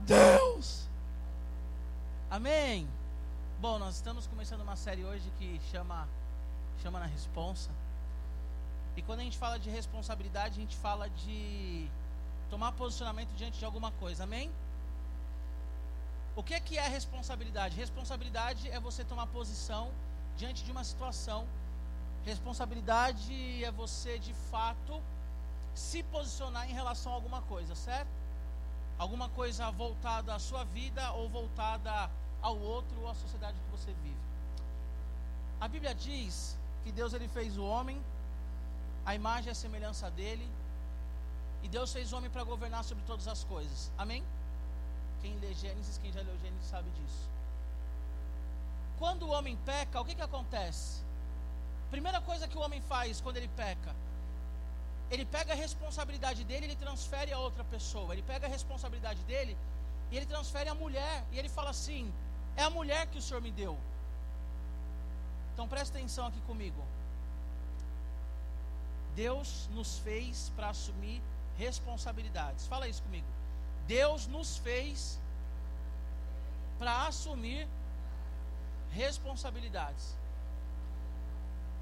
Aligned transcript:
Deus! 0.00 0.88
Amém! 2.30 2.88
Bom, 3.60 3.78
nós 3.78 3.96
estamos 3.96 4.26
começando 4.26 4.62
uma 4.62 4.74
série 4.74 5.04
hoje 5.04 5.30
que 5.38 5.60
chama 5.70 6.08
chama 6.82 6.98
na 6.98 7.04
responsa. 7.04 7.68
E 8.96 9.02
quando 9.02 9.20
a 9.20 9.22
gente 9.22 9.36
fala 9.36 9.58
de 9.58 9.68
responsabilidade, 9.68 10.56
a 10.56 10.60
gente 10.62 10.76
fala 10.76 11.10
de 11.10 11.88
tomar 12.48 12.72
posicionamento 12.72 13.28
diante 13.36 13.58
de 13.58 13.64
alguma 13.66 13.90
coisa. 13.92 14.24
Amém? 14.24 14.50
O 16.34 16.42
que 16.42 16.54
é 16.54 16.60
que 16.60 16.78
é 16.78 16.88
responsabilidade? 16.88 17.76
Responsabilidade 17.76 18.70
é 18.70 18.80
você 18.80 19.04
tomar 19.04 19.26
posição 19.26 19.90
diante 20.38 20.64
de 20.64 20.70
uma 20.72 20.84
situação. 20.84 21.46
Responsabilidade 22.24 23.62
é 23.62 23.70
você 23.70 24.18
de 24.18 24.32
fato 24.50 25.02
se 25.74 26.02
posicionar 26.04 26.68
em 26.70 26.72
relação 26.72 27.12
a 27.12 27.14
alguma 27.14 27.42
coisa, 27.42 27.74
certo? 27.74 28.19
Alguma 29.04 29.30
coisa 29.30 29.70
voltada 29.70 30.34
à 30.34 30.38
sua 30.38 30.62
vida 30.78 31.12
ou 31.12 31.26
voltada 31.30 32.10
ao 32.42 32.56
outro 32.58 33.00
ou 33.00 33.08
à 33.08 33.14
sociedade 33.14 33.56
que 33.58 33.70
você 33.70 33.92
vive. 34.02 34.24
A 35.58 35.66
Bíblia 35.66 35.94
diz 35.94 36.54
que 36.84 36.92
Deus 36.92 37.14
ele 37.14 37.26
fez 37.26 37.56
o 37.56 37.64
homem, 37.64 37.98
a 39.06 39.14
imagem 39.14 39.48
e 39.48 39.52
a 39.52 39.54
semelhança 39.54 40.10
dele, 40.10 40.46
e 41.62 41.68
Deus 41.68 41.90
fez 41.94 42.12
o 42.12 42.16
homem 42.18 42.30
para 42.30 42.44
governar 42.44 42.84
sobre 42.84 43.02
todas 43.06 43.26
as 43.26 43.42
coisas. 43.44 43.90
Amém? 43.96 44.22
Quem 45.22 45.34
lê 45.38 45.54
Gênesis, 45.54 45.96
quem 45.96 46.12
já 46.12 46.20
leu 46.20 46.36
Gênesis 46.42 46.66
sabe 46.66 46.90
disso. 46.90 47.24
Quando 48.98 49.22
o 49.22 49.30
homem 49.30 49.56
peca, 49.64 49.98
o 49.98 50.04
que, 50.04 50.14
que 50.14 50.28
acontece? 50.30 51.00
Primeira 51.90 52.20
coisa 52.20 52.46
que 52.46 52.58
o 52.58 52.60
homem 52.60 52.82
faz 52.82 53.18
quando 53.22 53.38
ele 53.38 53.48
peca, 53.56 53.96
ele 55.10 55.24
pega 55.24 55.52
a 55.52 55.56
responsabilidade 55.56 56.44
dele 56.44 56.66
e 56.66 56.68
ele 56.68 56.76
transfere 56.76 57.32
a 57.32 57.38
outra 57.38 57.64
pessoa. 57.64 58.12
Ele 58.12 58.22
pega 58.22 58.46
a 58.46 58.50
responsabilidade 58.50 59.20
dele 59.24 59.56
e 60.10 60.16
ele 60.16 60.26
transfere 60.26 60.68
a 60.68 60.74
mulher. 60.74 61.24
E 61.32 61.38
ele 61.38 61.48
fala 61.48 61.70
assim: 61.70 62.12
é 62.56 62.62
a 62.62 62.70
mulher 62.70 63.06
que 63.08 63.18
o 63.18 63.22
Senhor 63.22 63.42
me 63.42 63.50
deu. 63.50 63.76
Então 65.52 65.66
presta 65.66 65.98
atenção 65.98 66.26
aqui 66.26 66.40
comigo. 66.42 66.82
Deus 69.16 69.68
nos 69.72 69.98
fez 69.98 70.52
para 70.54 70.68
assumir 70.70 71.20
responsabilidades. 71.58 72.66
Fala 72.66 72.88
isso 72.88 73.02
comigo. 73.02 73.26
Deus 73.86 74.26
nos 74.28 74.56
fez 74.58 75.18
para 76.78 77.08
assumir 77.08 77.66
responsabilidades. 78.92 80.14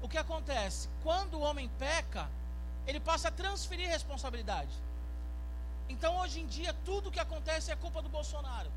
O 0.01 0.09
que 0.09 0.17
acontece? 0.17 0.89
Quando 1.03 1.35
o 1.35 1.41
homem 1.41 1.69
peca, 1.77 2.27
ele 2.89 2.99
passa 2.99 3.27
a 3.27 3.31
transferir 3.31 3.87
responsabilidade. 3.87 4.73
Então, 5.87 6.19
hoje 6.21 6.39
em 6.41 6.47
dia, 6.47 6.73
tudo 6.85 7.11
que 7.11 7.19
acontece 7.19 7.71
é 7.71 7.75
culpa 7.75 8.01
do 8.01 8.09
Bolsonaro. 8.09 8.71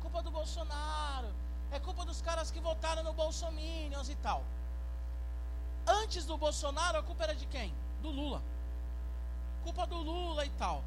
Culpa 0.00 0.22
do 0.22 0.30
Bolsonaro. 0.30 1.28
É 1.72 1.80
culpa 1.80 2.04
dos 2.04 2.22
caras 2.22 2.52
que 2.52 2.60
votaram 2.60 3.02
no 3.02 3.12
Bolsominions 3.12 4.08
e 4.08 4.14
tal. 4.16 4.44
Antes 5.86 6.24
do 6.24 6.36
Bolsonaro, 6.36 6.98
a 6.98 7.02
culpa 7.02 7.24
era 7.24 7.34
de 7.34 7.46
quem? 7.46 7.74
Do 8.00 8.10
Lula. 8.10 8.40
Culpa 9.64 9.86
do 9.86 9.96
Lula 9.96 10.46
e 10.46 10.50
tal. 10.50 10.84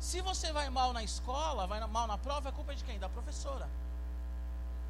Se 0.00 0.20
você 0.20 0.52
vai 0.52 0.68
mal 0.68 0.92
na 0.92 1.04
escola, 1.04 1.66
vai 1.68 1.80
mal 1.86 2.08
na 2.08 2.18
prova, 2.18 2.48
é 2.48 2.52
culpa 2.52 2.74
de 2.74 2.82
quem? 2.82 2.98
Da 2.98 3.08
professora. 3.08 3.68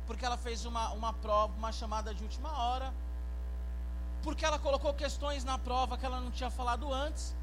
Porque 0.06 0.24
ela 0.24 0.38
fez 0.38 0.64
uma, 0.64 0.90
uma 0.90 1.12
prova, 1.12 1.52
uma 1.54 1.72
chamada 1.72 2.14
de 2.14 2.22
última 2.22 2.50
hora. 2.58 2.92
Porque 4.24 4.44
ela 4.44 4.58
colocou 4.58 4.92
questões 4.94 5.44
na 5.44 5.58
prova 5.58 5.98
que 5.98 6.06
ela 6.06 6.18
não 6.18 6.30
tinha 6.30 6.50
falado 6.50 6.92
antes. 6.92 7.36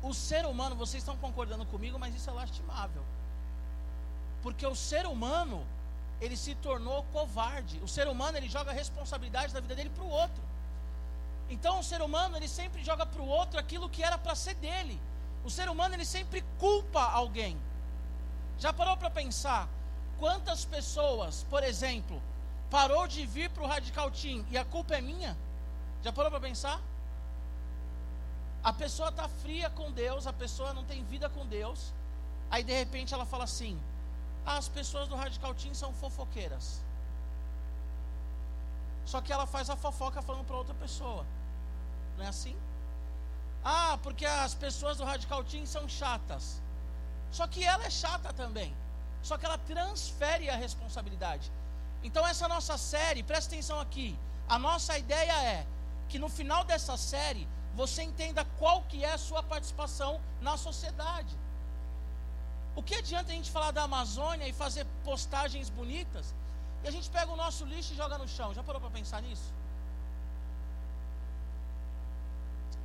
O 0.00 0.14
ser 0.14 0.46
humano, 0.46 0.76
vocês 0.76 1.02
estão 1.02 1.16
concordando 1.16 1.66
comigo, 1.66 1.98
mas 1.98 2.14
isso 2.14 2.30
é 2.30 2.32
lastimável. 2.32 3.02
Porque 4.40 4.64
o 4.64 4.76
ser 4.76 5.04
humano, 5.04 5.66
ele 6.20 6.36
se 6.36 6.54
tornou 6.54 7.02
covarde. 7.12 7.80
O 7.80 7.88
ser 7.88 8.06
humano, 8.06 8.38
ele 8.38 8.48
joga 8.48 8.70
a 8.70 8.74
responsabilidade 8.74 9.52
da 9.52 9.58
vida 9.58 9.74
dele 9.74 9.90
para 9.90 10.04
o 10.04 10.08
outro. 10.08 10.42
Então, 11.50 11.80
o 11.80 11.82
ser 11.82 12.00
humano, 12.00 12.36
ele 12.36 12.48
sempre 12.48 12.84
joga 12.84 13.04
para 13.04 13.20
o 13.20 13.26
outro 13.26 13.58
aquilo 13.58 13.88
que 13.88 14.04
era 14.04 14.16
para 14.16 14.36
ser 14.36 14.54
dele. 14.54 15.00
O 15.44 15.50
ser 15.50 15.68
humano, 15.68 15.94
ele 15.94 16.04
sempre 16.04 16.44
culpa 16.60 17.02
alguém. 17.02 17.60
Já 18.60 18.72
parou 18.72 18.96
para 18.96 19.10
pensar 19.10 19.68
quantas 20.18 20.64
pessoas, 20.64 21.44
por 21.50 21.64
exemplo, 21.64 22.22
parou 22.70 23.06
de 23.06 23.24
vir 23.26 23.50
para 23.50 23.62
o 23.62 23.66
Radical 23.66 24.10
Team 24.10 24.44
e 24.50 24.58
a 24.58 24.64
culpa 24.64 24.94
é 24.94 25.00
minha? 25.00 25.36
Já 26.02 26.12
parou 26.12 26.30
para 26.30 26.40
pensar? 26.40 26.80
A 28.62 28.72
pessoa 28.72 29.10
está 29.10 29.28
fria 29.28 29.70
com 29.70 29.92
Deus, 29.92 30.26
a 30.26 30.32
pessoa 30.32 30.74
não 30.74 30.84
tem 30.84 31.04
vida 31.04 31.28
com 31.28 31.46
Deus. 31.46 31.92
Aí 32.50 32.62
de 32.62 32.72
repente 32.72 33.14
ela 33.14 33.24
fala 33.24 33.44
assim: 33.44 33.80
as 34.44 34.68
pessoas 34.68 35.08
do 35.08 35.16
Radical 35.16 35.54
Team 35.54 35.74
são 35.74 35.92
fofoqueiras. 35.92 36.82
Só 39.04 39.20
que 39.20 39.32
ela 39.32 39.46
faz 39.46 39.70
a 39.70 39.76
fofoca 39.76 40.20
falando 40.20 40.44
para 40.46 40.56
outra 40.56 40.74
pessoa. 40.74 41.24
Não 42.16 42.24
é 42.24 42.28
assim? 42.28 42.56
Ah, 43.64 43.98
porque 44.02 44.26
as 44.26 44.54
pessoas 44.54 44.96
do 44.98 45.04
Radical 45.04 45.44
Team 45.44 45.64
são 45.66 45.88
chatas. 45.88 46.60
Só 47.30 47.46
que 47.46 47.64
ela 47.64 47.84
é 47.84 47.90
chata 47.90 48.32
também. 48.32 48.74
Só 49.22 49.36
que 49.36 49.44
ela 49.44 49.58
transfere 49.58 50.48
a 50.48 50.56
responsabilidade. 50.56 51.50
Então, 52.06 52.24
essa 52.32 52.46
nossa 52.54 52.76
série, 52.78 53.22
presta 53.30 53.48
atenção 53.52 53.78
aqui. 53.80 54.08
A 54.54 54.58
nossa 54.66 54.92
ideia 55.04 55.36
é 55.56 55.66
que 56.10 56.18
no 56.24 56.28
final 56.38 56.62
dessa 56.70 56.96
série 56.96 57.44
você 57.80 58.00
entenda 58.10 58.42
qual 58.60 58.78
que 58.90 58.98
é 59.04 59.12
a 59.12 59.22
sua 59.28 59.42
participação 59.52 60.12
na 60.40 60.56
sociedade. 60.66 61.34
O 62.78 62.82
que 62.82 62.94
adianta 63.02 63.32
a 63.32 63.34
gente 63.34 63.50
falar 63.56 63.72
da 63.78 63.82
Amazônia 63.90 64.46
e 64.48 64.52
fazer 64.52 64.86
postagens 65.04 65.68
bonitas 65.80 66.34
e 66.84 66.88
a 66.88 66.92
gente 66.96 67.08
pega 67.10 67.30
o 67.32 67.38
nosso 67.44 67.64
lixo 67.72 67.92
e 67.92 67.96
joga 67.96 68.16
no 68.22 68.28
chão? 68.28 68.54
Já 68.54 68.62
parou 68.62 68.80
para 68.80 68.90
pensar 68.98 69.20
nisso? 69.26 69.48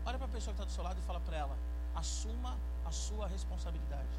Olha 0.05 0.17
para 0.17 0.27
a 0.31 0.35
pessoa 0.35 0.53
que 0.55 0.61
está 0.61 0.65
do 0.65 0.75
seu 0.77 0.83
lado 0.83 0.99
e 0.99 1.07
fala 1.09 1.19
para 1.27 1.37
ela: 1.43 1.55
assuma 2.01 2.57
a 2.89 2.91
sua 2.91 3.27
responsabilidade. 3.27 4.15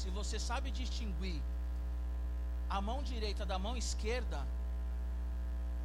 Se 0.00 0.08
você 0.18 0.38
sabe 0.48 0.70
distinguir 0.80 1.40
a 2.68 2.80
mão 2.88 2.98
direita 3.10 3.44
da 3.50 3.58
mão 3.66 3.74
esquerda, 3.84 4.38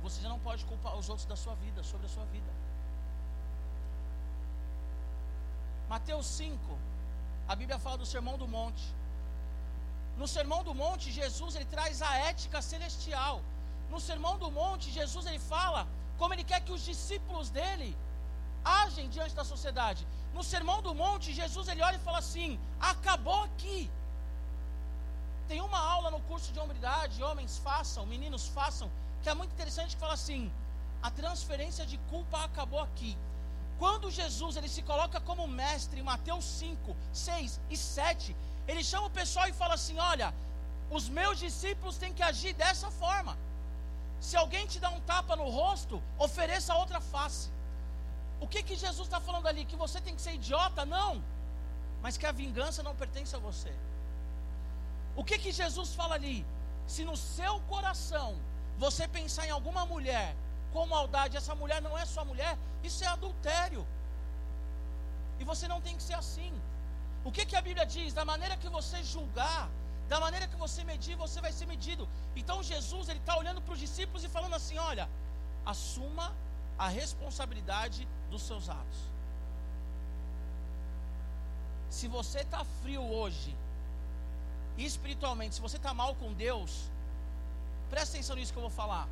você 0.03 0.17
já 0.23 0.29
não 0.33 0.39
pode 0.47 0.63
culpar 0.69 0.93
os 1.01 1.07
outros 1.11 1.27
da 1.31 1.37
sua 1.43 1.55
vida, 1.55 1.83
sobre 1.91 2.07
a 2.07 2.09
sua 2.15 2.25
vida. 2.35 2.51
Mateus 5.93 6.25
5, 6.25 6.77
a 7.47 7.55
Bíblia 7.61 7.77
fala 7.85 7.97
do 7.97 8.05
Sermão 8.13 8.37
do 8.43 8.47
Monte. 8.57 8.85
No 10.17 10.27
Sermão 10.35 10.61
do 10.63 10.73
Monte, 10.83 11.11
Jesus 11.11 11.55
ele 11.55 11.69
traz 11.75 12.01
a 12.01 12.13
ética 12.31 12.61
celestial. 12.61 13.41
No 13.93 13.99
Sermão 14.09 14.35
do 14.43 14.49
Monte, 14.59 14.91
Jesus 14.99 15.25
ele 15.25 15.39
fala 15.39 15.87
como 16.17 16.33
ele 16.33 16.45
quer 16.51 16.61
que 16.65 16.73
os 16.77 16.83
discípulos 16.91 17.49
dele 17.49 17.89
agem 18.63 19.09
diante 19.15 19.35
da 19.39 19.45
sociedade. 19.53 20.05
No 20.33 20.43
Sermão 20.43 20.79
do 20.81 20.93
Monte, 21.03 21.33
Jesus 21.41 21.67
ele 21.67 21.81
olha 21.87 21.97
e 21.97 22.05
fala 22.07 22.19
assim: 22.19 22.59
acabou 22.79 23.41
aqui. 23.49 23.79
Tem 25.51 25.59
uma 25.59 25.79
aula 25.93 26.09
no 26.09 26.21
curso 26.29 26.53
de 26.53 26.59
hombridade, 26.61 27.21
homens 27.21 27.57
façam, 27.57 28.05
meninos 28.05 28.47
façam, 28.57 28.89
que 29.21 29.27
é 29.27 29.33
muito 29.33 29.51
interessante 29.51 29.95
que 29.95 30.01
fala 30.03 30.13
assim: 30.13 30.49
a 31.07 31.11
transferência 31.11 31.85
de 31.85 31.97
culpa 32.11 32.45
acabou 32.45 32.79
aqui. 32.79 33.17
Quando 33.77 34.09
Jesus 34.19 34.55
ele 34.55 34.69
se 34.69 34.81
coloca 34.81 35.19
como 35.19 35.49
mestre 35.49 35.99
em 35.99 36.03
Mateus 36.03 36.45
5, 36.45 36.95
6 37.11 37.59
e 37.69 37.75
7, 37.75 38.33
ele 38.65 38.81
chama 38.81 39.07
o 39.07 39.17
pessoal 39.19 39.45
e 39.49 39.51
fala 39.51 39.73
assim: 39.73 39.99
Olha, 39.99 40.33
os 40.89 41.09
meus 41.09 41.37
discípulos 41.37 41.97
têm 41.97 42.13
que 42.13 42.23
agir 42.23 42.53
dessa 42.53 42.89
forma. 42.89 43.37
Se 44.21 44.37
alguém 44.37 44.65
te 44.65 44.79
dá 44.79 44.89
um 44.89 45.01
tapa 45.01 45.35
no 45.35 45.49
rosto, 45.49 46.01
ofereça 46.17 46.75
outra 46.75 47.01
face. 47.01 47.49
O 48.39 48.47
que, 48.47 48.63
que 48.63 48.77
Jesus 48.77 49.05
está 49.05 49.19
falando 49.19 49.47
ali? 49.47 49.65
Que 49.65 49.75
você 49.75 49.99
tem 49.99 50.15
que 50.15 50.21
ser 50.21 50.35
idiota? 50.35 50.85
Não. 50.85 51.21
Mas 52.01 52.15
que 52.15 52.25
a 52.25 52.31
vingança 52.31 52.81
não 52.81 52.95
pertence 52.95 53.35
a 53.35 53.39
você. 53.39 53.75
O 55.15 55.23
que, 55.23 55.37
que 55.37 55.51
Jesus 55.51 55.93
fala 55.93 56.15
ali? 56.15 56.45
Se 56.87 57.03
no 57.03 57.15
seu 57.15 57.59
coração 57.61 58.35
você 58.77 59.07
pensar 59.07 59.45
em 59.45 59.51
alguma 59.51 59.85
mulher 59.85 60.35
com 60.73 60.85
maldade, 60.85 61.37
essa 61.37 61.53
mulher 61.53 61.81
não 61.81 61.97
é 61.97 62.05
sua 62.05 62.25
mulher, 62.25 62.57
isso 62.83 63.03
é 63.03 63.07
adultério. 63.07 63.85
E 65.39 65.43
você 65.43 65.67
não 65.67 65.81
tem 65.81 65.95
que 65.95 66.03
ser 66.03 66.13
assim. 66.13 66.53
O 67.23 67.31
que, 67.31 67.45
que 67.45 67.55
a 67.55 67.61
Bíblia 67.61 67.85
diz? 67.85 68.13
Da 68.13 68.25
maneira 68.25 68.57
que 68.57 68.69
você 68.69 69.03
julgar, 69.03 69.69
da 70.07 70.19
maneira 70.19 70.47
que 70.47 70.55
você 70.55 70.83
medir, 70.83 71.15
você 71.15 71.39
vai 71.41 71.51
ser 71.51 71.65
medido. 71.65 72.07
Então 72.35 72.63
Jesus 72.63 73.09
ele 73.09 73.19
está 73.19 73.37
olhando 73.37 73.61
para 73.61 73.73
os 73.73 73.79
discípulos 73.79 74.23
e 74.23 74.29
falando 74.29 74.55
assim: 74.55 74.77
olha, 74.77 75.09
assuma 75.65 76.33
a 76.77 76.87
responsabilidade 76.87 78.07
dos 78.29 78.41
seus 78.41 78.69
atos. 78.69 78.99
Se 81.89 82.07
você 82.07 82.39
está 82.39 82.63
frio 82.81 83.03
hoje, 83.03 83.55
espiritualmente, 84.77 85.55
se 85.55 85.61
você 85.61 85.77
está 85.77 85.93
mal 85.93 86.15
com 86.15 86.33
Deus, 86.33 86.89
presta 87.89 88.15
atenção 88.15 88.35
nisso 88.35 88.51
que 88.51 88.57
eu 88.57 88.63
vou 88.63 88.71
falar. 88.71 89.07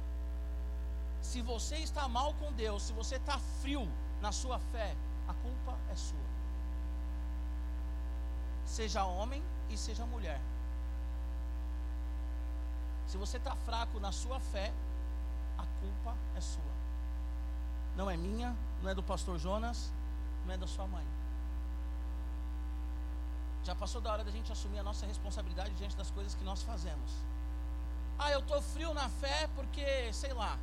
Se 1.22 1.42
você 1.42 1.78
está 1.78 2.08
mal 2.08 2.34
com 2.36 2.52
Deus, 2.54 2.84
se 2.84 2.94
você 2.94 3.16
está 3.16 3.38
frio 3.62 3.88
na 4.22 4.32
sua 4.32 4.60
fé, 4.60 4.96
a 5.28 5.34
culpa 5.34 5.78
é 5.92 5.96
sua. 5.96 6.30
Seja 8.66 9.04
homem 9.04 9.44
e 9.70 9.78
seja 9.78 10.06
mulher. 10.06 10.40
Se 13.08 13.18
você 13.18 13.38
está 13.38 13.56
fraco 13.56 14.00
na 14.00 14.12
sua 14.12 14.40
fé, 14.40 14.72
a 15.58 15.66
culpa 15.82 16.16
é 16.36 16.42
sua. 16.42 16.80
Não 17.96 18.10
é 18.10 18.16
minha, 18.16 18.56
não 18.82 18.90
é 18.90 18.96
do 18.96 19.04
pastor 19.04 19.38
Jonas, 19.38 19.92
não 20.46 20.54
é 20.54 20.58
da 20.58 20.68
sua 20.68 20.88
mãe. 20.88 21.06
Já 23.64 23.76
passou 23.76 24.02
da 24.02 24.12
hora 24.12 24.24
da 24.24 24.32
gente 24.32 24.52
assumir 24.52 24.80
a 24.80 24.84
nossa 24.84 25.06
responsabilidade 25.06 25.74
diante 25.76 25.96
das 25.96 26.10
coisas 26.12 26.34
que 26.36 26.44
nós 26.44 26.64
fazemos. 26.64 27.12
Ah, 28.18 28.32
eu 28.32 28.40
estou 28.40 28.62
frio 28.62 28.94
na 28.94 29.08
fé 29.10 29.50
porque, 29.56 30.12
sei 30.14 30.34
lá, 30.34 30.58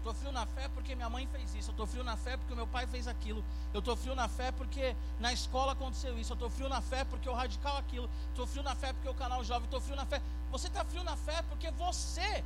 Estou 0.00 0.14
frio 0.14 0.32
na 0.32 0.46
fé 0.46 0.66
porque 0.68 0.94
minha 0.94 1.10
mãe 1.10 1.26
fez 1.26 1.54
isso. 1.54 1.68
Eu 1.68 1.72
estou 1.72 1.86
frio 1.86 2.02
na 2.02 2.16
fé 2.16 2.34
porque 2.38 2.54
meu 2.54 2.66
pai 2.66 2.86
fez 2.86 3.06
aquilo. 3.06 3.44
Eu 3.74 3.80
estou 3.80 3.94
frio 3.94 4.14
na 4.14 4.28
fé 4.28 4.50
porque 4.50 4.96
na 5.20 5.30
escola 5.30 5.72
aconteceu 5.72 6.18
isso. 6.18 6.32
Eu 6.32 6.34
estou 6.36 6.48
frio 6.48 6.70
na 6.70 6.80
fé 6.80 7.04
porque 7.04 7.28
o 7.28 7.34
radical 7.34 7.76
aquilo. 7.76 8.08
Estou 8.30 8.46
frio 8.46 8.62
na 8.62 8.74
fé 8.74 8.94
porque 8.94 9.10
o 9.10 9.14
canal 9.14 9.44
jovem. 9.44 9.66
Estou 9.66 9.78
frio 9.78 9.96
na 9.96 10.06
fé. 10.06 10.22
Você 10.50 10.68
está 10.68 10.82
frio 10.86 11.04
na 11.04 11.16
fé 11.18 11.42
porque 11.50 11.70
você 11.72 12.42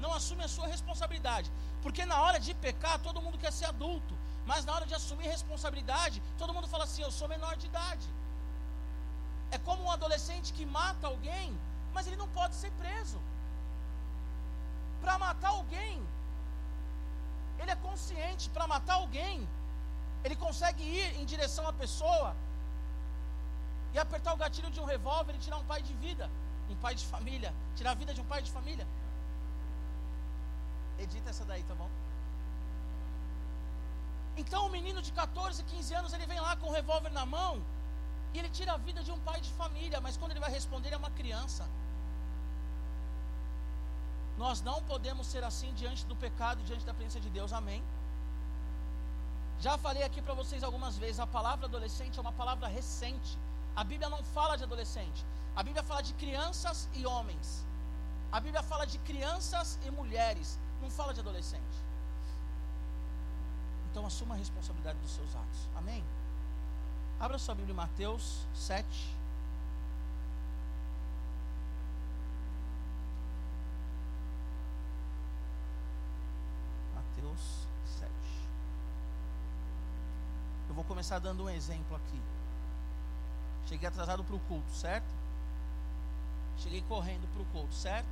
não 0.00 0.12
assume 0.12 0.44
a 0.44 0.48
sua 0.48 0.66
responsabilidade. 0.66 1.50
Porque 1.82 2.04
na 2.04 2.20
hora 2.20 2.38
de 2.38 2.52
pecar, 2.52 2.98
todo 2.98 3.22
mundo 3.22 3.38
quer 3.38 3.54
ser 3.54 3.64
adulto. 3.64 4.14
Mas 4.44 4.66
na 4.66 4.74
hora 4.74 4.84
de 4.84 4.94
assumir 4.94 5.28
responsabilidade, 5.28 6.22
todo 6.36 6.52
mundo 6.52 6.68
fala 6.68 6.84
assim: 6.84 7.00
eu 7.00 7.10
sou 7.10 7.26
menor 7.26 7.56
de 7.56 7.68
idade. 7.68 8.06
É 9.50 9.58
como 9.58 9.82
um 9.84 9.90
adolescente 9.90 10.52
que 10.52 10.66
mata 10.66 11.06
alguém, 11.06 11.58
mas 11.94 12.06
ele 12.06 12.16
não 12.16 12.28
pode 12.28 12.54
ser 12.54 12.70
preso. 12.72 13.18
Para 15.00 15.18
matar 15.18 15.50
alguém, 15.50 16.06
ele 17.58 17.70
é 17.70 17.76
consciente 17.76 18.50
para 18.50 18.66
matar 18.66 18.94
alguém, 18.94 19.48
ele 20.24 20.36
consegue 20.36 20.82
ir 20.82 21.16
em 21.20 21.24
direção 21.24 21.66
à 21.66 21.72
pessoa 21.72 22.34
e 23.94 23.98
apertar 23.98 24.34
o 24.34 24.36
gatilho 24.36 24.70
de 24.70 24.80
um 24.80 24.84
revólver 24.84 25.34
e 25.34 25.38
tirar 25.38 25.56
um 25.56 25.64
pai 25.64 25.80
de 25.82 25.94
vida, 25.94 26.30
um 26.68 26.76
pai 26.76 26.94
de 26.94 27.06
família, 27.06 27.54
tirar 27.76 27.92
a 27.92 27.94
vida 27.94 28.12
de 28.12 28.20
um 28.20 28.24
pai 28.24 28.42
de 28.42 28.50
família. 28.50 28.86
Edita 30.98 31.30
essa 31.30 31.44
daí, 31.44 31.62
tá 31.62 31.74
bom? 31.74 31.88
Então 34.36 34.66
o 34.66 34.70
menino 34.70 35.00
de 35.02 35.12
14, 35.12 35.62
15 35.64 35.94
anos, 35.94 36.12
ele 36.12 36.26
vem 36.26 36.40
lá 36.40 36.56
com 36.56 36.68
o 36.68 36.72
revólver 36.72 37.10
na 37.10 37.24
mão 37.26 37.62
e 38.32 38.38
ele 38.38 38.50
tira 38.50 38.72
a 38.74 38.76
vida 38.76 39.02
de 39.02 39.10
um 39.10 39.18
pai 39.20 39.40
de 39.40 39.50
família, 39.52 40.00
mas 40.00 40.16
quando 40.16 40.32
ele 40.32 40.40
vai 40.40 40.50
responder, 40.50 40.92
é 40.92 40.96
uma 40.96 41.10
criança. 41.10 41.66
Nós 44.36 44.60
não 44.62 44.82
podemos 44.82 45.26
ser 45.26 45.42
assim 45.42 45.72
diante 45.74 46.04
do 46.06 46.14
pecado, 46.14 46.62
diante 46.62 46.84
da 46.84 46.94
presença 46.94 47.20
de 47.20 47.30
Deus. 47.30 47.52
Amém. 47.52 47.82
Já 49.60 49.76
falei 49.76 50.04
aqui 50.04 50.20
para 50.22 50.34
vocês 50.34 50.62
algumas 50.62 50.96
vezes, 50.96 51.18
a 51.18 51.26
palavra 51.26 51.66
adolescente 51.66 52.18
é 52.18 52.20
uma 52.20 52.32
palavra 52.32 52.68
recente. 52.68 53.36
A 53.74 53.82
Bíblia 53.82 54.08
não 54.08 54.22
fala 54.36 54.56
de 54.56 54.62
adolescente. 54.62 55.24
A 55.56 55.62
Bíblia 55.62 55.82
fala 55.82 56.02
de 56.02 56.14
crianças 56.14 56.88
e 56.94 57.04
homens. 57.04 57.66
A 58.30 58.38
Bíblia 58.38 58.62
fala 58.62 58.86
de 58.86 58.98
crianças 58.98 59.78
e 59.84 59.90
mulheres. 59.90 60.58
Não 60.80 60.90
fala 60.90 61.12
de 61.12 61.20
adolescente. 61.20 61.78
Então 63.90 64.06
assuma 64.06 64.34
a 64.34 64.38
responsabilidade 64.38 64.98
dos 64.98 65.10
seus 65.10 65.34
atos. 65.34 65.60
Amém? 65.74 66.04
Abra 67.20 67.38
sua 67.38 67.54
Bíblia 67.54 67.72
em 67.72 67.76
Mateus 67.76 68.46
7. 68.54 69.18
vou 80.78 80.84
começar 80.84 81.18
dando 81.18 81.42
um 81.42 81.50
exemplo 81.50 81.96
aqui. 81.96 82.22
Cheguei 83.66 83.88
atrasado 83.88 84.22
para 84.22 84.36
o 84.36 84.38
culto, 84.38 84.70
certo? 84.70 85.12
Cheguei 86.58 86.82
correndo 86.82 87.26
para 87.32 87.42
o 87.42 87.44
culto, 87.46 87.74
certo? 87.74 88.06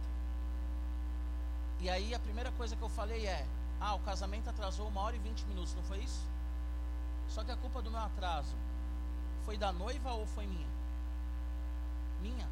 E 1.78 1.88
aí 1.88 2.12
a 2.12 2.18
primeira 2.18 2.50
coisa 2.52 2.74
que 2.74 2.82
eu 2.82 2.88
falei 2.88 3.24
é: 3.24 3.46
Ah, 3.80 3.94
o 3.94 4.00
casamento 4.00 4.50
atrasou 4.50 4.88
uma 4.88 5.00
hora 5.00 5.14
e 5.14 5.18
vinte 5.20 5.44
minutos, 5.44 5.76
não 5.76 5.82
foi 5.84 5.98
isso? 5.98 6.26
Só 7.28 7.44
que 7.44 7.52
a 7.52 7.56
culpa 7.56 7.80
do 7.80 7.88
meu 7.88 8.00
atraso 8.00 8.56
foi 9.46 9.56
da 9.56 9.72
noiva 9.72 10.12
ou 10.12 10.26
foi 10.26 10.46
minha? 10.46 10.68
Minha. 12.20 12.48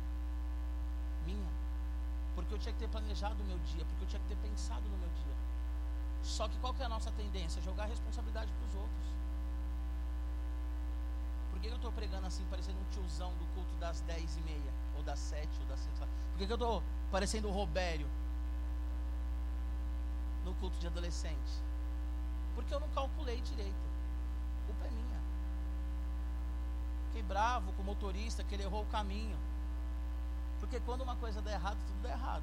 Minha. 1.26 1.52
Porque 2.34 2.54
eu 2.54 2.58
tinha 2.58 2.72
que 2.72 2.78
ter 2.78 2.88
planejado 2.88 3.42
o 3.42 3.46
meu 3.46 3.58
dia, 3.58 3.84
porque 3.84 4.04
eu 4.04 4.08
tinha 4.08 4.22
que 4.22 4.28
ter 4.28 4.36
pensado 4.36 4.88
no 4.88 4.96
meu 4.96 5.10
dia. 5.10 5.34
Só 6.22 6.48
que 6.48 6.58
qual 6.60 6.72
que 6.72 6.82
é 6.82 6.86
a 6.86 6.88
nossa 6.88 7.10
tendência? 7.12 7.60
Jogar 7.60 7.84
a 7.84 7.88
responsabilidade 7.88 8.50
para 8.50 8.66
os 8.66 8.74
outros 8.76 9.14
que 11.64 11.70
eu 11.70 11.76
estou 11.76 11.92
pregando 11.92 12.26
assim, 12.26 12.44
parecendo 12.50 12.78
um 12.78 12.84
tiozão 12.90 13.32
do 13.36 13.46
culto 13.54 13.74
das 13.76 14.02
10 14.02 14.36
e 14.36 14.40
meia, 14.42 14.72
ou 14.96 15.02
das 15.02 15.18
7, 15.18 15.48
ou 15.60 15.66
das 15.66 15.80
5? 15.80 15.96
Por 15.96 16.38
que, 16.38 16.46
que 16.46 16.52
eu 16.52 16.56
estou 16.56 16.82
parecendo 17.10 17.48
o 17.48 17.52
Robério 17.52 18.06
no 20.44 20.54
culto 20.56 20.78
de 20.78 20.86
adolescente? 20.86 21.62
Porque 22.54 22.74
eu 22.74 22.80
não 22.80 22.88
calculei 22.90 23.40
direito. 23.40 23.74
A 24.62 24.66
culpa 24.66 24.84
é 24.84 24.90
minha. 24.90 25.13
Fiquei 27.14 27.28
bravo 27.28 27.72
com 27.74 27.82
o 27.82 27.84
motorista 27.84 28.42
que 28.42 28.56
ele 28.56 28.64
errou 28.64 28.82
o 28.82 28.86
caminho. 28.86 29.38
Porque 30.58 30.80
quando 30.80 31.02
uma 31.02 31.14
coisa 31.14 31.40
dá 31.40 31.52
errado, 31.52 31.78
tudo 31.86 32.02
dá 32.02 32.10
errado. 32.10 32.42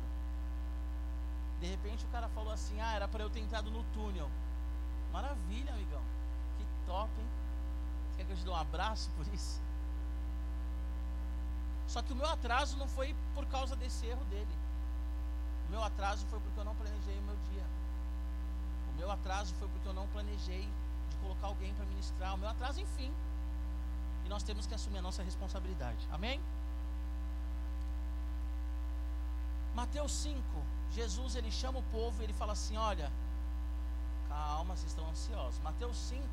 De 1.60 1.68
repente 1.68 2.06
o 2.06 2.08
cara 2.08 2.30
falou 2.30 2.54
assim: 2.54 2.80
Ah, 2.80 2.94
era 2.94 3.06
para 3.06 3.22
eu 3.22 3.30
ter 3.30 3.42
entrado 3.42 3.70
no 3.70 3.84
túnel. 3.94 4.32
Maravilha, 5.12 5.74
amigão. 5.74 6.02
Que 6.58 6.66
top, 6.86 7.12
hein? 7.20 7.28
Quer 8.16 8.24
que 8.24 8.32
eu 8.32 8.38
te 8.38 8.46
dê 8.46 8.50
um 8.50 8.56
abraço 8.56 9.10
por 9.18 9.28
isso? 9.34 9.60
Só 11.86 12.02
que 12.02 12.14
o 12.14 12.16
meu 12.16 12.30
atraso 12.30 12.78
não 12.78 12.88
foi 12.88 13.14
por 13.36 13.46
causa 13.48 13.76
desse 13.76 14.06
erro 14.06 14.24
dele. 14.30 14.56
O 15.68 15.72
meu 15.72 15.84
atraso 15.84 16.26
foi 16.28 16.40
porque 16.40 16.58
eu 16.62 16.64
não 16.64 16.76
planejei 16.76 17.20
o 17.20 17.24
meu 17.24 17.36
dia. 17.52 17.66
O 18.94 18.98
meu 18.98 19.12
atraso 19.12 19.54
foi 19.56 19.68
porque 19.68 19.90
eu 19.90 19.94
não 19.94 20.08
planejei 20.08 20.70
de 21.10 21.16
colocar 21.18 21.48
alguém 21.48 21.74
para 21.74 21.86
ministrar. 21.88 22.36
O 22.36 22.38
meu 22.38 22.48
atraso, 22.48 22.80
enfim. 22.80 23.14
E 24.32 24.34
nós 24.34 24.44
temos 24.44 24.66
que 24.66 24.74
assumir 24.74 25.00
a 25.00 25.02
nossa 25.02 25.22
responsabilidade. 25.22 26.08
Amém? 26.10 26.40
Mateus 29.76 30.14
5, 30.14 30.42
Jesus 30.94 31.36
ele 31.36 31.52
chama 31.52 31.80
o 31.80 31.84
povo 31.92 32.22
e 32.22 32.24
ele 32.24 32.32
fala 32.32 32.54
assim: 32.54 32.78
Olha, 32.78 33.12
calma, 34.30 34.74
vocês 34.78 34.92
estão 34.92 35.10
ansiosos. 35.10 35.60
Mateus 35.60 35.98
5, 35.98 36.24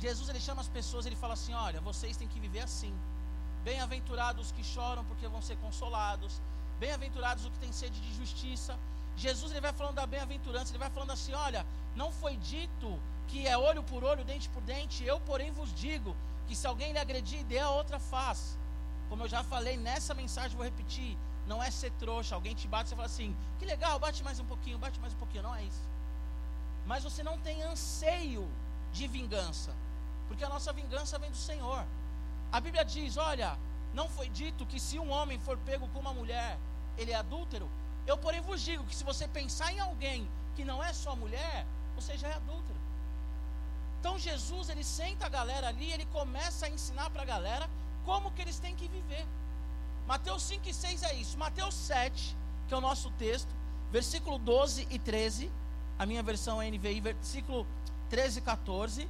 Jesus 0.00 0.28
ele 0.28 0.40
chama 0.40 0.60
as 0.60 0.68
pessoas, 0.68 1.06
ele 1.06 1.14
fala 1.14 1.34
assim: 1.34 1.54
olha, 1.54 1.80
vocês 1.80 2.16
têm 2.16 2.26
que 2.26 2.40
viver 2.40 2.62
assim. 2.62 2.92
Bem-aventurados 3.62 4.46
os 4.46 4.52
que 4.52 4.64
choram, 4.64 5.04
porque 5.04 5.28
vão 5.28 5.40
ser 5.40 5.56
consolados. 5.58 6.40
Bem-aventurados 6.80 7.44
os 7.44 7.52
que 7.52 7.58
têm 7.58 7.72
sede 7.72 8.00
de 8.00 8.12
justiça. 8.16 8.76
Jesus 9.16 9.52
ele 9.52 9.60
vai 9.60 9.72
falando 9.72 9.94
da 9.94 10.06
bem-aventurança, 10.06 10.72
ele 10.72 10.78
vai 10.78 10.90
falando 10.90 11.12
assim: 11.12 11.32
olha, 11.32 11.64
não 11.94 12.10
foi 12.10 12.36
dito 12.38 12.98
que 13.28 13.46
é 13.46 13.56
olho 13.56 13.84
por 13.84 14.02
olho, 14.02 14.24
dente 14.24 14.48
por 14.48 14.62
dente. 14.62 15.04
Eu, 15.04 15.20
porém, 15.20 15.52
vos 15.52 15.72
digo 15.72 16.16
que 16.46 16.56
se 16.56 16.66
alguém 16.66 16.92
lhe 16.92 16.98
agredir, 16.98 17.44
dê 17.44 17.58
a 17.58 17.70
outra 17.70 17.98
face. 17.98 18.56
Como 19.08 19.24
eu 19.24 19.28
já 19.28 19.42
falei 19.42 19.76
nessa 19.76 20.14
mensagem, 20.14 20.56
vou 20.56 20.64
repetir: 20.64 21.16
não 21.46 21.62
é 21.62 21.70
ser 21.70 21.90
trouxa. 21.92 22.34
Alguém 22.34 22.54
te 22.54 22.68
bate, 22.68 22.88
você 22.88 22.96
fala 22.96 23.06
assim: 23.06 23.36
que 23.58 23.64
legal, 23.64 23.98
bate 23.98 24.22
mais 24.22 24.38
um 24.40 24.44
pouquinho, 24.44 24.78
bate 24.78 24.98
mais 25.00 25.12
um 25.14 25.18
pouquinho. 25.18 25.42
Não 25.42 25.54
é 25.54 25.64
isso. 25.64 25.82
Mas 26.86 27.04
você 27.04 27.22
não 27.22 27.38
tem 27.38 27.62
anseio 27.62 28.48
de 28.92 29.06
vingança, 29.06 29.72
porque 30.28 30.44
a 30.44 30.48
nossa 30.48 30.72
vingança 30.72 31.18
vem 31.18 31.30
do 31.30 31.36
Senhor. 31.36 31.84
A 32.50 32.60
Bíblia 32.60 32.84
diz: 32.84 33.16
olha, 33.16 33.58
não 33.94 34.08
foi 34.08 34.28
dito 34.28 34.66
que 34.66 34.80
se 34.80 34.98
um 34.98 35.10
homem 35.10 35.38
for 35.38 35.58
pego 35.58 35.88
com 35.88 36.00
uma 36.00 36.14
mulher, 36.14 36.58
ele 36.96 37.12
é 37.12 37.16
adúltero. 37.16 37.68
Eu, 38.06 38.18
porém, 38.18 38.40
vos 38.40 38.60
digo 38.60 38.84
que 38.84 38.96
se 38.96 39.04
você 39.04 39.28
pensar 39.28 39.72
em 39.72 39.80
alguém 39.80 40.28
que 40.56 40.64
não 40.64 40.82
é 40.82 40.92
sua 40.92 41.14
mulher, 41.14 41.66
você 41.94 42.16
já 42.16 42.28
é 42.28 42.34
adúltero. 42.34 42.80
Então 44.02 44.18
Jesus, 44.18 44.68
ele 44.68 44.82
senta 44.82 45.26
a 45.26 45.28
galera 45.28 45.68
ali, 45.68 45.92
ele 45.92 46.04
começa 46.06 46.66
a 46.66 46.68
ensinar 46.68 47.08
para 47.10 47.22
a 47.22 47.24
galera 47.24 47.70
como 48.04 48.32
que 48.32 48.42
eles 48.42 48.58
têm 48.58 48.74
que 48.74 48.88
viver. 48.88 49.24
Mateus 50.08 50.42
5 50.42 50.68
e 50.68 50.74
6 50.74 51.04
é 51.04 51.14
isso. 51.14 51.38
Mateus 51.38 51.72
7, 51.72 52.36
que 52.66 52.74
é 52.74 52.76
o 52.76 52.80
nosso 52.80 53.12
texto, 53.12 53.54
versículo 53.92 54.38
12 54.38 54.88
e 54.90 54.98
13, 54.98 55.48
a 56.00 56.04
minha 56.04 56.20
versão 56.20 56.60
é 56.60 56.68
NVI, 56.68 57.00
versículo 57.00 57.64
13 58.10 58.40
e 58.40 58.42
14. 58.42 59.08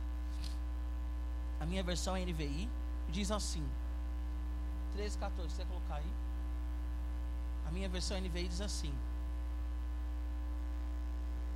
A 1.59 1.65
minha 1.65 1.83
versão 1.83 2.15
é 2.15 2.23
NVI. 2.23 2.69
Diz 3.09 3.31
assim: 3.31 3.67
13 4.93 5.17
e 5.17 5.21
14. 5.21 5.55
Você 5.55 5.65
colocar 5.65 5.95
aí? 5.95 6.13
A 7.67 7.71
minha 7.71 7.89
versão 7.89 8.21
NVI 8.21 8.47
diz 8.47 8.61
assim: 8.61 8.93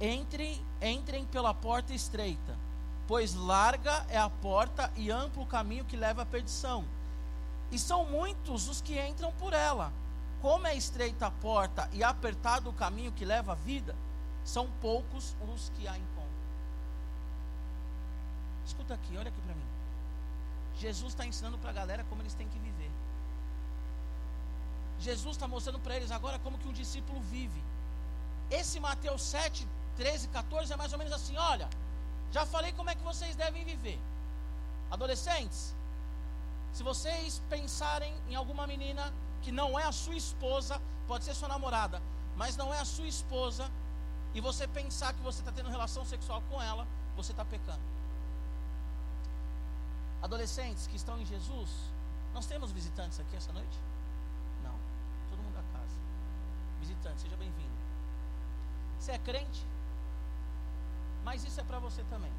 Entrem, 0.00 0.64
entrem 0.80 1.26
pela 1.26 1.52
porta 1.52 1.92
estreita, 1.92 2.56
pois 3.06 3.34
larga 3.34 4.04
é 4.08 4.18
a 4.18 4.28
porta 4.28 4.92
e 4.96 5.10
amplo 5.10 5.42
o 5.42 5.46
caminho 5.46 5.84
que 5.84 5.96
leva 5.96 6.22
à 6.22 6.26
perdição. 6.26 6.84
E 7.70 7.78
são 7.78 8.04
muitos 8.04 8.68
os 8.68 8.80
que 8.80 9.00
entram 9.00 9.32
por 9.32 9.52
ela. 9.52 9.92
Como 10.40 10.66
é 10.66 10.74
estreita 10.74 11.26
a 11.26 11.30
porta 11.30 11.88
e 11.92 12.04
apertado 12.04 12.70
o 12.70 12.72
caminho 12.72 13.12
que 13.12 13.24
leva 13.24 13.52
à 13.52 13.54
vida, 13.54 13.94
São 14.44 14.70
poucos 14.80 15.34
os 15.52 15.70
que 15.70 15.88
a 15.88 15.98
encontram. 15.98 16.26
Escuta 18.64 18.94
aqui, 18.94 19.16
olha 19.16 19.28
aqui 19.28 19.40
para 19.40 19.54
mim. 19.56 19.66
Jesus 20.78 21.12
está 21.12 21.26
ensinando 21.26 21.58
para 21.58 21.70
a 21.70 21.72
galera 21.72 22.04
como 22.04 22.22
eles 22.22 22.32
têm 22.34 22.48
que 22.48 22.58
viver. 22.60 22.92
Jesus 25.00 25.34
está 25.36 25.48
mostrando 25.48 25.80
para 25.80 25.96
eles 25.96 26.12
agora 26.12 26.38
como 26.38 26.58
que 26.58 26.68
um 26.68 26.72
discípulo 26.72 27.20
vive. 27.22 27.60
Esse 28.48 28.78
Mateus 28.78 29.22
7, 29.22 29.66
13, 29.96 30.28
14 30.28 30.72
é 30.72 30.76
mais 30.76 30.92
ou 30.92 30.98
menos 30.98 31.12
assim: 31.12 31.36
olha, 31.36 31.68
já 32.32 32.44
falei 32.44 32.72
como 32.72 32.90
é 32.90 32.94
que 32.94 33.02
vocês 33.02 33.34
devem 33.36 33.64
viver. 33.64 33.98
Adolescentes, 34.90 35.74
se 36.72 36.82
vocês 36.82 37.42
pensarem 37.48 38.14
em 38.28 38.34
alguma 38.34 38.66
menina 38.66 39.12
que 39.42 39.50
não 39.50 39.78
é 39.78 39.84
a 39.84 39.92
sua 39.92 40.14
esposa, 40.14 40.80
pode 41.06 41.24
ser 41.24 41.34
sua 41.34 41.48
namorada, 41.48 42.02
mas 42.36 42.56
não 42.56 42.72
é 42.74 42.78
a 42.78 42.84
sua 42.84 43.06
esposa, 43.06 43.70
e 44.34 44.40
você 44.40 44.68
pensar 44.68 45.14
que 45.14 45.22
você 45.22 45.40
está 45.40 45.50
tendo 45.50 45.70
relação 45.70 46.04
sexual 46.04 46.42
com 46.50 46.62
ela, 46.62 46.86
você 47.16 47.32
está 47.32 47.44
pecando. 47.44 47.80
Adolescentes 50.22 50.86
que 50.86 50.96
estão 50.96 51.18
em 51.18 51.24
Jesus, 51.24 51.70
nós 52.34 52.46
temos 52.46 52.70
visitantes 52.72 53.18
aqui 53.18 53.36
essa 53.36 53.52
noite? 53.52 53.78
Não, 54.62 54.74
todo 55.30 55.42
mundo 55.42 55.54
da 55.54 55.78
casa. 55.78 55.94
Visitante, 56.80 57.22
seja 57.22 57.36
bem-vindo. 57.36 57.76
Você 58.98 59.12
é 59.12 59.18
crente? 59.18 59.64
Mas 61.26 61.42
isso 61.42 61.60
é 61.60 61.64
para 61.64 61.80
você 61.80 62.04
também. 62.04 62.30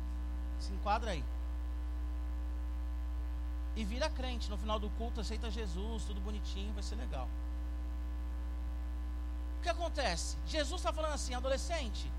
Se 0.62 0.72
enquadra 0.72 1.12
aí. 1.12 1.24
E 3.75 3.84
vira 3.84 4.10
crente 4.10 4.50
no 4.50 4.58
final 4.58 4.79
do 4.79 4.89
culto, 4.91 5.20
aceita 5.20 5.51
Jesus, 5.51 6.06
tudo 6.06 6.22
bonitinho, 6.22 6.74
vai 6.74 6.82
ser 6.82 6.96
legal. 6.96 7.27
O 9.60 9.62
que 9.62 9.67
acontece? 9.67 10.38
Jesus 10.48 10.79
está 10.79 10.94
falando 10.94 11.15
assim, 11.15 11.34
adolescente, 11.34 12.10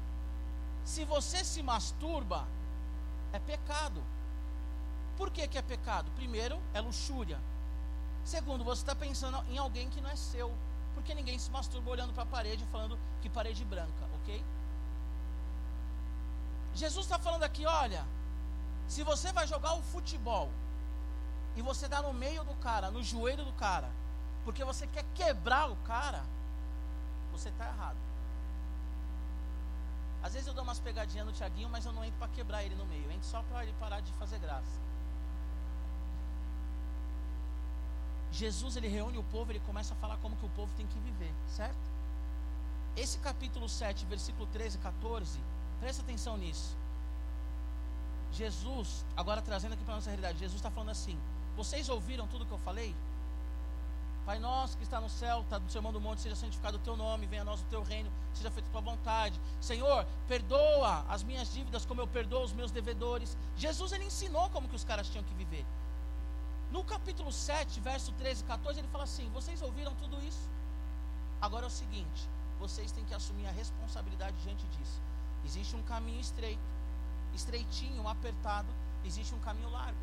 se 0.85 1.07
você 1.07 1.43
se 1.43 1.63
masturba, 1.63 2.47
é 3.33 3.39
pecado. 3.39 4.03
Por 5.17 5.31
que, 5.31 5.49
que 5.49 5.57
é 5.57 5.63
pecado? 5.63 6.11
Primeiro, 6.17 6.61
é 6.75 6.83
luxúria. 6.83 7.41
Segundo, 8.25 8.63
você 8.63 8.83
está 8.83 8.95
pensando 8.95 9.43
em 9.49 9.57
alguém 9.57 9.89
que 9.89 10.03
não 10.03 10.11
é 10.11 10.17
seu. 10.17 10.53
Porque 10.95 11.15
ninguém 11.15 11.39
se 11.39 11.51
masturba 11.51 11.91
olhando 11.91 12.13
para 12.13 12.25
a 12.25 12.27
parede 12.27 12.63
falando 12.67 12.99
que 13.23 13.31
parede 13.31 13.65
branca, 13.65 14.05
ok? 14.21 14.45
Jesus 16.79 17.07
está 17.07 17.19
falando 17.19 17.43
aqui, 17.43 17.67
olha, 17.67 18.05
se 18.87 19.03
você 19.03 19.33
vai 19.33 19.47
jogar 19.47 19.75
o 19.75 19.83
futebol 19.83 20.49
e 21.57 21.61
você 21.61 21.89
dá 21.89 22.01
no 22.01 22.13
meio 22.13 22.45
do 22.45 22.55
cara, 22.55 22.91
no 22.91 23.03
joelho 23.03 23.45
do 23.45 23.53
cara, 23.55 23.91
porque 24.45 24.65
você 24.65 24.87
quer 24.87 25.05
quebrar 25.13 25.69
o 25.71 25.77
cara, 25.93 26.23
você 27.33 27.49
está 27.49 27.67
errado. 27.67 27.99
Às 30.23 30.33
vezes 30.35 30.47
eu 30.47 30.55
dou 30.55 30.63
umas 30.63 30.79
pegadinhas 30.79 31.27
no 31.27 31.33
Tiaguinho, 31.33 31.69
mas 31.69 31.85
eu 31.85 31.93
não 31.93 32.05
entro 32.05 32.19
para 32.19 32.29
quebrar 32.29 32.63
ele 32.63 32.77
no 32.77 32.87
meio, 32.87 33.05
eu 33.07 33.11
entro 33.11 33.29
só 33.29 33.43
para 33.43 33.65
ele 33.65 33.75
parar 33.81 34.01
de 34.01 34.13
fazer 34.13 34.39
graça. 34.39 34.79
Jesus 38.31 38.77
ele 38.77 38.89
reúne 38.89 39.19
o 39.19 39.25
povo, 39.25 39.51
ele 39.51 39.61
começa 39.61 39.95
a 39.95 39.97
falar 39.97 40.17
como 40.19 40.37
que 40.37 40.47
o 40.47 40.51
povo 40.51 40.73
tem 40.77 40.87
que 40.87 40.99
viver, 41.01 41.35
certo? 41.49 41.89
Esse 42.97 43.19
capítulo 43.19 43.69
7, 43.69 44.07
versículo 44.07 44.47
13 44.47 44.77
e 44.77 44.81
14 44.81 45.58
Presta 45.81 46.03
atenção 46.03 46.37
nisso. 46.37 46.77
Jesus, 48.33 49.05
agora 49.17 49.41
trazendo 49.41 49.73
aqui 49.73 49.85
para 49.85 49.95
a 49.95 49.97
nossa 49.97 50.11
realidade, 50.11 50.39
Jesus 50.39 50.59
está 50.59 50.71
falando 50.71 50.91
assim: 50.91 51.19
vocês 51.57 51.89
ouviram 51.89 52.27
tudo 52.27 52.47
que 52.47 52.53
eu 52.53 52.59
falei? 52.59 52.95
Pai 54.27 54.39
nosso 54.39 54.77
que 54.77 54.83
está 54.83 55.01
no 55.01 55.09
céu, 55.09 55.41
está 55.41 55.57
do 55.57 55.73
sermão 55.73 55.91
do 55.91 56.01
monte, 56.01 56.21
seja 56.21 56.37
santificado 56.37 56.77
o 56.77 56.81
teu 56.81 56.95
nome, 56.97 57.27
venha 57.27 57.41
a 57.41 57.45
nós 57.47 57.63
o 57.63 57.65
teu 57.65 57.83
reino, 57.83 58.13
seja 58.35 58.51
feita 58.51 58.69
a 58.69 58.73
tua 58.73 58.83
vontade. 58.83 59.41
Senhor, 59.59 60.07
perdoa 60.29 61.05
as 61.09 61.23
minhas 61.23 61.51
dívidas 61.51 61.87
como 61.87 62.03
eu 62.03 62.07
perdoo 62.07 62.45
os 62.45 62.53
meus 62.53 62.71
devedores. 62.71 63.39
Jesus 63.57 63.91
ele 63.93 64.05
ensinou 64.05 64.51
como 64.51 64.69
que 64.69 64.77
os 64.77 64.85
caras 64.85 65.09
tinham 65.09 65.25
que 65.25 65.33
viver. 65.33 65.65
No 66.71 66.85
capítulo 66.85 67.33
7, 67.33 67.81
verso 67.81 68.13
13 68.13 68.43
e 68.43 68.47
14, 68.47 68.79
ele 68.81 68.89
fala 68.89 69.05
assim: 69.05 69.31
Vocês 69.31 69.63
ouviram 69.63 69.95
tudo 69.95 70.23
isso? 70.23 70.47
Agora 71.41 71.65
é 71.65 71.69
o 71.69 71.71
seguinte: 71.71 72.29
vocês 72.61 72.93
têm 72.93 73.05
que 73.07 73.15
assumir 73.15 73.47
a 73.47 73.51
responsabilidade 73.51 74.37
diante 74.43 74.67
disso. 74.67 75.01
Existe 75.45 75.77
um 75.77 75.83
caminho 75.83 76.21
estreito, 76.21 76.61
estreitinho, 77.35 78.07
apertado, 78.09 78.69
existe 79.05 79.35
um 79.35 79.41
caminho 79.41 79.71
largo. 79.71 79.99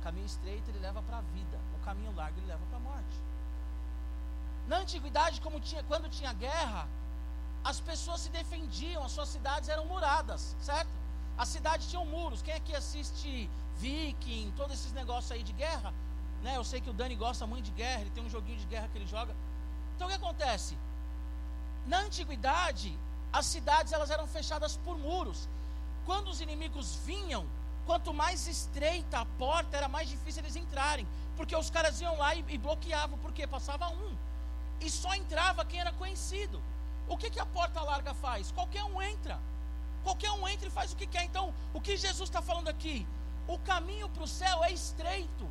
O 0.00 0.02
caminho 0.02 0.26
estreito 0.26 0.70
ele 0.70 0.78
leva 0.78 1.02
para 1.02 1.18
a 1.18 1.20
vida, 1.20 1.58
o 1.74 1.84
caminho 1.84 2.14
largo 2.14 2.38
ele 2.38 2.46
leva 2.46 2.64
para 2.66 2.78
a 2.78 2.80
morte. 2.80 3.16
Na 4.66 4.78
antiguidade, 4.78 5.40
como 5.40 5.60
tinha, 5.60 5.82
quando 5.84 6.08
tinha 6.08 6.32
guerra, 6.32 6.88
as 7.62 7.80
pessoas 7.80 8.20
se 8.20 8.30
defendiam, 8.30 9.02
as 9.02 9.12
suas 9.12 9.28
cidades 9.28 9.68
eram 9.68 9.86
muradas, 9.86 10.56
certo? 10.60 10.90
A 11.36 11.46
cidade 11.46 11.88
tinha 11.88 12.04
muros. 12.04 12.42
Quem 12.42 12.54
aqui 12.54 12.74
assiste 12.74 13.50
Viking, 13.76 14.52
todos 14.56 14.74
esses 14.74 14.92
negócios 14.92 15.32
aí 15.32 15.42
de 15.42 15.52
guerra, 15.52 15.92
né? 16.42 16.56
Eu 16.56 16.64
sei 16.64 16.80
que 16.80 16.90
o 16.90 16.92
Dani 16.92 17.16
gosta 17.16 17.46
muito 17.46 17.64
de 17.66 17.72
guerra, 17.72 18.02
ele 18.02 18.10
tem 18.10 18.24
um 18.24 18.30
joguinho 18.30 18.58
de 18.58 18.66
guerra 18.66 18.88
que 18.88 18.98
ele 18.98 19.06
joga. 19.06 19.34
Então 19.94 20.06
o 20.06 20.10
que 20.10 20.16
acontece? 20.16 20.76
Na 21.86 21.98
antiguidade, 21.98 22.98
as 23.38 23.46
cidades 23.46 23.92
elas 23.92 24.10
eram 24.10 24.26
fechadas 24.28 24.76
por 24.84 24.96
muros. 24.96 25.48
Quando 26.06 26.28
os 26.28 26.40
inimigos 26.40 26.88
vinham, 27.04 27.44
quanto 27.84 28.14
mais 28.14 28.46
estreita 28.46 29.18
a 29.18 29.26
porta, 29.26 29.76
era 29.76 29.88
mais 29.88 30.08
difícil 30.08 30.42
eles 30.42 30.54
entrarem, 30.54 31.06
porque 31.36 31.56
os 31.56 31.68
caras 31.68 32.00
iam 32.00 32.16
lá 32.16 32.34
e, 32.34 32.44
e 32.48 32.58
bloqueavam, 32.58 33.18
porque 33.18 33.46
passava 33.56 33.88
um 33.88 34.16
e 34.80 34.90
só 34.90 35.14
entrava 35.14 35.64
quem 35.64 35.80
era 35.80 35.92
conhecido. 35.92 36.62
O 37.08 37.16
que, 37.16 37.30
que 37.30 37.40
a 37.40 37.46
porta 37.46 37.80
larga 37.82 38.14
faz? 38.14 38.52
Qualquer 38.52 38.84
um 38.84 39.00
entra. 39.02 39.38
Qualquer 40.02 40.30
um 40.30 40.46
entra 40.46 40.68
e 40.68 40.70
faz 40.70 40.92
o 40.92 40.96
que 40.96 41.06
quer. 41.06 41.24
Então, 41.24 41.52
o 41.72 41.80
que 41.80 41.96
Jesus 41.96 42.28
está 42.28 42.42
falando 42.42 42.68
aqui? 42.68 43.06
O 43.48 43.58
caminho 43.58 44.08
para 44.10 44.22
o 44.22 44.28
céu 44.28 44.62
é 44.62 44.70
estreito. 44.72 45.48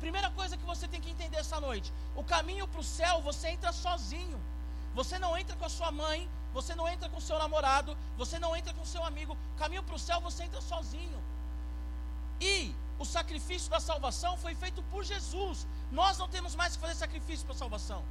Primeira 0.00 0.30
coisa 0.30 0.56
que 0.56 0.64
você 0.64 0.88
tem 0.88 1.00
que 1.00 1.10
entender 1.10 1.36
essa 1.36 1.60
noite: 1.60 1.92
o 2.16 2.24
caminho 2.24 2.66
para 2.66 2.80
o 2.80 2.84
céu 2.84 3.22
você 3.22 3.48
entra 3.48 3.72
sozinho. 3.72 4.40
Você 4.94 5.18
não 5.18 5.36
entra 5.36 5.56
com 5.56 5.64
a 5.64 5.68
sua 5.68 5.90
mãe, 5.90 6.28
você 6.54 6.72
não 6.76 6.86
entra 6.88 7.08
com 7.08 7.20
seu 7.20 7.36
namorado, 7.36 7.96
você 8.16 8.38
não 8.38 8.56
entra 8.56 8.72
com 8.72 8.84
seu 8.86 9.04
amigo. 9.04 9.36
Caminho 9.58 9.82
para 9.82 9.96
o 9.96 9.98
céu 9.98 10.20
você 10.20 10.44
entra 10.44 10.60
sozinho. 10.60 11.20
E 12.40 12.72
o 12.96 13.04
sacrifício 13.04 13.68
da 13.68 13.80
salvação 13.80 14.36
foi 14.38 14.54
feito 14.54 14.80
por 14.84 15.02
Jesus. 15.02 15.66
Nós 15.90 16.16
não 16.16 16.28
temos 16.28 16.54
mais 16.54 16.76
que 16.76 16.80
fazer 16.80 16.94
sacrifício 16.94 17.44
para 17.44 17.56
a 17.56 17.58
salvação. 17.58 18.04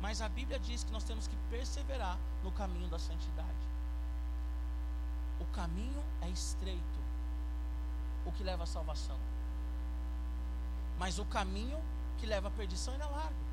Mas 0.00 0.22
a 0.22 0.28
Bíblia 0.30 0.58
diz 0.58 0.82
que 0.82 0.90
nós 0.90 1.04
temos 1.04 1.28
que 1.28 1.36
perseverar 1.50 2.18
no 2.42 2.50
caminho 2.50 2.88
da 2.88 2.98
santidade. 2.98 3.64
O 5.38 5.44
caminho 5.46 6.02
é 6.22 6.30
estreito, 6.30 7.00
o 8.24 8.32
que 8.32 8.42
leva 8.42 8.64
à 8.64 8.66
salvação. 8.66 9.18
Mas 10.98 11.18
o 11.18 11.26
caminho 11.26 11.78
que 12.16 12.24
leva 12.24 12.48
à 12.48 12.50
perdição 12.50 12.94
é 12.94 13.04
largo. 13.04 13.44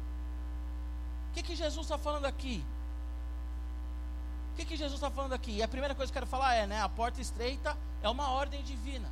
O 1.30 1.34
que, 1.34 1.44
que 1.44 1.56
Jesus 1.58 1.86
está 1.86 1.98
falando 1.98 2.26
aqui? 2.26 2.66
Que, 4.58 4.66
que 4.66 4.76
Jesus 4.76 4.96
está 4.96 5.12
falando 5.12 5.34
aqui? 5.34 5.52
E 5.52 5.64
a 5.64 5.68
primeira 5.68 5.94
coisa 5.94 6.12
que 6.12 6.18
eu 6.18 6.22
quero 6.22 6.30
falar 6.30 6.56
é, 6.56 6.66
né? 6.66 6.82
A 6.82 6.90
porta 6.90 7.22
estreita 7.22 7.78
é 8.02 8.10
uma 8.10 8.32
ordem 8.32 8.64
divina. 8.64 9.08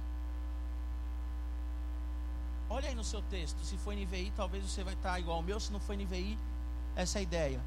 Olha 2.67 2.89
aí 2.89 2.95
no 2.95 3.03
seu 3.03 3.21
texto, 3.21 3.63
se 3.63 3.77
for 3.77 3.93
NVI, 3.93 4.33
talvez 4.35 4.63
você 4.63 4.83
vai 4.83 4.95
estar 4.95 5.19
igual 5.19 5.37
ao 5.37 5.43
meu, 5.43 5.59
se 5.59 5.71
não 5.71 5.79
for 5.79 5.95
NVI, 5.95 6.37
essa 6.95 7.19
é 7.19 7.21
a 7.21 7.23
ideia. 7.23 7.61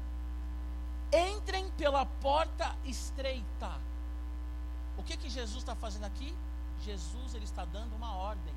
Entrem 1.13 1.71
pela 1.71 2.05
porta 2.05 2.75
estreita. 2.83 3.71
O 4.97 5.03
que 5.03 5.15
que 5.15 5.29
Jesus 5.29 5.59
está 5.59 5.73
fazendo 5.73 6.03
aqui? 6.03 6.35
Jesus 6.81 7.33
ele 7.33 7.45
está 7.45 7.63
dando 7.63 7.95
uma 7.95 8.13
ordem. 8.13 8.53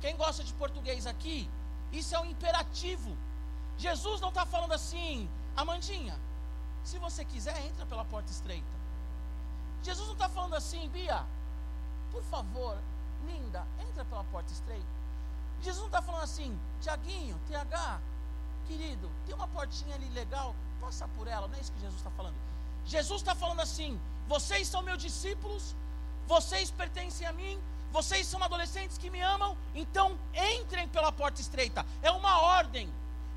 Quem 0.00 0.16
gosta 0.16 0.44
de 0.44 0.54
português 0.54 1.04
aqui, 1.04 1.50
isso 1.90 2.14
é 2.14 2.20
um 2.20 2.26
imperativo. 2.26 3.16
Jesus 3.76 4.20
não 4.20 4.28
está 4.28 4.46
falando 4.46 4.72
assim, 4.72 5.28
Amandinha, 5.56 6.16
se 6.86 6.98
você 7.00 7.24
quiser, 7.24 7.58
entra 7.66 7.84
pela 7.84 8.04
porta 8.04 8.30
estreita. 8.30 8.76
Jesus 9.82 10.06
não 10.06 10.14
está 10.14 10.28
falando 10.28 10.54
assim, 10.54 10.88
Bia, 10.88 11.26
por 12.12 12.22
favor, 12.24 12.78
linda, 13.26 13.66
entra 13.80 14.04
pela 14.04 14.22
porta 14.24 14.52
estreita. 14.52 14.86
Jesus 15.60 15.78
não 15.78 15.86
está 15.86 16.00
falando 16.00 16.22
assim, 16.22 16.56
Tiaguinho, 16.80 17.40
TH, 17.48 18.00
querido, 18.68 19.10
tem 19.26 19.34
uma 19.34 19.48
portinha 19.48 19.96
ali 19.96 20.08
legal, 20.10 20.54
passa 20.80 21.08
por 21.08 21.26
ela. 21.26 21.48
Não 21.48 21.56
é 21.56 21.60
isso 21.60 21.72
que 21.72 21.80
Jesus 21.80 21.98
está 21.98 22.10
falando. 22.12 22.36
Jesus 22.84 23.20
está 23.20 23.34
falando 23.34 23.60
assim: 23.60 24.00
vocês 24.28 24.68
são 24.68 24.80
meus 24.80 25.02
discípulos, 25.02 25.74
vocês 26.28 26.70
pertencem 26.70 27.26
a 27.26 27.32
mim, 27.32 27.60
vocês 27.90 28.28
são 28.28 28.40
adolescentes 28.44 28.96
que 28.96 29.10
me 29.10 29.20
amam, 29.20 29.56
então 29.74 30.16
entrem 30.54 30.86
pela 30.88 31.10
porta 31.10 31.40
estreita. 31.40 31.84
É 32.00 32.12
uma 32.12 32.40
ordem. 32.42 32.88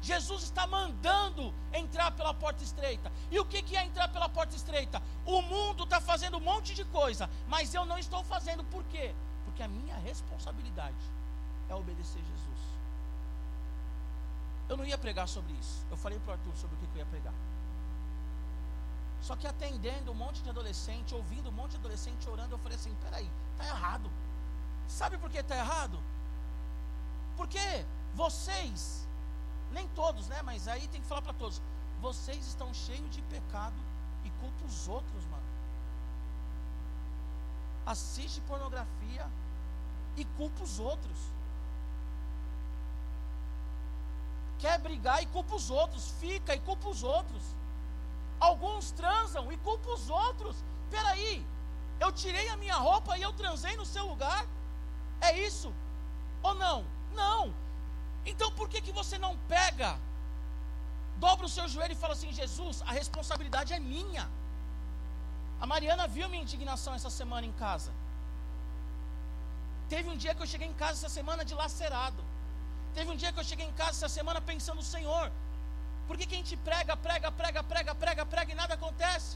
Jesus 0.02 0.44
está 0.44 0.66
mandando 0.66 1.54
entrar 1.74 2.12
pela 2.12 2.34
porta 2.34 2.64
estreita. 2.64 3.12
E 3.30 3.40
o 3.40 3.46
que, 3.46 3.76
é 3.76 3.84
entrar 3.84 4.08
pela 4.10 4.30
porta 4.30 4.56
estreita? 4.56 5.02
O 5.26 5.42
mundo 5.42 5.84
está 5.84 6.00
fazendo 6.00 6.38
um 6.38 6.42
monte 6.42 6.74
de 6.74 6.86
coisa, 6.86 7.30
mas 7.48 7.74
eu 7.74 7.86
não 7.86 7.98
estou 7.98 8.24
fazendo. 8.24 8.64
Por 8.66 8.84
quê? 8.86 9.14
Porque 9.46 9.62
a 9.62 9.68
minha 9.68 9.98
responsabilidade 9.98 10.96
é 11.68 11.76
obedecer 11.76 12.20
Jesus. 12.20 12.60
Eu 14.70 14.78
não 14.78 14.86
ia 14.86 14.98
pregar 14.98 15.28
sobre 15.28 15.52
isso. 15.54 15.86
Eu 15.90 15.98
falei 15.98 16.20
para 16.20 16.32
o 16.32 16.34
Arthur 16.34 16.56
sobre 16.56 16.76
o 16.76 16.80
que, 16.80 16.86
eu 16.94 17.00
ia 17.00 17.06
pregar. 17.06 17.34
Só 19.22 19.36
que 19.36 19.48
atendendo 19.48 20.12
um 20.12 20.16
monte 20.16 20.42
de 20.42 20.50
adolescente, 20.50 21.14
ouvindo 21.14 21.50
um 21.50 21.52
monte 21.52 21.72
de 21.72 21.78
adolescente 21.78 22.30
orando, 22.30 22.54
eu 22.54 22.60
falei 22.60 22.78
assim: 22.78 22.96
peraí, 23.02 23.30
tá 23.58 23.66
errado. 23.66 24.10
Sabe 24.88 25.18
por 25.18 25.30
que 25.30 25.42
tá 25.44 25.58
errado? 25.58 26.00
Porque 27.36 27.86
vocês, 28.14 29.08
nem 29.72 29.88
todos, 29.90 30.28
né? 30.28 30.42
Mas 30.42 30.68
aí 30.68 30.88
tem 30.88 31.02
que 31.02 31.08
falar 31.08 31.22
para 31.22 31.34
todos: 31.34 31.62
vocês 32.02 32.48
estão 32.48 32.74
cheios 32.74 33.10
de 33.10 33.22
pecado 33.24 33.76
e 34.24 34.30
culpa 34.32 34.66
os 34.66 34.88
outros, 34.88 35.26
mano. 35.26 35.44
Assiste 37.86 38.42
pornografia 38.42 39.28
e 40.16 40.26
culpa 40.26 40.64
os 40.64 40.80
outros. 40.80 41.18
Quer 44.60 44.78
brigar 44.80 45.24
e 45.24 45.26
culpa 45.28 45.56
os 45.56 45.70
outros, 45.70 46.12
fica 46.20 46.54
e 46.54 46.60
culpa 46.60 46.90
os 46.90 47.04
outros. 47.04 47.42
Alguns 48.40 48.92
transam 48.92 49.52
e 49.52 49.58
culpa 49.58 49.90
os 49.92 50.10
outros. 50.10 50.64
Peraí, 50.90 51.46
eu 52.00 52.12
tirei 52.12 52.50
a 52.50 52.58
minha 52.58 52.76
roupa 52.76 53.18
e 53.18 53.22
eu 53.22 53.34
transei 53.34 53.76
no 53.78 53.86
seu 53.86 54.06
lugar? 54.06 54.46
É 55.22 55.38
isso? 55.40 55.74
Ou 56.44 56.54
não? 56.56 56.86
Não. 57.14 57.54
Então 58.32 58.50
por 58.58 58.68
que, 58.72 58.80
que 58.86 58.94
você 59.00 59.18
não 59.26 59.34
pega, 59.56 59.92
dobra 61.26 61.46
o 61.48 61.54
seu 61.56 61.68
joelho 61.74 61.96
e 61.96 62.02
fala 62.04 62.14
assim: 62.18 62.32
Jesus, 62.42 62.78
a 62.90 62.94
responsabilidade 63.02 63.74
é 63.78 63.80
minha. 63.94 64.26
A 65.64 65.66
Mariana 65.72 66.06
viu 66.16 66.30
minha 66.30 66.46
indignação 66.48 66.94
essa 67.00 67.12
semana 67.20 67.46
em 67.52 67.56
casa. 67.66 67.92
Teve 69.94 70.08
um 70.14 70.18
dia 70.24 70.34
que 70.36 70.44
eu 70.44 70.52
cheguei 70.54 70.68
em 70.72 70.78
casa 70.82 70.96
essa 71.00 71.14
semana 71.20 71.44
dilacerado. 71.52 72.22
Teve 72.98 73.10
um 73.14 73.18
dia 73.22 73.32
que 73.34 73.40
eu 73.42 73.50
cheguei 73.52 73.66
em 73.70 73.76
casa 73.82 73.94
essa 73.98 74.12
semana 74.18 74.40
pensando, 74.52 74.82
Senhor, 74.94 75.26
por 76.08 76.16
que, 76.18 76.26
que 76.28 76.36
a 76.36 76.42
gente 76.42 76.58
prega, 76.70 76.96
prega, 77.08 77.32
prega, 77.40 77.62
prega, 77.72 77.94
prega, 78.04 78.26
prega 78.34 78.52
e 78.54 78.60
nada 78.62 78.76
acontece? 78.76 79.34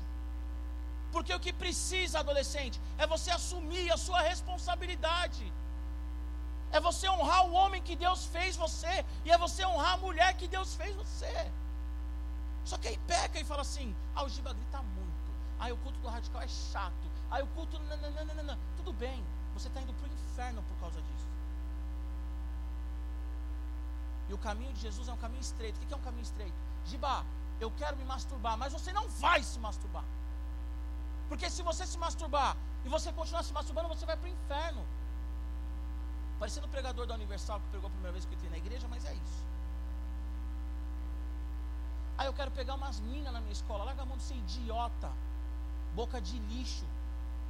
Porque 1.13 1.33
o 1.33 1.41
que 1.45 1.53
precisa, 1.63 2.19
adolescente, 2.19 2.79
é 2.97 3.05
você 3.15 3.31
assumir 3.39 3.87
a 3.95 3.97
sua 4.05 4.21
responsabilidade. 4.31 5.43
É 6.73 6.79
você 6.79 7.07
honrar 7.07 7.45
o 7.45 7.53
homem 7.53 7.81
que 7.87 7.95
Deus 7.95 8.25
fez 8.25 8.55
você. 8.57 9.05
E 9.23 9.31
é 9.31 9.37
você 9.37 9.63
honrar 9.63 9.93
a 9.93 9.97
mulher 9.97 10.35
que 10.35 10.47
Deus 10.47 10.73
fez 10.73 10.95
você. 10.95 11.51
Só 12.65 12.77
que 12.79 12.87
aí 12.87 12.97
peca 13.07 13.39
e 13.39 13.43
fala 13.43 13.61
assim: 13.61 13.95
ah, 14.15 14.23
o 14.23 14.29
Giba 14.29 14.51
grita 14.53 14.81
muito. 14.81 15.29
Ah, 15.59 15.71
o 15.71 15.77
culto 15.77 15.99
do 15.99 16.07
radical 16.07 16.41
é 16.41 16.47
chato. 16.47 17.05
Ah, 17.29 17.43
o 17.43 17.47
culto. 17.47 17.79
Nananana. 17.79 18.57
Tudo 18.77 18.91
bem, 18.91 19.23
você 19.53 19.67
está 19.67 19.79
indo 19.81 19.93
para 19.93 20.09
o 20.09 20.13
inferno 20.13 20.63
por 20.63 20.75
causa 20.79 20.99
disso. 20.99 21.27
E 24.27 24.33
o 24.33 24.37
caminho 24.39 24.73
de 24.73 24.81
Jesus 24.81 25.07
é 25.07 25.13
um 25.13 25.17
caminho 25.17 25.41
estreito. 25.41 25.77
O 25.79 25.85
que 25.85 25.93
é 25.93 25.97
um 25.97 26.01
caminho 26.01 26.23
estreito? 26.23 26.55
Giba, 26.85 27.23
eu 27.59 27.69
quero 27.77 27.95
me 27.97 28.05
masturbar, 28.05 28.57
mas 28.57 28.73
você 28.73 28.91
não 28.91 29.07
vai 29.09 29.43
se 29.43 29.59
masturbar. 29.59 30.03
Porque 31.29 31.49
se 31.51 31.61
você 31.61 31.85
se 31.85 31.99
masturbar 31.99 32.57
e 32.83 32.89
você 32.89 33.13
continuar 33.13 33.43
se 33.43 33.53
masturbando, 33.53 33.89
você 33.89 34.05
vai 34.07 34.17
para 34.17 34.27
o 34.27 34.31
inferno. 34.31 34.83
Parecendo 36.43 36.67
o 36.67 36.69
pregador 36.69 37.05
da 37.07 37.15
Universal 37.15 37.57
que 37.61 37.67
pregou 37.67 37.87
a 37.87 37.89
primeira 37.89 38.11
vez 38.11 38.25
que 38.25 38.33
eu 38.33 38.35
entrei 38.37 38.51
na 38.51 38.57
igreja, 38.57 38.85
mas 38.89 39.05
é 39.05 39.13
isso. 39.13 39.43
Aí 42.17 42.27
eu 42.27 42.33
quero 42.33 42.51
pegar 42.51 42.75
umas 42.75 42.99
minas 42.99 43.31
na 43.31 43.39
minha 43.39 43.53
escola, 43.53 43.85
larga 43.85 44.01
a 44.01 44.05
mão 44.05 44.17
de 44.17 44.23
ser 44.23 44.35
idiota, 44.35 45.09
boca 45.95 46.19
de 46.19 46.37
lixo, 46.39 46.85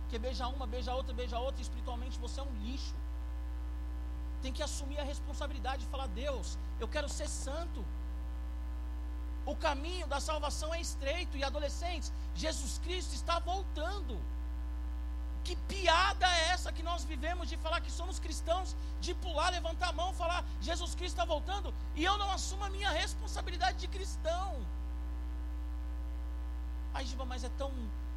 que 0.09 0.19
beija 0.19 0.47
uma, 0.47 0.67
beija 0.67 0.93
outra, 0.93 1.12
beija 1.12 1.39
outra, 1.39 1.59
e 1.59 1.63
espiritualmente 1.63 2.19
você 2.19 2.39
é 2.39 2.43
um 2.43 2.53
lixo. 2.62 2.93
Tem 4.43 4.53
que 4.53 4.62
assumir 4.62 5.00
a 5.00 5.03
responsabilidade 5.03 5.85
e 5.85 5.88
falar: 5.88 6.05
Deus, 6.09 6.59
eu 6.79 6.88
quero 6.88 7.09
ser 7.09 7.27
santo. 7.27 7.83
O 9.43 9.55
caminho 9.55 10.05
da 10.05 10.19
salvação 10.19 10.71
é 10.71 10.79
estreito, 10.79 11.35
e 11.35 11.43
adolescentes, 11.43 12.13
Jesus 12.35 12.77
Cristo 12.77 13.15
está 13.15 13.39
voltando. 13.39 14.21
Que 15.43 15.56
piada 15.56 16.25
é 16.25 16.49
essa 16.49 16.71
que 16.71 16.82
nós 16.82 17.03
vivemos 17.03 17.49
de 17.49 17.58
falar 17.58 17.82
que 17.82 17.91
somos 17.91 18.17
cristãos, 18.17 18.75
de 19.01 19.13
pular, 19.13 19.49
levantar 19.49 19.89
a 19.89 19.93
mão, 19.93 20.13
falar 20.13 20.43
Jesus 20.62 20.95
Cristo 20.95 21.15
está 21.15 21.25
voltando 21.25 21.73
e 21.95 22.03
eu 22.03 22.17
não 22.17 22.32
assumo 22.32 22.63
a 22.63 22.69
minha 22.69 22.89
responsabilidade 22.89 23.77
de 23.79 23.88
cristão? 23.89 24.65
Ai, 26.93 27.06
Giba, 27.06 27.25
mas 27.25 27.43
é 27.43 27.49
tão. 27.58 27.71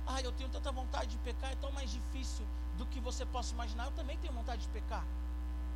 Ai, 0.07 0.25
eu 0.25 0.33
tenho 0.33 0.49
tanta 0.51 0.71
vontade 0.71 1.09
de 1.09 1.19
pecar, 1.19 1.51
é 1.51 1.57
tão 1.57 1.73
mais 1.73 1.91
difícil 1.91 2.47
do 2.77 2.87
que 2.87 3.01
você 3.01 3.27
possa 3.27 3.53
imaginar. 3.55 3.87
Eu 3.87 3.93
também 3.93 4.17
tenho 4.19 4.33
vontade 4.33 4.63
de 4.63 4.69
pecar. 4.69 5.05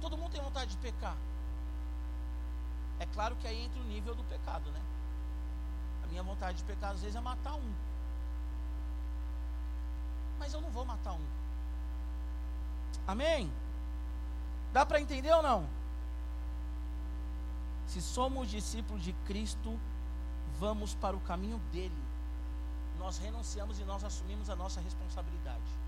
Todo 0.00 0.16
mundo 0.16 0.30
tem 0.30 0.42
vontade 0.42 0.70
de 0.70 0.76
pecar. 0.76 1.16
É 3.00 3.06
claro 3.06 3.34
que 3.36 3.46
aí 3.46 3.64
entra 3.64 3.80
o 3.80 3.84
nível 3.84 4.14
do 4.14 4.22
pecado, 4.24 4.70
né? 4.70 4.80
A 6.04 6.06
minha 6.06 6.22
vontade 6.22 6.58
de 6.58 6.64
pecar 6.64 6.90
às 6.90 7.00
vezes 7.00 7.16
é 7.16 7.20
matar 7.20 7.54
um. 7.54 7.74
Mas 10.38 10.52
eu 10.52 10.60
não 10.60 10.70
vou 10.70 10.84
matar 10.84 11.14
um. 11.14 11.39
Amém? 13.06 13.52
Dá 14.72 14.86
para 14.86 15.00
entender 15.00 15.32
ou 15.32 15.42
não? 15.42 15.66
Se 17.86 18.00
somos 18.00 18.48
discípulos 18.48 19.02
de 19.02 19.12
Cristo, 19.26 19.78
vamos 20.58 20.94
para 20.94 21.16
o 21.16 21.20
caminho 21.20 21.58
dele. 21.72 22.04
Nós 22.98 23.18
renunciamos 23.18 23.80
e 23.80 23.84
nós 23.84 24.04
assumimos 24.04 24.48
a 24.48 24.54
nossa 24.54 24.80
responsabilidade. 24.80 25.80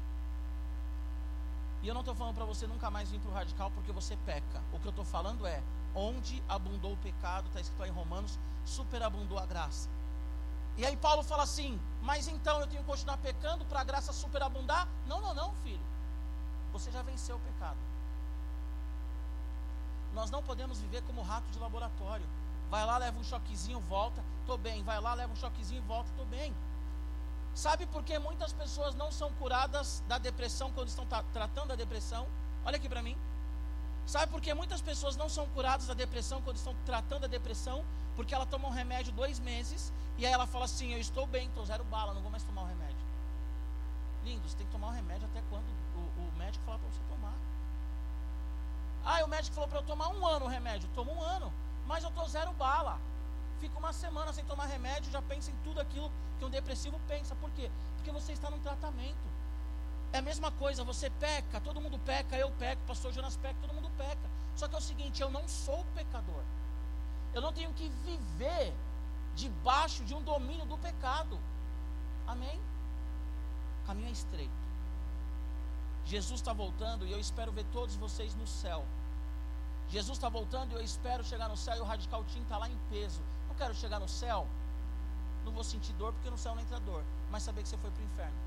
E 1.82 1.88
eu 1.88 1.94
não 1.94 2.00
estou 2.00 2.14
falando 2.14 2.34
para 2.34 2.44
você 2.44 2.66
nunca 2.66 2.90
mais 2.90 3.10
vir 3.10 3.20
para 3.20 3.30
o 3.30 3.34
radical 3.34 3.70
porque 3.72 3.92
você 3.92 4.16
peca. 4.24 4.62
O 4.72 4.78
que 4.78 4.86
eu 4.86 4.90
estou 4.90 5.04
falando 5.04 5.46
é: 5.46 5.62
onde 5.94 6.42
abundou 6.48 6.92
o 6.92 6.96
pecado, 6.96 7.46
está 7.48 7.60
escrito 7.60 7.80
lá 7.80 7.88
em 7.88 7.92
Romanos, 7.92 8.38
superabundou 8.64 9.38
a 9.38 9.46
graça. 9.46 9.88
E 10.76 10.86
aí 10.86 10.96
Paulo 10.96 11.22
fala 11.22 11.42
assim: 11.42 11.78
mas 12.00 12.28
então 12.28 12.60
eu 12.60 12.66
tenho 12.66 12.82
que 12.82 12.88
continuar 12.88 13.18
pecando 13.18 13.64
para 13.64 13.80
a 13.80 13.84
graça 13.84 14.12
superabundar? 14.12 14.88
Não, 15.06 15.20
não, 15.20 15.34
não, 15.34 15.54
filho. 15.56 15.91
Você 16.72 16.90
já 16.90 17.02
venceu 17.02 17.36
o 17.36 17.40
pecado. 17.40 17.78
Nós 20.14 20.30
não 20.30 20.42
podemos 20.42 20.78
viver 20.78 21.02
como 21.02 21.22
rato 21.22 21.50
de 21.50 21.58
laboratório. 21.58 22.26
Vai 22.70 22.84
lá, 22.86 22.98
leva 22.98 23.18
um 23.18 23.24
choquezinho, 23.24 23.80
volta, 23.80 24.22
tô 24.46 24.56
bem. 24.56 24.82
Vai 24.82 25.00
lá, 25.00 25.14
leva 25.14 25.32
um 25.32 25.36
choquezinho, 25.36 25.82
volta, 25.82 26.10
tô 26.16 26.24
bem. 26.24 26.54
Sabe 27.54 27.86
por 27.86 28.02
que 28.02 28.18
muitas 28.18 28.52
pessoas 28.52 28.94
não 28.94 29.12
são 29.12 29.30
curadas 29.34 30.02
da 30.08 30.18
depressão 30.18 30.72
quando 30.72 30.88
estão 30.88 31.06
tratando 31.32 31.72
a 31.72 31.76
depressão? 31.76 32.26
Olha 32.64 32.76
aqui 32.76 32.88
para 32.88 33.02
mim. 33.02 33.16
Sabe 34.06 34.32
por 34.32 34.40
que 34.40 34.52
muitas 34.54 34.80
pessoas 34.80 35.16
não 35.16 35.28
são 35.28 35.46
curadas 35.48 35.86
da 35.86 35.94
depressão 35.94 36.40
quando 36.42 36.56
estão 36.56 36.74
tratando 36.86 37.24
a 37.24 37.28
depressão? 37.28 37.84
Porque 38.16 38.34
ela 38.34 38.46
toma 38.46 38.68
um 38.68 38.70
remédio 38.70 39.12
dois 39.12 39.38
meses 39.38 39.92
e 40.18 40.26
aí 40.26 40.32
ela 40.32 40.46
fala 40.46 40.64
assim: 40.64 40.92
Eu 40.92 40.98
estou 40.98 41.26
bem, 41.26 41.46
estou 41.48 41.64
zero 41.64 41.84
bala, 41.84 42.14
não 42.14 42.22
vou 42.22 42.30
mais 42.30 42.42
tomar 42.42 42.62
o 42.62 42.66
remédio. 42.66 42.96
Lindo, 44.24 44.48
você 44.48 44.56
tem 44.56 44.66
que 44.66 44.72
tomar 44.72 44.88
o 44.88 44.92
remédio 44.92 45.28
até 45.28 45.42
quando 45.50 45.81
o, 45.94 46.20
o 46.20 46.32
médico 46.36 46.64
falar 46.64 46.78
para 46.78 46.88
você 46.88 47.00
tomar. 47.08 47.34
Ah, 49.04 49.24
o 49.24 49.28
médico 49.28 49.54
falou 49.54 49.68
para 49.68 49.78
eu 49.78 49.84
tomar 49.84 50.08
um 50.08 50.26
ano 50.26 50.44
o 50.46 50.48
remédio. 50.48 50.88
Toma 50.94 51.12
um 51.12 51.22
ano, 51.22 51.52
mas 51.86 52.04
eu 52.04 52.10
estou 52.10 52.28
zero 52.28 52.52
bala. 52.52 53.00
Fica 53.60 53.78
uma 53.78 53.92
semana 53.92 54.32
sem 54.32 54.44
tomar 54.44 54.66
remédio, 54.66 55.10
já 55.10 55.22
pensa 55.22 55.50
em 55.50 55.56
tudo 55.64 55.80
aquilo 55.80 56.10
que 56.38 56.44
um 56.44 56.50
depressivo 56.50 57.00
pensa. 57.06 57.34
Por 57.36 57.50
quê? 57.52 57.70
Porque 57.96 58.10
você 58.10 58.32
está 58.32 58.50
num 58.50 58.58
tratamento. 58.60 59.32
É 60.12 60.18
a 60.18 60.22
mesma 60.22 60.50
coisa, 60.52 60.84
você 60.84 61.08
peca, 61.08 61.60
todo 61.60 61.80
mundo 61.80 61.98
peca, 62.00 62.36
eu 62.36 62.50
peco, 62.52 62.82
pastor 62.86 63.12
Jonas 63.12 63.36
peca, 63.36 63.56
todo 63.60 63.72
mundo 63.72 63.90
peca. 63.96 64.30
Só 64.54 64.68
que 64.68 64.74
é 64.74 64.78
o 64.78 64.82
seguinte, 64.82 65.22
eu 65.22 65.30
não 65.30 65.48
sou 65.48 65.84
pecador. 65.94 66.42
Eu 67.32 67.40
não 67.40 67.52
tenho 67.52 67.72
que 67.72 67.88
viver 68.04 68.74
debaixo 69.34 70.04
de 70.04 70.14
um 70.14 70.22
domínio 70.22 70.66
do 70.66 70.76
pecado. 70.76 71.40
Amém? 72.26 72.60
O 73.82 73.86
caminho 73.86 74.08
é 74.08 74.12
estreito. 74.12 74.61
Jesus 76.04 76.40
está 76.40 76.52
voltando 76.52 77.06
e 77.06 77.12
eu 77.12 77.20
espero 77.20 77.52
ver 77.52 77.64
todos 77.72 77.94
vocês 77.96 78.34
no 78.34 78.46
céu. 78.46 78.84
Jesus 79.88 80.16
está 80.16 80.28
voltando 80.28 80.72
e 80.72 80.74
eu 80.74 80.82
espero 80.82 81.22
chegar 81.24 81.48
no 81.48 81.56
céu 81.56 81.76
e 81.76 81.80
o 81.80 81.84
Radical 81.84 82.24
Team 82.24 82.42
está 82.42 82.58
lá 82.58 82.68
em 82.68 82.78
peso. 82.90 83.20
Não 83.48 83.54
quero 83.54 83.74
chegar 83.74 84.00
no 84.00 84.08
céu, 84.08 84.46
não 85.44 85.52
vou 85.52 85.64
sentir 85.64 85.92
dor 85.94 86.12
porque 86.12 86.30
no 86.30 86.38
céu 86.38 86.54
não 86.54 86.62
entra 86.62 86.80
dor, 86.80 87.04
mas 87.30 87.42
saber 87.42 87.62
que 87.62 87.68
você 87.68 87.76
foi 87.76 87.90
para 87.90 88.00
o 88.00 88.04
inferno. 88.04 88.38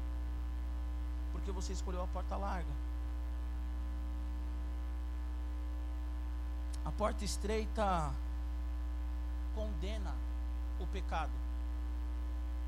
Porque 1.31 1.51
você 1.51 1.73
escolheu 1.73 2.03
a 2.03 2.07
porta 2.07 2.35
larga. 2.35 2.71
A 6.83 6.91
porta 6.91 7.25
estreita 7.25 8.13
condena 9.53 10.13
o 10.79 10.87
pecado. 10.87 11.31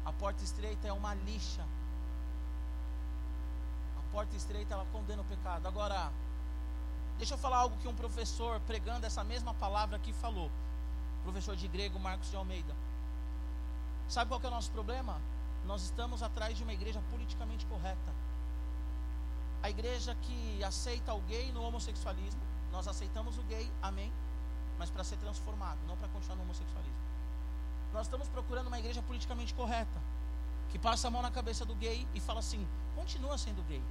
A 0.06 0.12
porta 0.14 0.44
estreita 0.44 0.88
é 0.88 0.94
uma 0.94 1.14
lixa 1.14 1.66
porta 4.12 4.36
estreita, 4.36 4.74
ela 4.74 4.86
condena 4.92 5.22
o 5.22 5.26
pecado. 5.26 5.68
Agora, 5.68 6.12
deixa 7.18 7.34
eu 7.34 7.38
falar 7.38 7.58
algo 7.58 7.78
que 7.78 7.88
um 7.88 7.96
professor 7.96 8.60
pregando 8.62 9.06
essa 9.06 9.24
mesma 9.24 9.54
palavra 9.54 9.98
aqui 9.98 10.14
falou. 10.14 10.52
Professor 11.24 11.56
de 11.56 11.68
grego 11.68 12.00
Marcos 12.00 12.30
de 12.30 12.36
Almeida. 12.36 12.76
Sabe 14.08 14.30
qual 14.30 14.42
é 14.42 14.48
o 14.48 14.52
nosso 14.52 14.72
problema? 14.72 15.20
Nós 15.66 15.84
estamos 15.84 16.24
atrás 16.24 16.58
de 16.58 16.64
uma 16.64 16.74
igreja 16.74 17.02
politicamente 17.12 17.66
correta. 17.66 18.14
A 19.62 19.70
igreja 19.70 20.16
que 20.22 20.64
aceita 20.64 21.14
o 21.14 21.20
gay 21.22 21.52
no 21.52 21.62
homossexualismo, 21.62 22.42
nós 22.72 22.88
aceitamos 22.88 23.38
o 23.38 23.44
gay, 23.44 23.70
amém, 23.82 24.14
mas 24.78 24.90
para 24.90 25.04
ser 25.04 25.18
transformado, 25.18 25.80
não 25.88 25.98
para 25.98 26.08
continuar 26.10 26.38
no 26.38 26.44
homossexualismo. 26.44 26.96
Nós 27.92 28.06
estamos 28.06 28.28
procurando 28.30 28.68
uma 28.68 28.80
igreja 28.80 29.02
politicamente 29.02 29.54
correta. 29.54 30.00
Que 30.70 30.80
passa 30.80 31.08
a 31.08 31.12
mão 31.12 31.22
na 31.22 31.32
cabeça 31.32 31.66
do 31.66 31.76
gay 31.76 32.08
e 32.14 32.20
fala 32.20 32.40
assim: 32.40 32.68
continua 32.96 33.38
sendo 33.38 33.64
gay. 33.64 33.84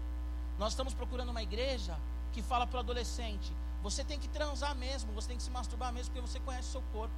Nós 0.59 0.73
estamos 0.73 0.95
procurando 0.95 1.31
uma 1.31 1.43
igreja 1.43 1.99
que 2.33 2.43
fala 2.43 2.67
para 2.67 2.79
o 2.79 2.81
adolescente: 2.81 3.53
você 3.83 4.05
tem 4.05 4.19
que 4.19 4.29
transar 4.29 4.75
mesmo, 4.75 5.13
você 5.13 5.29
tem 5.29 5.37
que 5.37 5.43
se 5.43 5.51
masturbar 5.51 5.93
mesmo, 5.93 6.13
porque 6.13 6.29
você 6.29 6.41
conhece 6.41 6.69
o 6.69 6.73
seu 6.73 6.83
corpo. 6.93 7.15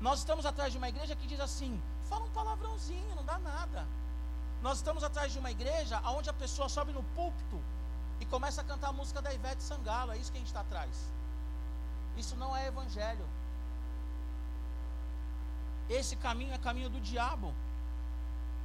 Nós 0.00 0.18
estamos 0.20 0.44
atrás 0.44 0.72
de 0.72 0.78
uma 0.78 0.88
igreja 0.88 1.16
que 1.16 1.26
diz 1.26 1.40
assim: 1.40 1.80
fala 2.08 2.24
um 2.24 2.30
palavrãozinho, 2.30 3.14
não 3.14 3.24
dá 3.24 3.38
nada. 3.38 3.86
Nós 4.62 4.78
estamos 4.78 5.02
atrás 5.02 5.32
de 5.32 5.38
uma 5.38 5.50
igreja 5.50 6.00
onde 6.16 6.30
a 6.30 6.32
pessoa 6.32 6.68
sobe 6.68 6.92
no 6.92 7.02
púlpito 7.16 7.60
e 8.20 8.24
começa 8.26 8.60
a 8.60 8.64
cantar 8.64 8.90
a 8.90 8.92
música 8.92 9.20
da 9.20 9.34
Ivete 9.34 9.62
Sangalo. 9.62 10.12
É 10.12 10.16
isso 10.16 10.30
que 10.30 10.38
a 10.38 10.40
gente 10.40 10.48
está 10.48 10.60
atrás. 10.60 11.12
Isso 12.16 12.36
não 12.36 12.56
é 12.56 12.68
evangelho. 12.68 13.26
Esse 15.88 16.14
caminho 16.16 16.54
é 16.54 16.58
caminho 16.58 16.88
do 16.88 17.00
diabo. 17.00 17.52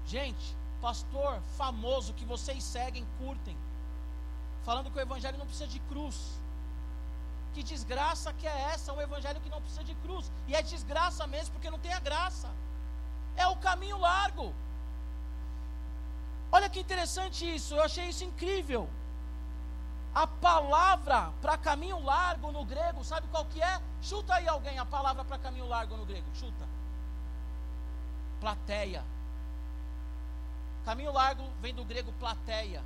Gente, 0.07 0.55
pastor 0.81 1.41
famoso 1.57 2.13
que 2.13 2.23
vocês 2.23 2.63
seguem, 2.63 3.05
curtem, 3.19 3.57
falando 4.63 4.89
que 4.89 4.97
o 4.97 5.01
evangelho 5.01 5.37
não 5.37 5.45
precisa 5.45 5.67
de 5.67 5.79
cruz. 5.81 6.39
Que 7.53 7.61
desgraça 7.61 8.31
que 8.31 8.47
é 8.47 8.61
essa? 8.73 8.93
Um 8.93 9.01
evangelho 9.01 9.41
que 9.41 9.49
não 9.49 9.61
precisa 9.61 9.83
de 9.83 9.95
cruz. 9.95 10.31
E 10.47 10.55
é 10.55 10.61
desgraça 10.61 11.27
mesmo, 11.27 11.53
porque 11.53 11.69
não 11.69 11.79
tem 11.79 11.91
a 11.91 11.99
graça. 11.99 12.49
É 13.35 13.45
o 13.47 13.57
caminho 13.57 13.97
largo. 13.97 14.53
Olha 16.51 16.69
que 16.69 16.79
interessante 16.79 17.43
isso, 17.55 17.75
eu 17.75 17.83
achei 17.83 18.07
isso 18.07 18.23
incrível. 18.23 18.89
A 20.15 20.25
palavra 20.25 21.33
para 21.41 21.57
caminho 21.57 21.99
largo 21.99 22.49
no 22.51 22.63
grego, 22.63 23.03
sabe 23.03 23.27
qual 23.27 23.43
que 23.45 23.61
é? 23.61 23.81
Chuta 24.01 24.35
aí 24.35 24.47
alguém 24.47 24.79
a 24.79 24.85
palavra 24.85 25.25
para 25.25 25.37
caminho 25.37 25.67
largo 25.67 25.97
no 25.97 26.05
grego, 26.05 26.27
chuta. 26.33 26.65
Plateia. 28.39 29.03
Caminho 30.87 31.11
largo 31.11 31.43
vem 31.61 31.73
do 31.73 31.83
grego 31.83 32.13
plateia. 32.13 32.81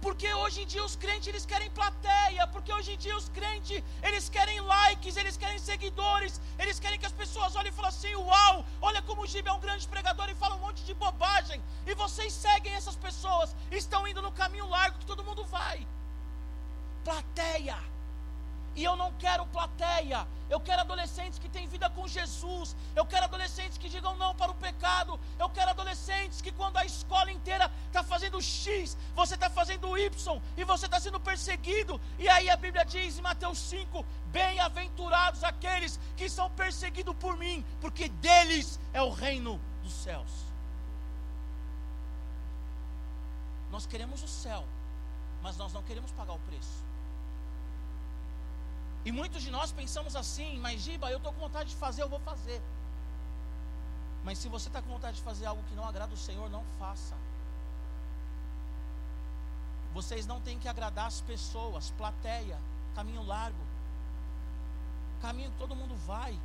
Porque 0.00 0.32
hoje 0.32 0.62
em 0.62 0.66
dia 0.72 0.84
os 0.84 0.94
crentes 0.94 1.26
eles 1.26 1.44
querem 1.44 1.68
plateia, 1.70 2.46
porque 2.46 2.72
hoje 2.72 2.92
em 2.92 2.96
dia 2.96 3.16
os 3.16 3.28
crentes 3.30 3.82
eles 4.00 4.28
querem 4.28 4.60
likes, 4.60 5.16
eles 5.16 5.36
querem 5.36 5.58
seguidores, 5.58 6.40
eles 6.56 6.78
querem 6.78 7.00
que 7.00 7.06
as 7.10 7.10
pessoas 7.10 7.56
olhem 7.56 7.72
e 7.72 7.74
falem 7.74 7.88
assim: 7.88 8.14
"Uau, 8.14 8.64
olha 8.80 9.02
como 9.02 9.22
o 9.22 9.26
Gibe 9.26 9.48
é 9.48 9.52
um 9.52 9.58
grande 9.58 9.88
pregador 9.88 10.28
e 10.30 10.36
fala 10.36 10.54
um 10.54 10.60
monte 10.60 10.84
de 10.84 10.94
bobagem". 10.94 11.60
E 11.84 11.94
vocês 11.96 12.32
seguem 12.32 12.74
essas 12.74 12.94
pessoas, 12.94 13.56
estão 13.72 14.06
indo 14.06 14.22
no 14.22 14.30
caminho 14.30 14.68
largo 14.68 15.00
que 15.00 15.06
todo 15.06 15.24
mundo 15.24 15.44
vai. 15.46 15.84
Plateia. 17.02 17.76
E 18.76 18.84
eu 18.84 18.94
não 18.94 19.10
quero 19.14 19.46
plateia. 19.46 20.28
Eu 20.50 20.60
quero 20.60 20.82
adolescentes 20.82 21.38
que 21.38 21.48
têm 21.48 21.66
vida 21.66 21.88
com 21.90 22.06
Jesus. 22.06 22.76
Eu 22.94 23.06
quero 23.06 23.24
adolescentes 23.24 23.78
que 23.78 23.88
digam 23.88 24.14
não 24.16 24.34
para 24.34 24.50
o 24.50 24.54
pecado. 24.54 25.18
Eu 25.38 25.48
quero 25.48 25.70
adolescentes 25.70 26.42
que, 26.42 26.52
quando 26.52 26.76
a 26.76 26.84
escola 26.84 27.32
inteira 27.32 27.72
está 27.86 28.04
fazendo 28.04 28.40
X, 28.40 28.96
você 29.14 29.34
está 29.34 29.48
fazendo 29.48 29.96
Y 29.96 30.42
e 30.58 30.64
você 30.64 30.84
está 30.84 31.00
sendo 31.00 31.18
perseguido. 31.18 31.98
E 32.18 32.28
aí 32.28 32.50
a 32.50 32.56
Bíblia 32.56 32.84
diz 32.84 33.18
em 33.18 33.22
Mateus 33.22 33.58
5: 33.58 34.04
Bem-aventurados 34.26 35.42
aqueles 35.42 35.98
que 36.14 36.28
são 36.28 36.50
perseguidos 36.50 37.16
por 37.16 37.36
mim, 37.38 37.64
porque 37.80 38.08
deles 38.08 38.78
é 38.92 39.00
o 39.00 39.10
reino 39.10 39.58
dos 39.82 39.94
céus. 39.94 40.30
Nós 43.70 43.86
queremos 43.86 44.22
o 44.22 44.28
céu, 44.28 44.64
mas 45.42 45.56
nós 45.56 45.72
não 45.72 45.82
queremos 45.82 46.12
pagar 46.12 46.34
o 46.34 46.38
preço. 46.40 46.85
E 49.06 49.12
muitos 49.12 49.40
de 49.40 49.50
nós 49.52 49.70
pensamos 49.70 50.16
assim, 50.16 50.58
mas 50.58 50.80
Giba, 50.80 51.08
eu 51.12 51.18
estou 51.18 51.32
com 51.32 51.38
vontade 51.38 51.70
de 51.70 51.76
fazer, 51.76 52.02
eu 52.02 52.08
vou 52.08 52.18
fazer. 52.18 52.60
Mas 54.24 54.36
se 54.38 54.48
você 54.48 54.66
está 54.68 54.82
com 54.82 54.88
vontade 54.88 55.18
de 55.18 55.22
fazer 55.22 55.46
algo 55.46 55.62
que 55.68 55.76
não 55.76 55.86
agrada 55.86 56.12
o 56.12 56.16
Senhor, 56.16 56.50
não 56.50 56.64
faça. 56.76 57.14
Vocês 59.94 60.26
não 60.26 60.40
têm 60.40 60.58
que 60.58 60.68
agradar 60.68 61.06
as 61.06 61.20
pessoas, 61.20 61.92
plateia, 61.92 62.58
caminho 62.96 63.22
largo. 63.22 63.64
Caminho 65.22 65.52
que 65.52 65.58
todo 65.58 65.76
mundo 65.76 65.94
vai. 66.04 66.36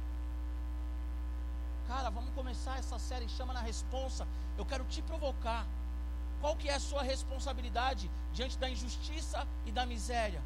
Cara, 1.87 2.11
vamos 2.11 2.31
começar 2.35 2.77
essa 2.77 2.99
série, 2.99 3.27
chama 3.27 3.55
na 3.55 3.61
responsa. 3.61 4.27
Eu 4.55 4.67
quero 4.67 4.85
te 4.85 5.01
provocar. 5.01 5.65
Qual 6.39 6.55
que 6.55 6.69
é 6.69 6.75
a 6.75 6.79
sua 6.79 7.01
responsabilidade 7.01 8.09
diante 8.31 8.55
da 8.59 8.69
injustiça 8.69 9.47
e 9.65 9.71
da 9.71 9.83
miséria? 9.83 10.43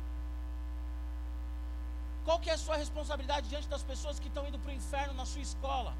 Qual 2.26 2.40
que 2.40 2.50
é 2.50 2.54
a 2.54 2.58
sua 2.58 2.76
responsabilidade 2.76 3.48
diante 3.48 3.68
das 3.68 3.84
pessoas 3.84 4.20
que 4.20 4.28
estão 4.28 4.48
indo 4.48 4.58
para 4.58 4.72
o 4.72 4.74
inferno 4.74 5.14
na 5.14 5.26
sua 5.26 5.42
escola? 5.42 5.94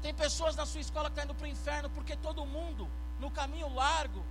Tem 0.00 0.14
pessoas 0.14 0.54
na 0.54 0.64
sua 0.64 0.80
escola 0.80 1.10
que 1.10 1.14
estão 1.14 1.24
indo 1.24 1.34
para 1.34 1.46
o 1.48 1.50
inferno 1.56 1.90
porque 1.90 2.14
todo 2.16 2.46
mundo, 2.46 2.88
no 3.18 3.28
caminho 3.28 3.68
largo, 3.74 4.24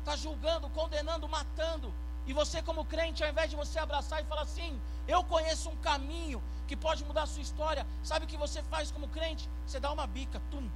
está 0.00 0.16
julgando, 0.16 0.68
condenando, 0.70 1.28
matando. 1.28 1.94
E 2.26 2.32
você, 2.32 2.60
como 2.60 2.84
crente, 2.84 3.22
ao 3.22 3.30
invés 3.30 3.48
de 3.48 3.56
você 3.56 3.78
abraçar 3.78 4.20
e 4.20 4.24
falar 4.24 4.42
assim: 4.42 4.80
Eu 5.06 5.22
conheço 5.22 5.70
um 5.70 5.76
caminho 5.76 6.42
que 6.66 6.76
pode 6.76 7.04
mudar 7.04 7.22
a 7.22 7.26
sua 7.26 7.42
história, 7.42 7.86
sabe 8.02 8.24
o 8.24 8.28
que 8.28 8.36
você 8.36 8.62
faz 8.64 8.90
como 8.90 9.08
crente? 9.08 9.48
Você 9.64 9.78
dá 9.78 9.92
uma 9.92 10.06
bica, 10.08 10.42
tum. 10.50 10.68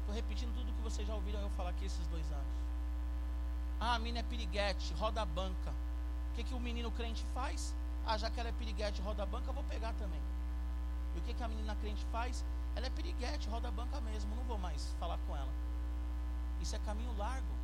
Estou 0.00 0.14
repetindo 0.14 0.54
tudo 0.54 0.72
que 0.72 0.82
vocês 0.82 1.06
já 1.06 1.14
ouviram 1.14 1.40
eu 1.40 1.50
falar 1.50 1.70
aqui 1.70 1.84
esses 1.84 2.06
dois 2.06 2.30
anos. 2.30 2.59
Ah, 3.80 3.94
a 3.94 3.98
mina 3.98 4.18
é 4.18 4.22
piriguete, 4.22 4.92
roda 4.94 5.22
a 5.22 5.24
banca. 5.24 5.70
O 6.30 6.34
que, 6.34 6.44
que 6.44 6.54
o 6.54 6.60
menino 6.60 6.90
crente 6.92 7.24
faz? 7.34 7.74
Ah, 8.06 8.18
já 8.18 8.28
que 8.30 8.38
ela 8.38 8.50
é 8.50 8.52
piriguete, 8.52 9.00
roda 9.00 9.22
a 9.22 9.26
banca, 9.26 9.50
vou 9.52 9.64
pegar 9.64 9.94
também. 9.94 10.20
E 11.16 11.18
o 11.18 11.22
que, 11.22 11.32
que 11.32 11.42
a 11.42 11.48
menina 11.48 11.74
crente 11.76 12.04
faz? 12.12 12.44
Ela 12.76 12.86
é 12.86 12.90
piriguete, 12.90 13.48
roda 13.48 13.68
a 13.68 13.70
banca 13.70 13.98
mesmo, 14.02 14.36
não 14.36 14.44
vou 14.44 14.58
mais 14.58 14.94
falar 15.00 15.18
com 15.26 15.34
ela. 15.34 15.50
Isso 16.60 16.76
é 16.76 16.78
caminho 16.80 17.16
largo. 17.16 17.54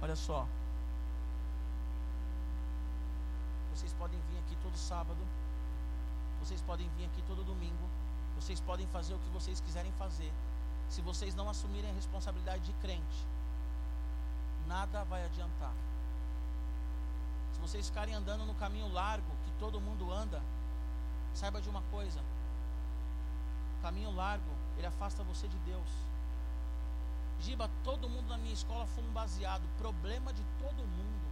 Olha 0.00 0.14
só. 0.14 0.46
Vocês 3.74 3.92
podem 3.94 4.20
vir 4.30 4.38
aqui 4.38 4.56
todo 4.62 4.76
sábado. 4.76 5.18
Vocês 6.38 6.62
podem 6.62 6.88
vir 6.90 7.06
aqui 7.06 7.22
todo 7.22 7.42
domingo. 7.42 7.88
Vocês 8.36 8.60
podem 8.60 8.86
fazer 8.88 9.14
o 9.14 9.18
que 9.18 9.28
vocês 9.30 9.60
quiserem 9.60 9.92
fazer 9.92 10.32
se 10.88 11.00
vocês 11.02 11.34
não 11.34 11.48
assumirem 11.48 11.90
a 11.90 11.94
responsabilidade 11.94 12.62
de 12.62 12.72
crente, 12.74 13.26
nada 14.66 15.04
vai 15.04 15.24
adiantar. 15.24 15.72
Se 17.52 17.60
vocês 17.60 17.88
ficarem 17.88 18.14
andando 18.14 18.44
no 18.44 18.54
caminho 18.54 18.92
largo 18.92 19.30
que 19.44 19.50
todo 19.58 19.80
mundo 19.80 20.12
anda, 20.12 20.42
saiba 21.32 21.60
de 21.60 21.68
uma 21.68 21.82
coisa: 21.90 22.20
caminho 23.82 24.10
largo, 24.10 24.50
ele 24.76 24.86
afasta 24.86 25.22
você 25.22 25.46
de 25.48 25.58
Deus. 25.58 25.88
Giba, 27.40 27.68
todo 27.82 28.08
mundo 28.08 28.28
na 28.28 28.38
minha 28.38 28.54
escola 28.54 28.86
foi 28.86 29.04
um 29.04 29.12
baseado, 29.12 29.62
problema 29.76 30.32
de 30.32 30.42
todo 30.58 30.86
mundo. 30.86 31.24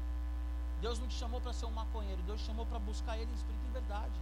Deus 0.81 0.99
não 0.99 1.07
te 1.07 1.15
chamou 1.15 1.41
para 1.41 1.53
ser 1.53 1.67
um 1.67 1.71
maconheiro, 1.71 2.23
Deus 2.23 2.41
te 2.41 2.47
chamou 2.47 2.67
para 2.67 2.79
buscar 2.79 3.17
Ele 3.17 3.31
em 3.31 3.35
espírito 3.35 3.65
e 3.69 3.71
verdade. 3.71 4.21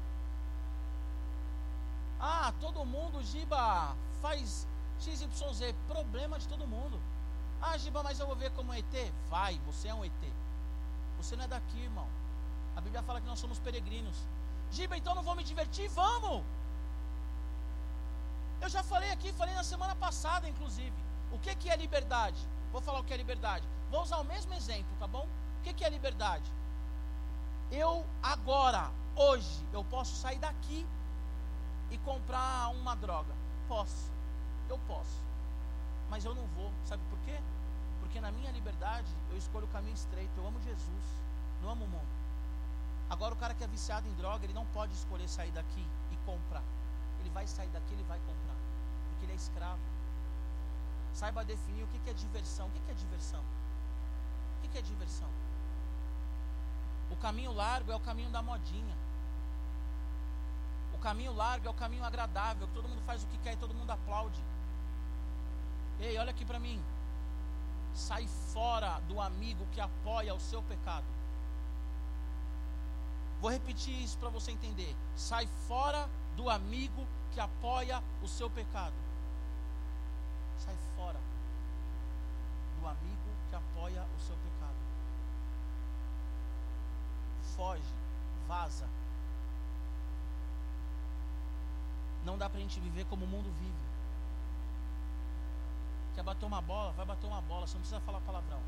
Ah, 2.20 2.52
todo 2.60 2.84
mundo, 2.84 3.22
Giba, 3.24 3.96
faz 4.20 4.68
XYZ, 5.00 5.74
problema 5.88 6.38
de 6.38 6.46
todo 6.46 6.66
mundo. 6.66 7.00
Ah, 7.60 7.76
Giba, 7.76 8.02
mas 8.02 8.18
eu 8.18 8.26
vou 8.26 8.36
ver 8.36 8.50
como 8.52 8.72
um 8.72 8.74
ET? 8.74 9.12
Vai, 9.28 9.58
você 9.66 9.88
é 9.88 9.94
um 9.94 10.04
ET. 10.04 10.22
Você 11.18 11.36
não 11.36 11.44
é 11.44 11.48
daqui, 11.48 11.78
irmão. 11.80 12.06
A 12.76 12.80
Bíblia 12.80 13.02
fala 13.02 13.20
que 13.20 13.26
nós 13.26 13.38
somos 13.38 13.58
peregrinos. 13.58 14.16
Giba, 14.70 14.96
então 14.96 15.14
não 15.14 15.22
vou 15.22 15.34
me 15.34 15.44
divertir? 15.44 15.88
Vamos! 15.90 16.42
Eu 18.60 18.68
já 18.68 18.82
falei 18.82 19.10
aqui, 19.10 19.32
falei 19.32 19.54
na 19.54 19.64
semana 19.64 19.94
passada, 19.96 20.48
inclusive. 20.48 20.96
O 21.32 21.38
que, 21.38 21.54
que 21.54 21.70
é 21.70 21.76
liberdade? 21.76 22.38
Vou 22.72 22.80
falar 22.80 23.00
o 23.00 23.04
que 23.04 23.12
é 23.12 23.16
liberdade. 23.16 23.66
Vou 23.90 24.02
usar 24.02 24.18
o 24.18 24.24
mesmo 24.24 24.52
exemplo, 24.54 24.90
tá 24.98 25.06
bom? 25.06 25.26
O 25.58 25.62
que, 25.62 25.72
que 25.72 25.84
é 25.84 25.88
liberdade? 25.88 26.50
Eu 27.70 28.06
agora, 28.22 28.90
hoje, 29.16 29.64
eu 29.72 29.84
posso 29.84 30.14
sair 30.16 30.38
daqui 30.38 30.86
e 31.90 31.98
comprar 31.98 32.68
uma 32.70 32.94
droga. 32.94 33.34
Posso. 33.68 34.10
Eu 34.70 34.78
posso, 34.86 35.18
mas 36.08 36.24
eu 36.24 36.32
não 36.32 36.46
vou. 36.56 36.70
Sabe 36.84 37.02
por 37.10 37.18
quê? 37.20 37.36
Porque 37.98 38.20
na 38.20 38.30
minha 38.30 38.52
liberdade 38.52 39.12
eu 39.30 39.36
escolho 39.36 39.66
o 39.66 39.68
caminho 39.70 39.94
estreito. 39.94 40.32
Eu 40.36 40.46
amo 40.46 40.60
Jesus, 40.60 41.04
não 41.60 41.70
amo 41.70 41.84
o 41.84 41.88
mundo. 41.88 42.20
Agora 43.10 43.34
o 43.34 43.36
cara 43.36 43.52
que 43.52 43.64
é 43.64 43.66
viciado 43.66 44.06
em 44.06 44.14
droga, 44.14 44.44
ele 44.44 44.54
não 44.54 44.64
pode 44.66 44.94
escolher 44.94 45.28
sair 45.28 45.50
daqui 45.50 45.84
e 46.12 46.16
comprar. 46.18 46.62
Ele 47.18 47.30
vai 47.30 47.46
sair 47.48 47.68
daqui, 47.70 47.92
ele 47.92 48.04
vai 48.04 48.20
comprar, 48.20 48.54
porque 49.08 49.24
ele 49.24 49.32
é 49.32 49.34
escravo. 49.34 49.80
Saiba 51.12 51.44
definir 51.44 51.82
o 51.82 51.88
que 51.88 52.08
é 52.08 52.14
diversão. 52.14 52.68
O 52.68 52.70
que 52.70 52.90
é 52.90 52.94
diversão? 52.94 53.42
O 54.62 54.68
que 54.68 54.78
é 54.78 54.82
diversão? 54.82 55.28
O 57.10 57.16
caminho 57.16 57.52
largo 57.52 57.90
é 57.90 57.96
o 57.96 58.00
caminho 58.00 58.30
da 58.30 58.40
modinha. 58.40 58.96
O 60.94 60.98
caminho 60.98 61.32
largo 61.32 61.66
é 61.66 61.70
o 61.70 61.74
caminho 61.74 62.04
agradável, 62.04 62.68
que 62.68 62.74
todo 62.74 62.88
mundo 62.88 63.02
faz 63.04 63.24
o 63.24 63.26
que 63.26 63.38
quer 63.38 63.54
e 63.54 63.56
todo 63.56 63.74
mundo 63.74 63.90
aplaude. 63.90 64.40
Ei, 66.00 66.16
olha 66.16 66.30
aqui 66.30 66.44
para 66.44 66.58
mim. 66.58 66.82
Sai 67.94 68.26
fora 68.52 69.00
do 69.00 69.20
amigo 69.20 69.66
que 69.72 69.80
apoia 69.80 70.34
o 70.34 70.40
seu 70.40 70.62
pecado. 70.62 71.04
Vou 73.40 73.50
repetir 73.50 74.02
isso 74.02 74.16
para 74.18 74.30
você 74.30 74.50
entender. 74.50 74.96
Sai 75.14 75.46
fora 75.68 76.08
do 76.36 76.48
amigo 76.48 77.06
que 77.32 77.40
apoia 77.40 78.02
o 78.22 78.28
seu 78.28 78.48
pecado. 78.50 78.94
Sai 80.58 80.76
fora 80.96 81.20
do 82.80 82.86
amigo 82.86 83.30
que 83.48 83.56
apoia 83.56 84.02
o 84.16 84.20
seu 84.20 84.36
pecado. 84.36 84.76
Foge, 87.56 87.94
vaza. 88.48 88.88
Não 92.24 92.38
dá 92.38 92.48
para 92.48 92.58
a 92.58 92.62
gente 92.62 92.80
viver 92.80 93.04
como 93.06 93.24
o 93.24 93.28
mundo 93.28 93.50
vive. 93.58 93.90
Quer 96.14 96.22
bater 96.22 96.46
uma 96.46 96.60
bola? 96.60 96.92
Vai 96.92 97.06
bater 97.06 97.26
uma 97.26 97.40
bola, 97.42 97.66
você 97.66 97.74
não 97.74 97.80
precisa 97.80 98.00
falar 98.00 98.20
palavrão. 98.20 98.60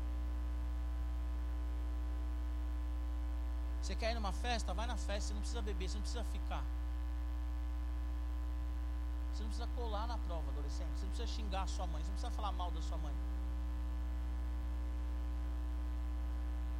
Você 3.81 3.95
quer 3.95 4.11
ir 4.11 4.15
numa 4.15 4.31
festa? 4.31 4.73
Vai 4.73 4.87
na 4.87 4.95
festa, 4.95 5.27
você 5.27 5.33
não 5.33 5.41
precisa 5.41 5.61
beber, 5.61 5.89
você 5.89 5.95
não 5.95 6.01
precisa 6.03 6.23
ficar. 6.25 6.63
Você 9.33 9.43
não 9.43 9.49
precisa 9.49 9.67
colar 9.75 10.07
na 10.07 10.17
prova, 10.19 10.49
adolescente. 10.51 10.89
Você 10.95 11.05
não 11.05 11.13
precisa 11.13 11.27
xingar 11.27 11.63
a 11.63 11.67
sua 11.67 11.87
mãe, 11.87 12.01
você 12.01 12.09
não 12.09 12.15
precisa 12.15 12.31
falar 12.31 12.51
mal 12.53 12.71
da 12.71 12.81
sua 12.81 12.97
mãe. 12.97 13.13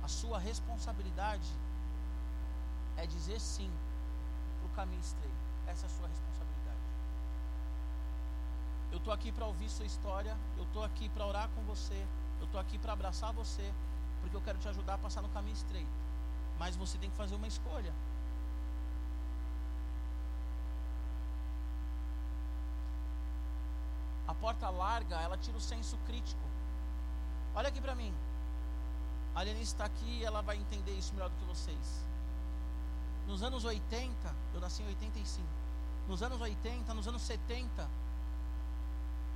A 0.03 0.07
sua 0.07 0.39
responsabilidade 0.39 1.49
é 2.97 3.05
dizer 3.05 3.39
sim 3.39 3.71
para 4.59 4.67
o 4.67 4.69
caminho 4.75 5.01
estreito. 5.01 5.35
Essa 5.67 5.85
é 5.85 5.87
a 5.87 5.89
sua 5.89 6.07
responsabilidade. 6.07 6.62
Eu 8.93 8.99
estou 8.99 9.11
aqui 9.11 9.31
para 9.31 9.47
ouvir 9.47 9.67
sua 9.69 9.87
história, 9.87 10.37
eu 10.55 10.63
estou 10.65 10.83
aqui 10.83 11.09
para 11.09 11.25
orar 11.25 11.49
com 11.55 11.63
você, 11.63 11.99
eu 12.39 12.45
estou 12.45 12.61
aqui 12.61 12.77
para 12.77 12.93
abraçar 12.93 13.33
você, 13.33 13.73
porque 14.21 14.35
eu 14.35 14.41
quero 14.41 14.59
te 14.59 14.67
ajudar 14.67 14.93
a 14.93 14.97
passar 14.99 15.23
no 15.23 15.29
caminho 15.29 15.55
estreito. 15.55 15.89
Mas 16.59 16.75
você 16.75 16.99
tem 16.99 17.09
que 17.09 17.17
fazer 17.17 17.33
uma 17.33 17.47
escolha. 17.47 17.91
A 24.27 24.35
porta 24.35 24.69
larga, 24.69 25.19
ela 25.21 25.39
tira 25.39 25.57
o 25.57 25.61
senso 25.61 25.97
crítico. 26.05 26.43
Olha 27.55 27.69
aqui 27.69 27.81
para 27.81 27.95
mim. 27.95 28.13
A 29.33 29.41
Lenice 29.41 29.73
está 29.73 29.85
aqui 29.85 30.19
e 30.19 30.23
ela 30.23 30.43
vai 30.43 30.55
entender 30.55 30.91
isso 30.91 31.15
melhor 31.15 31.31
do 31.31 31.35
que 31.37 31.45
vocês. 31.45 32.05
Nos 33.25 33.41
anos 33.41 33.65
80, 33.65 34.35
eu 34.53 34.61
nasci 34.61 34.83
em 34.83 34.87
85. 34.87 35.47
Nos 36.07 36.21
anos 36.21 36.39
80, 36.39 36.93
nos 36.93 37.07
anos 37.07 37.23
70, 37.23 37.89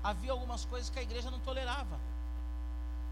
havia 0.03 0.31
algumas 0.31 0.65
coisas 0.65 0.89
que 0.89 0.99
a 0.99 1.03
igreja 1.03 1.31
não 1.31 1.39
tolerava. 1.39 1.99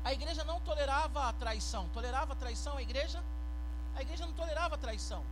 A 0.04 0.14
igreja 0.14 0.44
não 0.44 0.60
tolerava 0.62 1.28
a 1.28 1.34
traição. 1.34 1.88
Tolerava 1.90 2.34
a 2.34 2.36
traição 2.36 2.78
a 2.78 2.82
igreja? 2.82 3.24
A 3.96 4.02
igreja 4.02 4.26
não 4.26 4.34
tolerava 4.34 4.76
a 4.76 4.78
traição. 4.78 5.24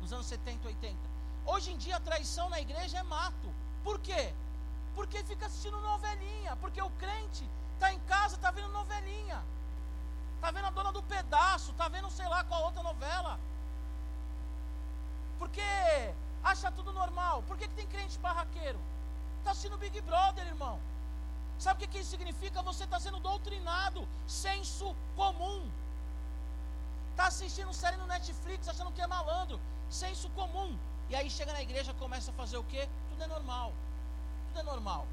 Nos 0.00 0.12
anos 0.12 0.26
70, 0.26 0.68
80. 0.68 0.96
Hoje 1.44 1.72
em 1.72 1.76
dia 1.76 1.96
a 1.96 2.00
traição 2.00 2.48
na 2.48 2.60
igreja 2.60 2.98
é 2.98 3.02
mato. 3.02 3.52
Por 3.82 3.98
quê? 3.98 4.32
Porque 4.94 5.22
fica 5.24 5.46
assistindo 5.46 5.80
novelinha. 5.80 6.56
Porque 6.56 6.80
o 6.80 6.90
crente 6.90 7.48
está 7.74 7.92
em 7.92 7.98
casa, 8.00 8.36
está 8.36 8.50
vendo 8.50 8.68
novelinha. 8.68 9.42
Está 10.36 10.50
vendo 10.50 10.66
a 10.66 10.70
dona 10.70 10.92
do 10.92 11.02
pedaço, 11.02 11.72
está 11.72 11.88
vendo 11.88 12.10
sei 12.10 12.28
lá 12.28 12.44
qual 12.44 12.62
outra 12.64 12.82
novela. 12.82 13.40
Porque 15.38 15.62
acha 16.44 16.70
tudo 16.70 16.92
normal. 16.92 17.42
Por 17.42 17.56
que, 17.58 17.66
que 17.68 17.74
tem 17.74 17.86
crente 17.86 18.18
barraqueiro? 18.18 18.78
Está 19.46 19.52
assistindo 19.52 19.78
Big 19.78 20.00
Brother, 20.00 20.44
irmão. 20.44 20.80
Sabe 21.56 21.76
o 21.76 21.78
que, 21.78 21.92
que 21.92 22.00
isso 22.00 22.10
significa? 22.10 22.62
Você 22.62 22.82
está 22.82 22.98
sendo 22.98 23.20
doutrinado, 23.20 24.04
senso 24.26 24.92
comum. 25.14 25.70
Está 27.12 27.28
assistindo 27.28 27.72
série 27.72 27.96
no 27.96 28.08
Netflix, 28.08 28.68
achando 28.68 28.90
que 28.90 29.00
é 29.00 29.06
malandro, 29.06 29.60
senso 29.88 30.28
comum. 30.30 30.76
E 31.08 31.14
aí 31.14 31.30
chega 31.30 31.52
na 31.52 31.62
igreja 31.62 31.94
começa 31.94 32.32
a 32.32 32.34
fazer 32.34 32.56
o 32.56 32.64
quê? 32.64 32.88
Tudo 33.10 33.22
é 33.22 33.28
normal. 33.28 33.72
Tudo 34.48 34.58
é 34.58 34.62
normal. 34.64 35.06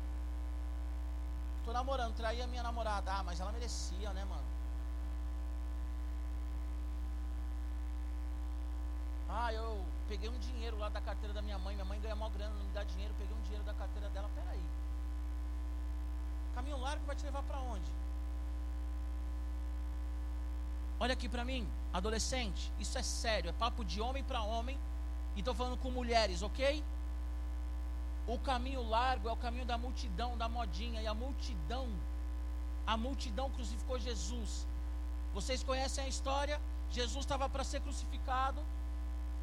Estou 1.60 1.72
namorando, 1.72 2.16
traí 2.16 2.42
a 2.42 2.48
minha 2.48 2.64
namorada. 2.64 3.14
Ah, 3.14 3.22
mas 3.22 3.40
ela 3.40 3.52
merecia, 3.52 4.12
né, 4.14 4.26
mano? 4.26 4.48
Ah, 9.30 9.54
eu 9.54 9.86
peguei 10.08 10.30
um 10.30 10.38
dinheiro 10.40 10.78
lá 10.78 10.90
da 10.90 11.02
carteira 11.02 11.34
da 11.34 11.42
minha 11.42 11.58
mãe. 11.58 11.76
Minha 11.76 11.86
mãe 11.86 12.00
ganha 12.00 12.16
maior 12.16 12.32
grana, 12.32 12.54
não 12.56 12.66
me 12.66 12.72
dá 12.72 12.84
dinheiro. 12.84 13.14
Peguei 13.18 13.36
um 13.36 13.42
dinheiro 13.42 13.64
da 13.64 13.74
carteira 13.74 14.10
dela. 14.10 14.30
Peraí. 14.36 14.62
Caminho 16.56 16.78
largo 16.78 17.06
vai 17.06 17.16
te 17.16 17.26
levar 17.26 17.44
para 17.44 17.60
onde? 17.60 17.92
Olha 21.00 21.14
aqui 21.14 21.28
para 21.28 21.44
mim, 21.44 21.68
adolescente. 21.92 22.72
Isso 22.80 22.98
é 22.98 23.04
sério. 23.04 23.50
É 23.50 23.54
papo 23.54 23.84
de 23.84 24.00
homem 24.00 24.24
para 24.24 24.42
homem. 24.42 24.80
E 25.36 25.40
estou 25.40 25.54
falando 25.54 25.78
com 25.78 25.90
mulheres, 25.90 26.42
ok? 26.42 26.84
O 28.28 28.38
caminho 28.40 28.88
largo 28.88 29.28
é 29.28 29.32
o 29.32 29.36
caminho 29.36 29.66
da 29.66 29.78
multidão, 29.78 30.38
da 30.38 30.48
modinha. 30.48 31.02
E 31.02 31.08
a 31.08 31.14
multidão, 31.14 31.88
a 32.86 32.96
multidão 32.96 33.50
crucificou 33.50 34.00
Jesus. 34.00 34.66
Vocês 35.34 35.64
conhecem 35.64 36.06
a 36.06 36.08
história? 36.08 36.62
Jesus 36.92 37.26
estava 37.26 37.50
para 37.50 37.64
ser 37.64 37.82
crucificado. 37.82 38.62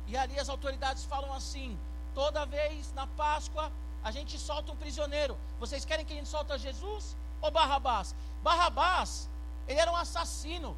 E 0.06 0.16
ali 0.16 0.38
as 0.38 0.48
autoridades 0.48 1.04
falam 1.04 1.32
assim: 1.32 1.78
toda 2.14 2.46
vez 2.46 2.92
na 2.92 3.06
Páscoa 3.06 3.70
a 4.02 4.10
gente 4.10 4.38
solta 4.38 4.72
um 4.72 4.76
prisioneiro. 4.76 5.36
Vocês 5.58 5.84
querem 5.84 6.04
que 6.04 6.12
a 6.12 6.16
gente 6.16 6.28
solta 6.28 6.58
Jesus 6.58 7.16
ou 7.40 7.50
Barrabás? 7.50 8.14
Barrabás, 8.42 9.28
ele 9.68 9.78
era 9.78 9.90
um 9.90 9.96
assassino. 9.96 10.76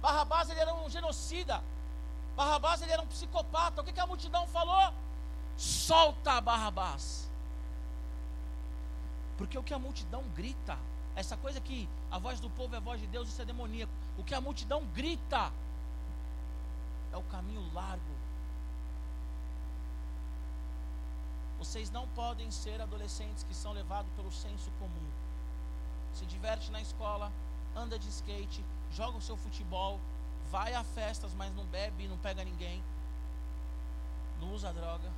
Barrabás, 0.00 0.48
ele 0.50 0.60
era 0.60 0.74
um 0.74 0.88
genocida. 0.88 1.62
Barrabás, 2.34 2.82
ele 2.82 2.92
era 2.92 3.02
um 3.02 3.06
psicopata. 3.06 3.80
O 3.80 3.84
que, 3.84 3.92
que 3.92 4.00
a 4.00 4.06
multidão 4.06 4.46
falou? 4.48 4.92
Solta 5.56 6.40
Barrabás. 6.40 7.30
Porque 9.36 9.58
o 9.58 9.62
que 9.62 9.74
a 9.74 9.78
multidão 9.78 10.22
grita, 10.34 10.78
essa 11.14 11.36
coisa 11.36 11.60
que 11.60 11.88
a 12.10 12.18
voz 12.18 12.40
do 12.40 12.48
povo 12.50 12.74
é 12.74 12.78
a 12.78 12.80
voz 12.80 13.00
de 13.00 13.06
Deus, 13.06 13.28
isso 13.28 13.40
é 13.40 13.44
demoníaco. 13.44 13.92
O 14.16 14.24
que 14.24 14.34
a 14.34 14.40
multidão 14.40 14.84
grita 14.94 15.52
é 17.12 17.16
o 17.16 17.22
caminho 17.24 17.62
largo 17.74 18.15
Vocês 21.58 21.90
não 21.90 22.06
podem 22.08 22.50
ser 22.50 22.80
adolescentes 22.80 23.42
que 23.44 23.54
são 23.54 23.72
levados 23.72 24.10
pelo 24.12 24.30
senso 24.30 24.70
comum. 24.78 25.10
Se 26.12 26.26
diverte 26.26 26.70
na 26.70 26.80
escola, 26.80 27.32
anda 27.74 27.98
de 27.98 28.08
skate, 28.08 28.64
joga 28.90 29.18
o 29.18 29.22
seu 29.22 29.36
futebol, 29.36 30.00
vai 30.50 30.74
a 30.74 30.84
festas, 30.84 31.34
mas 31.34 31.54
não 31.54 31.64
bebe, 31.66 32.08
não 32.08 32.18
pega 32.18 32.44
ninguém, 32.44 32.82
não 34.40 34.52
usa 34.52 34.72
droga. 34.72 35.10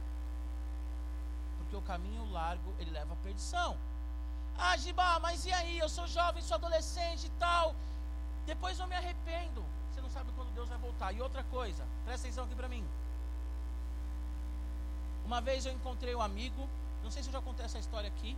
Porque 1.59 1.77
o 1.77 1.83
caminho 1.83 2.31
largo, 2.31 2.74
ele 2.79 2.90
leva 2.90 3.12
à 3.12 3.16
perdição. 3.16 3.77
Ah, 4.57 4.77
Giba, 4.77 5.20
mas 5.20 5.44
e 5.44 5.53
aí? 5.53 5.79
Eu 5.79 5.88
sou 5.88 6.07
jovem, 6.07 6.42
sou 6.42 6.57
adolescente 6.57 7.27
e 7.27 7.31
tal. 7.38 7.74
Depois 8.46 8.79
eu 8.79 8.87
me 8.87 8.96
arrependo. 8.96 9.64
Você 9.90 10.01
não 10.01 10.11
sabe 10.11 10.33
quando 10.35 10.53
Deus 10.55 10.68
vai 10.68 10.79
voltar. 10.79 11.12
E 11.12 11.20
outra 11.20 11.44
coisa, 11.44 11.87
presta 12.05 12.27
atenção 12.27 12.44
aqui 12.44 12.55
para 12.55 12.68
mim. 12.68 12.85
Uma 15.28 15.42
vez 15.42 15.66
eu 15.66 15.72
encontrei 15.74 16.14
um 16.14 16.22
amigo, 16.22 16.66
não 17.04 17.10
sei 17.10 17.22
se 17.22 17.28
eu 17.28 17.34
já 17.34 17.42
contei 17.42 17.62
essa 17.62 17.78
história 17.78 18.08
aqui. 18.08 18.34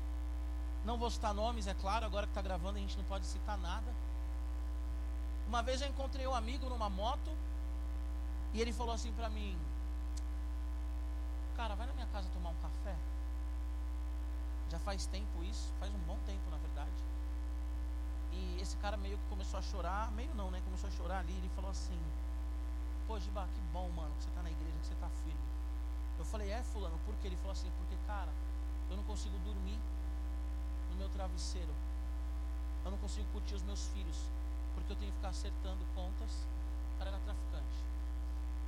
Não 0.84 0.98
vou 0.98 1.08
citar 1.08 1.32
nomes, 1.32 1.68
é 1.68 1.74
claro, 1.74 2.04
agora 2.04 2.26
que 2.26 2.32
está 2.32 2.42
gravando 2.42 2.78
a 2.78 2.80
gente 2.80 2.98
não 2.98 3.04
pode 3.04 3.26
citar 3.26 3.56
nada. 3.58 3.94
Uma 5.46 5.62
vez 5.62 5.80
eu 5.80 5.86
encontrei 5.86 6.26
um 6.26 6.34
amigo 6.34 6.68
numa 6.68 6.90
moto 6.90 7.30
e 8.52 8.60
ele 8.60 8.72
falou 8.72 8.92
assim 8.92 9.12
para 9.12 9.28
mim: 9.28 9.56
Cara, 11.56 11.76
vai 11.76 11.86
na 11.86 11.92
minha 11.92 12.08
casa 12.08 12.28
tomar 12.30 12.50
um 12.50 12.60
café. 12.60 12.96
Já 14.68 14.80
faz 14.80 15.06
tempo 15.06 15.44
isso, 15.44 15.72
faz 15.78 15.94
um 15.94 15.98
bom 16.08 16.18
tempo 16.26 16.50
na 16.50 16.56
verdade. 16.56 17.04
E 18.32 18.58
esse 18.60 18.76
cara 18.78 18.96
meio 18.96 19.16
que 19.16 19.28
começou 19.28 19.60
a 19.60 19.62
chorar, 19.62 20.10
meio 20.10 20.34
não, 20.34 20.50
né? 20.50 20.60
Começou 20.64 20.88
a 20.88 20.90
chorar 20.90 21.18
ali. 21.20 21.34
Ele 21.34 21.50
falou 21.54 21.70
assim: 21.70 22.00
Pô, 23.06 23.16
Giba, 23.20 23.48
que 23.54 23.60
bom, 23.72 23.88
mano, 23.90 24.12
que 24.16 24.24
você 24.24 24.28
está 24.28 24.42
na 24.42 24.50
igreja, 24.50 24.76
que 24.80 24.86
você 24.88 24.94
está 24.94 25.08
firme. 25.22 25.49
Falei, 26.30 26.48
é 26.52 26.62
fulano, 26.62 26.96
por 27.04 27.14
quê? 27.16 27.26
Ele 27.26 27.36
falou 27.36 27.52
assim, 27.52 27.70
porque 27.76 27.96
cara, 28.06 28.30
eu 28.88 28.96
não 28.96 29.02
consigo 29.02 29.36
dormir 29.38 29.78
no 30.90 30.96
meu 30.96 31.08
travesseiro. 31.08 31.74
Eu 32.84 32.90
não 32.92 32.98
consigo 32.98 33.26
curtir 33.32 33.56
os 33.56 33.62
meus 33.62 33.88
filhos, 33.88 34.16
porque 34.74 34.92
eu 34.92 34.96
tenho 34.96 35.10
que 35.10 35.16
ficar 35.16 35.30
acertando 35.30 35.84
contas 35.94 36.46
para 36.98 37.10
traficante. 37.10 37.84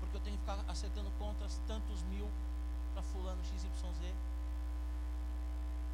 Porque 0.01 0.16
eu 0.16 0.20
tenho 0.20 0.37
que 0.37 0.42
ficar 0.42 0.59
acertando 0.68 1.09
contas 1.20 1.61
tantos 1.68 2.03
mil 2.11 2.29
para 2.92 3.03
fulano 3.03 3.40
XYZ. 3.44 4.12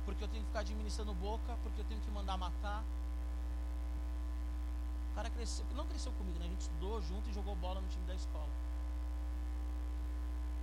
Porque 0.07 0.25
eu 0.25 0.29
tenho 0.29 0.43
que 0.43 0.49
ficar 0.49 0.61
administrando 0.61 1.13
boca, 1.15 1.55
porque 1.63 1.83
eu 1.83 1.85
tenho 1.85 2.01
que 2.01 2.11
mandar 2.11 2.39
matar. 2.39 2.83
O 5.13 5.15
cara 5.15 5.29
cresceu, 5.29 5.67
não 5.75 5.87
cresceu 5.87 6.13
comigo, 6.13 6.39
né? 6.39 6.47
A 6.47 6.49
gente 6.49 6.63
estudou 6.63 7.03
junto 7.03 7.29
e 7.29 7.33
jogou 7.35 7.55
bola 7.57 7.81
no 7.81 7.89
time 7.89 8.07
da 8.07 8.15
escola. 8.15 8.49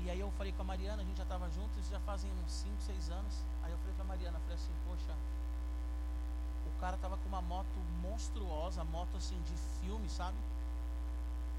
E 0.05 0.09
aí 0.11 0.19
eu 0.19 0.29
falei 0.37 0.53
com 0.53 0.61
a 0.61 0.65
Mariana, 0.65 1.01
a 1.01 1.05
gente 1.05 1.17
já 1.17 1.23
estava 1.23 1.49
juntos 1.49 1.89
já 1.89 1.99
fazem 2.01 2.31
uns 2.31 2.51
5, 2.51 2.79
6 2.79 3.09
anos. 3.09 3.43
Aí 3.63 3.71
eu 3.71 3.77
falei 3.79 3.95
com 3.95 4.03
a 4.03 4.05
Mariana, 4.05 4.39
falei 4.41 4.55
assim, 4.55 4.71
poxa, 4.87 5.15
o 6.67 6.79
cara 6.79 6.95
tava 6.97 7.17
com 7.17 7.27
uma 7.27 7.41
moto 7.41 7.75
monstruosa, 8.03 8.83
moto 8.83 9.17
assim 9.17 9.41
de 9.41 9.55
filme, 9.81 10.07
sabe? 10.07 10.37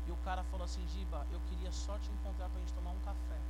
E 0.07 0.13
o 0.13 0.17
cara 0.19 0.45
falou 0.45 0.65
assim, 0.65 0.87
Giba, 0.87 1.27
eu 1.33 1.41
queria 1.49 1.73
só 1.73 1.99
te 1.99 2.09
encontrar 2.13 2.49
pra 2.49 2.61
gente 2.61 2.73
tomar 2.73 2.93
um 2.93 3.01
café. 3.01 3.41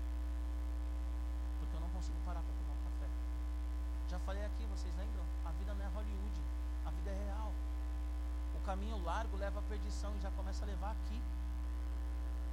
Porque 1.60 1.76
eu 1.76 1.80
não 1.80 1.90
consigo 1.90 2.16
parar 2.24 2.40
pra 2.40 2.54
tomar 2.56 2.72
um 2.72 2.84
café. 2.88 3.10
Já 4.08 4.18
falei 4.20 4.46
aqui, 4.46 4.64
vocês 4.64 4.96
lembram? 4.96 5.24
A 5.44 5.50
vida 5.52 5.74
não 5.74 5.84
é 5.84 5.88
Hollywood, 5.88 6.40
a 6.86 6.90
vida 6.90 7.10
é 7.10 7.24
real. 7.26 7.52
O 8.54 8.64
caminho 8.64 8.96
largo 9.04 9.36
leva 9.36 9.60
à 9.60 9.62
perdição 9.64 10.16
e 10.16 10.20
já 10.20 10.30
começa 10.30 10.64
a 10.64 10.68
levar 10.68 10.92
aqui. 10.92 11.20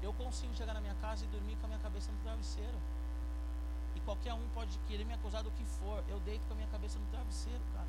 Eu 0.03 0.13
consigo 0.13 0.53
chegar 0.53 0.73
na 0.73 0.81
minha 0.81 0.95
casa 0.95 1.23
e 1.23 1.27
dormir 1.29 1.55
com 1.55 1.65
a 1.65 1.69
minha 1.69 1.79
cabeça 1.79 2.11
no 2.11 2.17
travesseiro. 2.19 2.77
E 3.95 3.99
qualquer 4.01 4.33
um 4.33 4.47
pode 4.53 4.77
querer 4.79 5.05
me 5.05 5.13
acusar 5.13 5.41
do 5.41 5.51
que 5.51 5.63
for. 5.63 6.03
Eu 6.09 6.19
deito 6.19 6.45
com 6.45 6.53
a 6.53 6.57
minha 6.57 6.67
cabeça 6.67 6.99
no 6.99 7.05
travesseiro, 7.05 7.63
cara. 7.73 7.87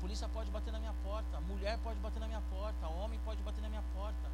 Polícia 0.00 0.26
pode 0.30 0.50
bater 0.50 0.72
na 0.72 0.78
minha 0.78 0.94
porta, 1.04 1.38
mulher 1.42 1.78
pode 1.80 2.00
bater 2.00 2.18
na 2.18 2.26
minha 2.26 2.40
porta, 2.48 2.88
homem 2.88 3.20
pode 3.22 3.42
bater 3.42 3.60
na 3.60 3.68
minha 3.68 3.84
porta, 3.94 4.30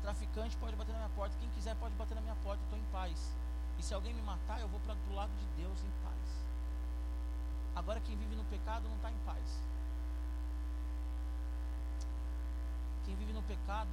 traficante 0.00 0.56
pode 0.56 0.76
bater 0.76 0.92
na 0.92 0.98
minha 0.98 1.10
porta, 1.16 1.36
quem 1.40 1.50
quiser 1.50 1.74
pode 1.74 1.96
bater 1.96 2.14
na 2.14 2.20
minha 2.20 2.36
porta, 2.36 2.62
eu 2.62 2.66
estou 2.66 2.78
em 2.78 2.92
paz. 2.92 3.34
E 3.76 3.82
se 3.82 3.92
alguém 3.92 4.14
me 4.14 4.22
matar, 4.22 4.60
eu 4.60 4.68
vou 4.68 4.78
para 4.78 4.94
o 5.10 5.14
lado 5.16 5.32
de 5.36 5.46
Deus 5.60 5.82
em 5.82 5.90
paz. 6.04 6.46
Agora 7.74 8.00
quem 8.00 8.16
vive 8.16 8.36
no 8.36 8.44
pecado 8.44 8.88
não 8.88 8.94
está 8.94 9.10
em 9.10 9.18
paz. 9.26 9.60
Quem 13.04 13.16
vive 13.16 13.32
no 13.32 13.42
pecado, 13.42 13.90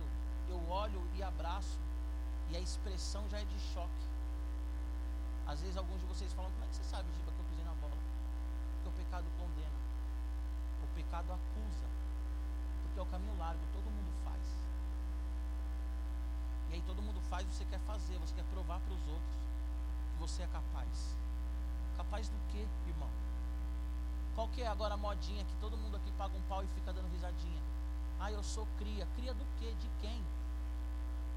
eu 0.49 0.69
olho 0.69 1.01
e 1.15 1.23
abraço, 1.23 1.79
e 2.49 2.55
a 2.55 2.59
expressão 2.59 3.27
já 3.29 3.39
é 3.39 3.45
de 3.45 3.59
choque. 3.73 4.05
Às 5.47 5.61
vezes 5.61 5.77
alguns 5.77 5.99
de 5.99 6.05
vocês 6.05 6.33
falam, 6.33 6.51
como 6.51 6.63
é 6.63 6.67
que 6.67 6.75
você 6.75 6.83
sabe, 6.83 7.07
Giba, 7.13 7.31
que 7.31 7.39
eu 7.39 7.45
pisei 7.45 7.65
na 7.65 7.73
bola? 7.73 7.97
Porque 8.83 8.89
o 8.89 9.03
pecado 9.03 9.25
condena. 9.37 9.79
O 10.83 10.87
pecado 10.95 11.31
acusa. 11.31 11.87
Porque 12.83 12.99
é 12.99 13.03
o 13.03 13.05
caminho 13.05 13.37
largo, 13.37 13.61
todo 13.73 13.85
mundo 13.85 14.11
faz. 14.23 14.41
E 16.69 16.73
aí 16.75 16.81
todo 16.81 17.01
mundo 17.01 17.21
faz, 17.29 17.45
você 17.47 17.65
quer 17.65 17.79
fazer, 17.81 18.17
você 18.17 18.33
quer 18.33 18.45
provar 18.45 18.79
para 18.79 18.93
os 18.93 19.07
outros 19.07 19.35
que 20.13 20.19
você 20.19 20.43
é 20.43 20.47
capaz. 20.47 21.15
Capaz 21.97 22.27
do 22.27 22.37
que, 22.51 22.67
irmão? 22.87 23.09
Qual 24.33 24.49
que 24.49 24.61
é 24.61 24.67
agora 24.67 24.95
a 24.95 24.97
modinha 24.97 25.45
que 25.45 25.55
todo 25.61 25.77
mundo 25.77 25.95
aqui 25.95 26.11
paga 26.11 26.35
um 26.35 26.41
pau 26.43 26.63
e 26.63 26.67
fica 26.67 26.91
dando 26.91 27.09
risadinha? 27.11 27.61
Ah, 28.19 28.31
eu 28.31 28.43
sou 28.43 28.67
cria. 28.77 29.07
Cria 29.15 29.33
do 29.33 29.45
quê? 29.59 29.73
De 29.79 29.89
quem? 30.01 30.23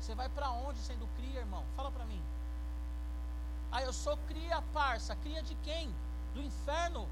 Você 0.01 0.15
vai 0.15 0.29
para 0.29 0.51
onde 0.51 0.79
sendo 0.81 1.07
cria, 1.17 1.41
irmão? 1.41 1.65
Fala 1.77 1.91
para 1.91 2.05
mim. 2.05 2.23
Ah, 3.71 3.83
eu 3.83 3.93
sou 3.93 4.17
cria, 4.29 4.63
parça. 4.73 5.17
Cria 5.17 5.43
de 5.43 5.55
quem? 5.57 5.95
Do 6.35 6.43
inferno. 6.43 7.09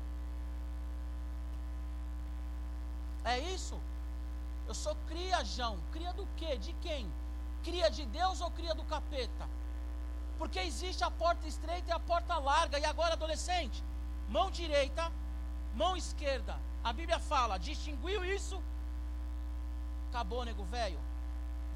É 3.25 3.38
isso? 3.38 3.79
Eu 4.66 4.75
sou 4.75 4.96
cria, 5.09 5.44
Jão. 5.44 5.79
Cria 5.92 6.12
do 6.12 6.27
quê? 6.37 6.57
De 6.57 6.72
quem? 6.75 7.11
Cria 7.62 7.90
de 7.90 8.07
Deus 8.07 8.40
ou 8.40 8.51
cria 8.51 8.75
do 8.75 8.85
capeta? 8.85 9.49
Porque 10.38 10.59
existe 10.61 11.03
a 11.03 11.11
porta 11.11 11.46
estreita 11.46 11.90
e 11.90 11.92
a 11.92 11.99
porta 11.99 12.38
larga. 12.38 12.79
E 12.79 12.85
agora, 12.85 13.14
adolescente, 13.14 13.83
mão 14.29 14.51
direita, 14.51 15.11
mão 15.75 15.96
esquerda. 15.96 16.59
A 16.83 16.92
Bíblia 16.92 17.18
fala, 17.18 17.59
distinguiu 17.59 18.25
isso? 18.25 18.62
Acabou, 20.09 20.44
nego 20.44 20.64
velho. 20.64 20.99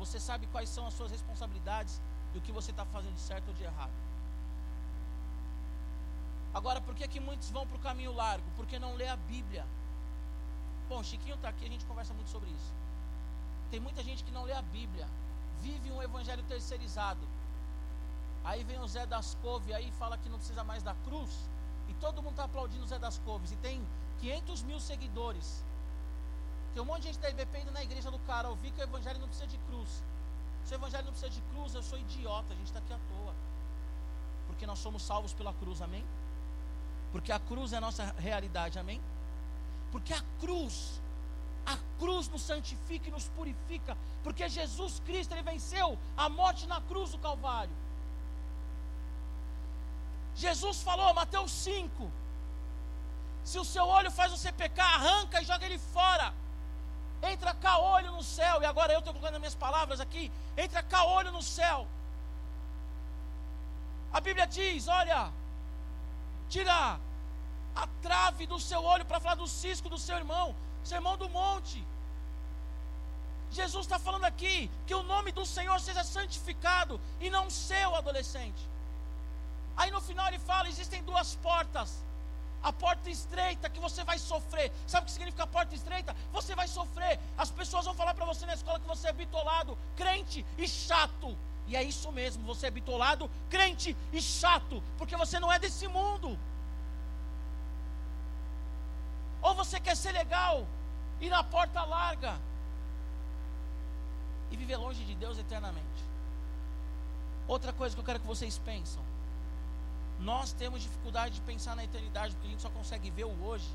Você 0.00 0.18
sabe 0.18 0.46
quais 0.46 0.68
são 0.68 0.86
as 0.86 0.94
suas 0.94 1.10
responsabilidades 1.10 2.00
e 2.34 2.38
o 2.38 2.40
que 2.40 2.52
você 2.58 2.70
está 2.70 2.86
fazendo 2.86 3.14
de 3.14 3.20
certo 3.20 3.48
ou 3.48 3.54
de 3.54 3.64
errado. 3.64 3.92
Agora, 6.54 6.80
por 6.80 6.94
que, 6.94 7.06
que 7.06 7.20
muitos 7.20 7.50
vão 7.50 7.66
para 7.66 7.76
o 7.76 7.80
caminho 7.80 8.12
largo? 8.12 8.46
Porque 8.56 8.78
não 8.78 8.94
lê 8.94 9.06
a 9.06 9.16
Bíblia. 9.16 9.64
Bom, 10.88 11.02
Chiquinho 11.02 11.34
está 11.34 11.50
aqui, 11.50 11.66
a 11.66 11.68
gente 11.68 11.84
conversa 11.84 12.14
muito 12.14 12.30
sobre 12.30 12.48
isso. 12.50 12.72
Tem 13.70 13.78
muita 13.78 14.02
gente 14.02 14.24
que 14.24 14.32
não 14.32 14.42
lê 14.42 14.54
a 14.54 14.62
Bíblia, 14.62 15.06
vive 15.60 15.92
um 15.92 16.02
evangelho 16.02 16.42
terceirizado. 16.44 17.28
Aí 18.42 18.64
vem 18.64 18.80
o 18.80 18.88
Zé 18.88 19.04
das 19.04 19.36
Couves 19.42 19.74
aí 19.74 19.92
fala 19.92 20.16
que 20.16 20.30
não 20.30 20.38
precisa 20.38 20.64
mais 20.64 20.82
da 20.82 20.94
cruz. 21.04 21.30
E 21.88 21.94
todo 21.94 22.22
mundo 22.22 22.32
está 22.32 22.44
aplaudindo 22.44 22.84
o 22.84 22.88
Zé 22.88 22.98
das 22.98 23.18
Couves. 23.18 23.52
E 23.52 23.56
tem 23.56 23.86
500 24.20 24.62
mil 24.62 24.80
seguidores. 24.80 25.62
Tem 26.72 26.82
um 26.82 26.86
monte 26.86 27.02
de 27.02 27.08
gente 27.08 27.18
da 27.18 27.30
IBP 27.30 27.60
indo 27.60 27.72
na 27.72 27.82
igreja 27.82 28.10
do 28.10 28.18
cara 28.20 28.48
ouvir 28.48 28.70
que 28.72 28.80
o 28.80 28.84
evangelho 28.84 29.18
não 29.18 29.28
precisa 29.28 29.48
de 29.48 29.58
cruz. 29.58 30.02
Se 30.64 30.74
o 30.74 30.76
evangelho 30.76 31.04
não 31.04 31.12
precisa 31.12 31.30
de 31.30 31.40
cruz, 31.52 31.74
eu 31.74 31.82
sou 31.82 31.98
idiota, 31.98 32.52
a 32.52 32.56
gente 32.56 32.66
está 32.66 32.78
aqui 32.78 32.92
à 32.92 32.98
toa. 33.08 33.34
Porque 34.46 34.66
nós 34.66 34.78
somos 34.78 35.02
salvos 35.02 35.32
pela 35.32 35.52
cruz, 35.54 35.82
amém? 35.82 36.04
Porque 37.12 37.32
a 37.32 37.40
cruz 37.40 37.72
é 37.72 37.78
a 37.78 37.80
nossa 37.80 38.14
realidade, 38.18 38.78
amém? 38.78 39.00
Porque 39.90 40.12
a 40.12 40.22
cruz, 40.38 41.00
a 41.66 41.76
cruz 41.98 42.28
nos 42.28 42.42
santifica 42.42 43.08
e 43.08 43.10
nos 43.10 43.28
purifica. 43.28 43.96
Porque 44.22 44.48
Jesus 44.48 45.00
Cristo, 45.00 45.32
Ele 45.32 45.42
venceu 45.42 45.98
a 46.16 46.28
morte 46.28 46.66
na 46.66 46.80
cruz 46.82 47.10
do 47.10 47.18
Calvário. 47.18 47.74
Jesus 50.36 50.82
falou, 50.82 51.12
Mateus 51.14 51.50
5: 51.50 52.10
Se 53.44 53.58
o 53.58 53.64
seu 53.64 53.86
olho 53.86 54.10
faz 54.10 54.30
você 54.30 54.52
pecar, 54.52 54.94
arranca 54.94 55.42
e 55.42 55.44
joga 55.44 55.64
ele 55.66 55.78
fora. 55.78 56.32
Entra 57.22 57.54
cá 57.54 57.78
olho 57.78 58.12
no 58.12 58.22
céu. 58.22 58.62
E 58.62 58.64
agora 58.64 58.92
eu 58.92 59.00
estou 59.00 59.12
colocando 59.12 59.34
as 59.34 59.40
minhas 59.40 59.54
palavras 59.54 60.00
aqui. 60.00 60.30
Entra 60.56 60.82
cá 60.82 61.04
olho 61.04 61.32
no 61.32 61.42
céu. 61.42 61.86
A 64.12 64.20
Bíblia 64.20 64.46
diz: 64.46 64.88
olha, 64.88 65.30
tira 66.48 66.98
a 67.74 67.86
trave 68.02 68.46
do 68.46 68.58
seu 68.58 68.82
olho 68.82 69.04
para 69.04 69.20
falar 69.20 69.36
do 69.36 69.46
cisco 69.46 69.88
do 69.88 69.98
seu 69.98 70.16
irmão, 70.16 70.54
sermão 70.82 71.16
do 71.16 71.28
monte. 71.28 71.84
Jesus 73.50 73.84
está 73.84 73.98
falando 73.98 74.24
aqui 74.24 74.70
que 74.86 74.94
o 74.94 75.02
nome 75.02 75.32
do 75.32 75.44
Senhor 75.44 75.78
seja 75.80 76.04
santificado 76.04 77.00
e 77.20 77.30
não 77.30 77.50
seu 77.50 77.94
adolescente. 77.94 78.62
Aí 79.76 79.90
no 79.90 80.00
final 80.00 80.28
ele 80.28 80.38
fala: 80.38 80.68
existem 80.68 81.02
duas 81.02 81.34
portas. 81.36 82.09
A 82.62 82.72
porta 82.72 83.08
estreita 83.08 83.70
que 83.70 83.80
você 83.80 84.04
vai 84.04 84.18
sofrer. 84.18 84.70
Sabe 84.86 85.04
o 85.04 85.06
que 85.06 85.12
significa 85.12 85.46
porta 85.46 85.74
estreita? 85.74 86.14
Você 86.32 86.54
vai 86.54 86.68
sofrer. 86.68 87.18
As 87.36 87.50
pessoas 87.50 87.84
vão 87.84 87.94
falar 87.94 88.14
para 88.14 88.26
você 88.26 88.44
na 88.44 88.54
escola 88.54 88.78
que 88.78 88.86
você 88.86 89.08
é 89.08 89.12
bitolado, 89.12 89.78
crente 89.96 90.44
e 90.58 90.68
chato. 90.68 91.36
E 91.66 91.76
é 91.76 91.82
isso 91.82 92.10
mesmo, 92.10 92.44
você 92.44 92.66
é 92.66 92.70
bitolado, 92.70 93.30
crente 93.48 93.96
e 94.12 94.20
chato, 94.20 94.82
porque 94.98 95.16
você 95.16 95.38
não 95.38 95.52
é 95.52 95.58
desse 95.58 95.86
mundo. 95.86 96.36
Ou 99.40 99.54
você 99.54 99.78
quer 99.78 99.96
ser 99.96 100.12
legal, 100.12 100.66
ir 101.20 101.30
na 101.30 101.44
porta 101.44 101.82
larga 101.84 102.38
e 104.50 104.56
viver 104.56 104.76
longe 104.76 105.04
de 105.04 105.14
Deus 105.14 105.38
eternamente. 105.38 106.04
Outra 107.46 107.72
coisa 107.72 107.94
que 107.94 108.00
eu 108.00 108.04
quero 108.04 108.20
que 108.20 108.26
vocês 108.26 108.58
pensam. 108.58 109.02
Nós 110.20 110.52
temos 110.52 110.82
dificuldade 110.82 111.34
de 111.34 111.40
pensar 111.40 111.74
na 111.74 111.84
eternidade 111.84 112.34
porque 112.34 112.48
a 112.48 112.50
gente 112.50 112.62
só 112.62 112.70
consegue 112.70 113.10
ver 113.10 113.24
o 113.24 113.44
hoje. 113.44 113.68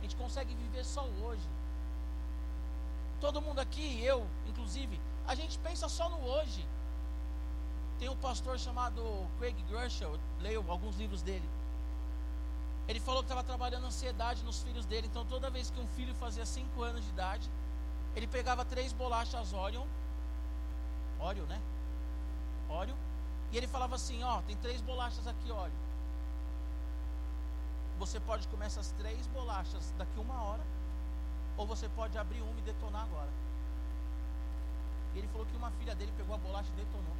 A 0.00 0.02
gente 0.02 0.16
consegue 0.16 0.54
viver 0.54 0.84
só 0.84 1.04
o 1.04 1.24
hoje. 1.24 1.48
Todo 3.20 3.40
mundo 3.40 3.60
aqui, 3.60 4.02
eu, 4.02 4.26
inclusive, 4.48 5.00
a 5.26 5.34
gente 5.36 5.56
pensa 5.60 5.88
só 5.88 6.08
no 6.08 6.20
hoje. 6.24 6.66
Tem 8.00 8.08
um 8.08 8.16
pastor 8.16 8.58
chamado 8.58 9.00
Craig 9.38 9.54
Gershel, 9.68 10.18
leio 10.40 10.64
alguns 10.68 10.96
livros 10.96 11.22
dele. 11.22 11.48
Ele 12.88 12.98
falou 12.98 13.22
que 13.22 13.26
estava 13.26 13.44
trabalhando 13.44 13.86
ansiedade 13.86 14.42
nos 14.42 14.60
filhos 14.62 14.84
dele. 14.86 15.06
Então, 15.06 15.24
toda 15.24 15.48
vez 15.50 15.70
que 15.70 15.80
um 15.80 15.86
filho 15.86 16.12
fazia 16.16 16.44
5 16.44 16.82
anos 16.82 17.04
de 17.04 17.10
idade, 17.10 17.48
ele 18.16 18.26
pegava 18.26 18.64
três 18.64 18.92
bolachas 18.92 19.52
Orion. 19.52 19.86
Oreo, 21.20 21.46
né? 21.46 21.60
Oreo. 22.68 22.96
E 23.52 23.56
ele 23.56 23.68
falava 23.68 23.94
assim: 23.94 24.22
Ó, 24.24 24.40
tem 24.42 24.56
três 24.56 24.80
bolachas 24.80 25.26
aqui, 25.26 25.52
óleo. 25.52 25.72
Você 27.98 28.18
pode 28.18 28.48
comer 28.48 28.66
essas 28.66 28.90
três 28.92 29.26
bolachas 29.28 29.92
daqui 29.98 30.18
uma 30.18 30.42
hora. 30.42 30.64
Ou 31.56 31.66
você 31.66 31.88
pode 31.90 32.16
abrir 32.16 32.40
uma 32.40 32.58
e 32.58 32.62
detonar 32.62 33.02
agora. 33.02 33.28
E 35.14 35.18
ele 35.18 35.28
falou 35.28 35.46
que 35.46 35.56
uma 35.56 35.70
filha 35.72 35.94
dele 35.94 36.12
pegou 36.16 36.34
a 36.34 36.38
bolacha 36.38 36.70
e 36.72 36.76
detonou. 36.76 37.16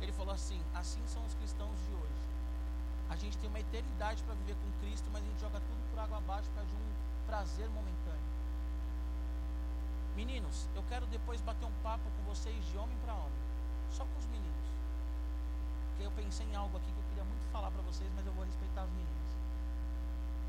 Ele 0.00 0.12
falou 0.12 0.34
assim: 0.34 0.60
Assim 0.74 1.00
são 1.06 1.24
os 1.26 1.34
cristãos 1.34 1.78
de 1.86 1.94
hoje. 1.94 2.22
A 3.10 3.16
gente 3.16 3.36
tem 3.36 3.48
uma 3.50 3.60
eternidade 3.60 4.22
para 4.22 4.34
viver 4.34 4.54
com 4.54 4.80
Cristo, 4.80 5.08
mas 5.12 5.22
a 5.22 5.26
gente 5.26 5.40
joga 5.40 5.60
tudo 5.60 5.90
por 5.90 5.98
água 5.98 6.16
abaixo 6.16 6.48
para 6.54 6.64
de 6.64 6.74
um 6.74 7.26
prazer 7.26 7.68
momentâneo. 7.68 8.32
Meninos, 10.16 10.66
eu 10.74 10.82
quero 10.88 11.06
depois 11.06 11.42
bater 11.42 11.66
um 11.66 11.82
papo 11.82 12.04
com 12.16 12.34
vocês 12.34 12.64
de 12.64 12.78
homem 12.78 12.96
para 13.04 13.12
homem. 13.12 13.42
Só 13.90 14.04
com 14.04 14.18
os 14.18 14.26
meninos. 14.26 14.51
Eu 16.02 16.10
pensei 16.10 16.46
em 16.46 16.56
algo 16.56 16.76
aqui 16.76 16.90
que 16.90 16.98
eu 16.98 17.04
queria 17.10 17.24
muito 17.24 17.46
falar 17.52 17.70
para 17.70 17.82
vocês, 17.82 18.10
mas 18.16 18.26
eu 18.26 18.32
vou 18.32 18.44
respeitar 18.44 18.84
os 18.84 18.90
meninos. 18.90 19.32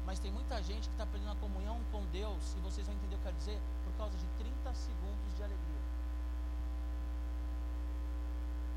Mas 0.06 0.20
tem 0.20 0.32
muita 0.32 0.62
gente 0.64 0.90
que 0.90 0.96
está 0.96 1.06
perdendo 1.06 1.32
a 1.32 1.36
comunhão 1.36 1.80
com 1.92 2.04
Deus, 2.08 2.56
e 2.58 2.60
vocês 2.62 2.86
vão 2.88 2.96
entender 2.96 3.16
o 3.16 3.20
que 3.20 3.28
eu 3.28 3.32
quero 3.32 3.38
dizer, 3.38 3.62
por 3.86 3.94
causa 3.94 4.18
de 4.18 4.26
30 4.38 4.74
segundos 4.74 5.36
de 5.36 5.44
alegria. 5.44 5.84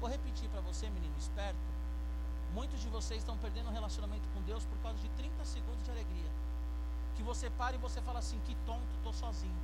Vou 0.01 0.11
repetir 0.11 0.49
para 0.51 0.61
você, 0.61 0.89
menino 0.91 1.17
esperto. 1.19 1.59
Muitos 2.53 2.81
de 2.81 2.89
vocês 2.89 3.21
estão 3.21 3.37
perdendo 3.39 3.69
o 3.69 3.73
relacionamento 3.73 4.29
com 4.35 4.43
Deus 4.43 4.65
por 4.65 4.79
causa 4.79 4.99
de 4.99 5.09
30 5.11 5.45
segundos 5.45 5.85
de 5.85 5.91
alegria. 5.91 6.31
Que 7.17 7.23
você 7.23 7.49
para 7.51 7.75
e 7.75 7.79
você 7.79 8.01
fala 8.03 8.19
assim: 8.19 8.39
que 8.47 8.55
tonto, 8.67 8.95
estou 8.99 9.13
sozinho. 9.13 9.61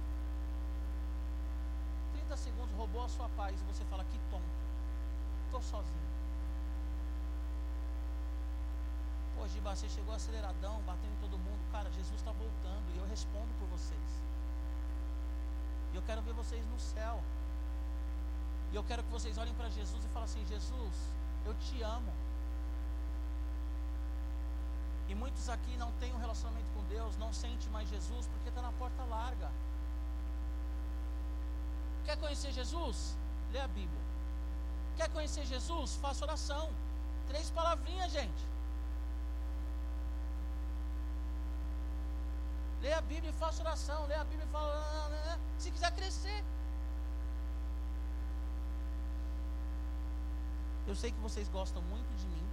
30 2.14 2.36
segundos 2.36 2.74
roubou 2.74 3.04
a 3.04 3.08
sua 3.08 3.28
paz 3.30 3.60
e 3.60 3.64
você 3.64 3.84
fala: 3.84 4.04
que 4.04 4.18
tonto, 4.30 4.42
estou 5.46 5.62
sozinho. 5.62 6.11
Pô, 9.43 9.49
Giba, 9.49 9.74
você 9.74 9.88
chegou 9.88 10.14
aceleradão, 10.14 10.80
batendo 10.82 11.14
em 11.14 11.16
todo 11.16 11.36
mundo. 11.36 11.59
Cara, 11.72 11.90
Jesus 11.90 12.14
está 12.14 12.30
voltando 12.30 12.95
e 12.95 12.99
eu 12.99 13.05
respondo 13.07 13.53
por 13.59 13.66
vocês. 13.70 14.11
E 15.93 15.97
eu 15.97 16.03
quero 16.03 16.22
ver 16.22 16.32
vocês 16.32 16.64
no 16.66 16.78
céu. 16.78 17.20
E 18.70 18.76
eu 18.76 18.84
quero 18.84 19.03
que 19.03 19.11
vocês 19.11 19.36
olhem 19.38 19.53
para 19.55 19.68
Jesus 19.68 20.05
e 20.05 20.09
falem 20.11 20.26
assim: 20.26 20.47
Jesus, 20.47 20.95
eu 21.45 21.55
te 21.55 21.82
amo. 21.82 22.12
E 25.09 25.14
muitos 25.16 25.49
aqui 25.49 25.76
não 25.76 25.90
têm 25.99 26.14
um 26.14 26.18
relacionamento 26.18 26.70
com 26.70 26.84
Deus, 26.84 27.16
não 27.16 27.32
sente 27.32 27.68
mais 27.70 27.88
Jesus 27.88 28.28
porque 28.28 28.49
está 28.49 28.62
na 28.62 28.70
porta 28.70 29.03
larga. 29.07 29.51
Quer 32.05 32.16
conhecer 32.16 32.53
Jesus? 32.53 33.16
Lê 33.51 33.59
a 33.59 33.66
Bíblia. 33.66 34.03
Quer 34.97 35.09
conhecer 35.09 35.45
Jesus? 35.47 35.97
Faça 35.97 36.24
oração. 36.24 36.70
Três 37.26 37.51
palavrinhas, 37.51 38.12
gente. 38.12 38.51
Lê 42.82 42.92
a 42.92 43.00
Bíblia 43.00 43.30
e 43.30 43.34
faça 43.34 43.62
oração. 43.62 44.06
Lê 44.06 44.14
a 44.14 44.24
Bíblia 44.24 44.44
e 44.44 44.48
fala. 44.50 44.74
Ah, 44.74 45.08
ah, 45.08 45.34
ah, 45.34 45.38
se 45.56 45.70
quiser 45.70 45.92
crescer. 45.92 46.44
Eu 50.86 50.96
sei 50.96 51.12
que 51.12 51.20
vocês 51.20 51.48
gostam 51.48 51.80
muito 51.82 52.12
de 52.16 52.26
mim. 52.26 52.46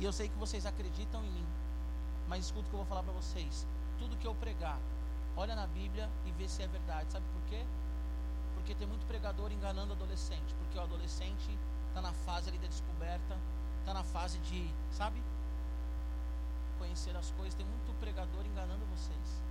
E 0.00 0.04
eu 0.04 0.12
sei 0.12 0.28
que 0.28 0.36
vocês 0.36 0.66
acreditam 0.66 1.24
em 1.24 1.30
mim. 1.30 1.46
Mas 2.28 2.46
escuta 2.46 2.66
o 2.66 2.70
que 2.70 2.74
eu 2.74 2.78
vou 2.78 2.86
falar 2.86 3.04
para 3.04 3.12
vocês. 3.12 3.64
Tudo 4.00 4.16
que 4.16 4.26
eu 4.26 4.34
pregar, 4.34 4.78
olha 5.36 5.54
na 5.54 5.68
Bíblia 5.68 6.10
e 6.26 6.32
vê 6.32 6.48
se 6.48 6.64
é 6.64 6.66
verdade. 6.66 7.12
Sabe 7.12 7.24
por 7.32 7.42
quê? 7.48 7.64
Porque 8.54 8.74
tem 8.74 8.88
muito 8.88 9.06
pregador 9.06 9.52
enganando 9.52 9.92
adolescente. 9.92 10.52
Porque 10.58 10.76
o 10.76 10.82
adolescente 10.82 11.56
está 11.88 12.02
na 12.02 12.12
fase 12.12 12.48
ali 12.48 12.58
da 12.58 12.66
descoberta, 12.66 13.38
está 13.78 13.94
na 13.94 14.02
fase 14.02 14.38
de, 14.40 14.68
sabe? 14.90 15.22
Conhecer 16.78 17.16
as 17.16 17.30
coisas. 17.32 17.54
Tem 17.54 17.66
muito 17.66 17.92
pregador 17.98 18.44
enganando 18.44 18.84
vocês. 18.86 19.42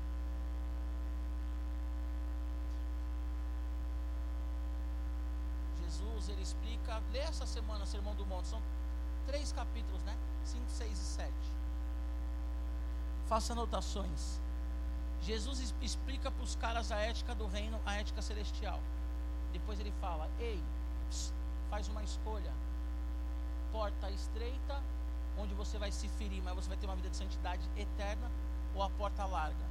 Jesus, 5.83 6.29
ele 6.29 6.41
explica, 6.41 7.01
lê 7.11 7.19
essa 7.19 7.45
semana 7.45 7.85
Sermão 7.85 8.15
do 8.15 8.25
Monte, 8.25 8.47
são 8.47 8.61
três 9.25 9.51
capítulos, 9.51 10.03
né? 10.03 10.17
5, 10.43 10.69
6 10.69 10.91
e 10.91 10.95
7. 10.95 11.33
Faça 13.27 13.53
anotações. 13.53 14.39
Jesus 15.21 15.73
explica 15.81 16.29
para 16.29 16.43
os 16.43 16.55
caras 16.55 16.91
a 16.91 16.97
ética 16.97 17.33
do 17.33 17.47
reino, 17.47 17.79
a 17.85 17.95
ética 17.95 18.21
celestial. 18.21 18.79
Depois 19.51 19.79
ele 19.79 19.91
fala: 19.99 20.29
Ei, 20.39 20.61
faz 21.69 21.87
uma 21.87 22.03
escolha. 22.03 22.53
Porta 23.71 24.11
estreita, 24.11 24.83
onde 25.37 25.53
você 25.53 25.77
vai 25.77 25.91
se 25.91 26.07
ferir, 26.07 26.41
mas 26.43 26.55
você 26.55 26.69
vai 26.69 26.77
ter 26.77 26.85
uma 26.85 26.95
vida 26.95 27.09
de 27.09 27.17
santidade 27.17 27.67
eterna, 27.75 28.31
ou 28.73 28.83
a 28.83 28.89
porta 28.89 29.25
larga, 29.25 29.65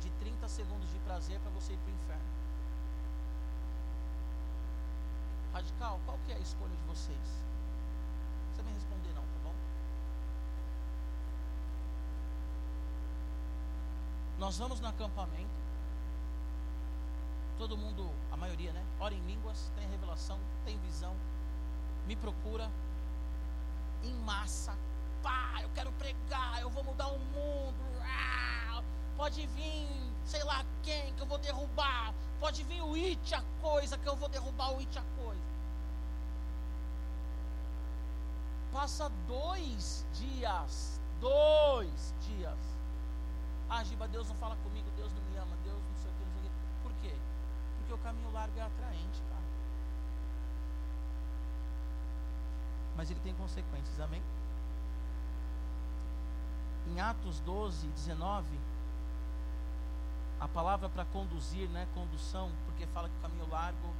de 0.00 0.10
30 0.10 0.48
segundos 0.48 0.90
de 0.90 0.98
prazer 1.00 1.38
para 1.40 1.50
você 1.50 1.72
ir 1.72 1.78
para 1.78 1.90
o 1.90 1.94
inferno. 1.94 2.36
Radical, 5.52 6.00
qual 6.04 6.18
que 6.26 6.32
é 6.32 6.36
a 6.36 6.38
escolha 6.38 6.74
de 6.76 6.82
vocês? 6.82 7.44
Precisa 8.46 8.62
me 8.62 8.72
responder 8.72 9.08
não, 9.14 9.22
tá 9.22 9.38
bom? 9.42 9.54
Nós 14.38 14.58
vamos 14.58 14.80
no 14.80 14.88
acampamento. 14.88 15.66
Todo 17.56 17.76
mundo, 17.76 18.10
a 18.30 18.36
maioria, 18.36 18.70
né? 18.72 18.84
Ora 19.00 19.14
em 19.14 19.26
línguas, 19.26 19.72
tem 19.76 19.88
revelação, 19.88 20.38
tem 20.64 20.78
visão. 20.80 21.16
Me 22.06 22.14
procura 22.14 22.70
em 24.02 24.14
massa. 24.24 24.76
Pá, 25.22 25.60
eu 25.62 25.68
quero 25.74 25.90
pregar, 25.92 26.60
eu 26.60 26.70
vou 26.70 26.84
mudar 26.84 27.08
o 27.08 27.18
mundo. 27.18 27.74
pode 29.16 29.46
vir, 29.48 29.88
sei 30.24 30.42
lá 30.44 30.64
quem 30.82 31.12
que 31.14 31.22
eu 31.22 31.26
vou 31.26 31.38
derrubar. 31.38 32.14
Pode 32.38 32.62
vir 32.64 32.82
o 32.82 32.94
it 32.94 33.34
a 33.34 33.42
coisa 33.60 33.96
que 33.96 34.06
eu 34.06 34.16
vou 34.16 34.28
derrubar 34.28 34.72
o 34.72 34.78
it 34.78 34.98
a 34.98 35.02
coisa. 35.16 35.42
Passa 38.72 39.08
dois 39.26 40.04
dias, 40.12 41.00
dois 41.20 42.14
dias. 42.20 42.58
Ah, 43.68 43.82
Giba, 43.82 44.06
Deus 44.08 44.28
não 44.28 44.36
fala 44.36 44.54
comigo, 44.56 44.88
Deus 44.96 45.12
não 45.12 45.22
me 45.22 45.36
ama, 45.38 45.56
Deus 45.64 45.82
não 45.82 45.96
sei 45.96 46.10
o 46.10 46.14
que, 46.14 46.24
não 46.24 46.40
sei 46.40 46.40
o 46.40 46.52
que. 46.52 46.82
Por 46.82 46.92
quê? 47.00 47.14
Porque 47.78 47.92
o 47.94 47.98
caminho 47.98 48.30
largo 48.32 48.58
é 48.58 48.62
atraente, 48.62 49.22
cara. 49.30 49.45
Mas 52.96 53.10
ele 53.10 53.20
tem 53.20 53.34
consequências, 53.34 54.00
amém? 54.00 54.22
Em 56.88 57.00
Atos 57.00 57.40
12, 57.40 57.86
19, 57.88 58.46
a 60.40 60.48
palavra 60.48 60.88
para 60.88 61.04
conduzir, 61.06 61.68
né, 61.70 61.86
condução, 61.94 62.50
porque 62.64 62.86
fala 62.88 63.08
que 63.08 63.16
o 63.16 63.20
caminho 63.20 63.48
largo 63.50 63.94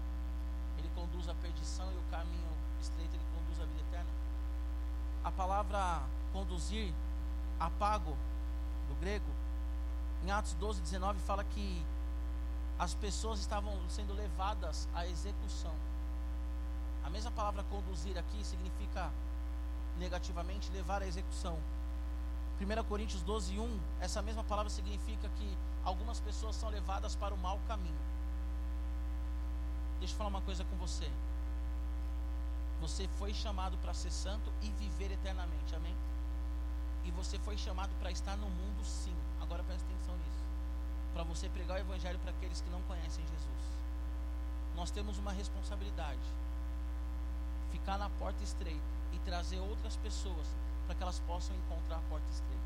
ele 0.78 0.90
conduz 0.94 1.28
à 1.28 1.34
perdição 1.34 1.90
e 1.92 1.96
o 1.96 2.02
caminho 2.10 2.50
estreito 2.80 3.14
ele 3.14 3.24
conduz 3.34 3.60
à 3.60 3.64
vida 3.64 3.80
eterna. 3.80 4.10
A 5.24 5.32
palavra 5.32 6.02
conduzir, 6.32 6.92
apago, 7.58 8.16
do 8.88 8.94
grego, 9.00 9.30
em 10.24 10.30
Atos 10.30 10.54
12, 10.54 10.80
19, 10.82 11.18
fala 11.20 11.44
que 11.44 11.84
as 12.78 12.94
pessoas 12.94 13.40
estavam 13.40 13.72
sendo 13.88 14.12
levadas 14.12 14.88
à 14.94 15.06
execução. 15.06 15.74
A 17.06 17.10
mesma 17.10 17.30
palavra 17.30 17.62
conduzir 17.70 18.18
aqui 18.18 18.44
significa 18.44 19.12
negativamente 19.96 20.72
levar 20.72 21.02
à 21.02 21.06
execução. 21.06 21.56
1 22.60 22.84
Coríntios 22.84 23.22
12, 23.22 23.60
1, 23.60 23.80
essa 24.00 24.20
mesma 24.20 24.42
palavra 24.42 24.68
significa 24.68 25.28
que 25.28 25.56
algumas 25.84 26.18
pessoas 26.18 26.56
são 26.56 26.68
levadas 26.68 27.14
para 27.14 27.32
o 27.32 27.38
mau 27.38 27.60
caminho. 27.68 27.94
Deixa 30.00 30.14
eu 30.14 30.18
falar 30.18 30.30
uma 30.30 30.40
coisa 30.40 30.64
com 30.64 30.76
você. 30.78 31.08
Você 32.80 33.06
foi 33.18 33.32
chamado 33.32 33.78
para 33.78 33.94
ser 33.94 34.10
santo 34.10 34.52
e 34.60 34.68
viver 34.72 35.12
eternamente, 35.12 35.76
amém? 35.76 35.94
E 37.04 37.12
você 37.12 37.38
foi 37.38 37.56
chamado 37.56 37.94
para 38.00 38.10
estar 38.10 38.36
no 38.36 38.50
mundo, 38.50 38.84
sim. 38.84 39.14
Agora 39.40 39.62
preste 39.62 39.84
atenção 39.84 40.16
nisso. 40.16 40.44
Para 41.14 41.22
você 41.22 41.48
pregar 41.48 41.76
o 41.76 41.80
evangelho 41.80 42.18
para 42.18 42.32
aqueles 42.32 42.60
que 42.60 42.68
não 42.68 42.82
conhecem 42.82 43.24
Jesus. 43.24 43.64
Nós 44.74 44.90
temos 44.90 45.18
uma 45.18 45.32
responsabilidade. 45.32 46.45
Ficar 47.76 47.98
na 47.98 48.08
porta 48.08 48.42
estreita 48.42 48.80
e 49.12 49.18
trazer 49.18 49.60
outras 49.60 49.96
pessoas 49.96 50.46
para 50.86 50.94
que 50.94 51.02
elas 51.02 51.20
possam 51.20 51.54
encontrar 51.54 51.98
a 51.98 52.08
porta 52.08 52.26
estreita. 52.30 52.56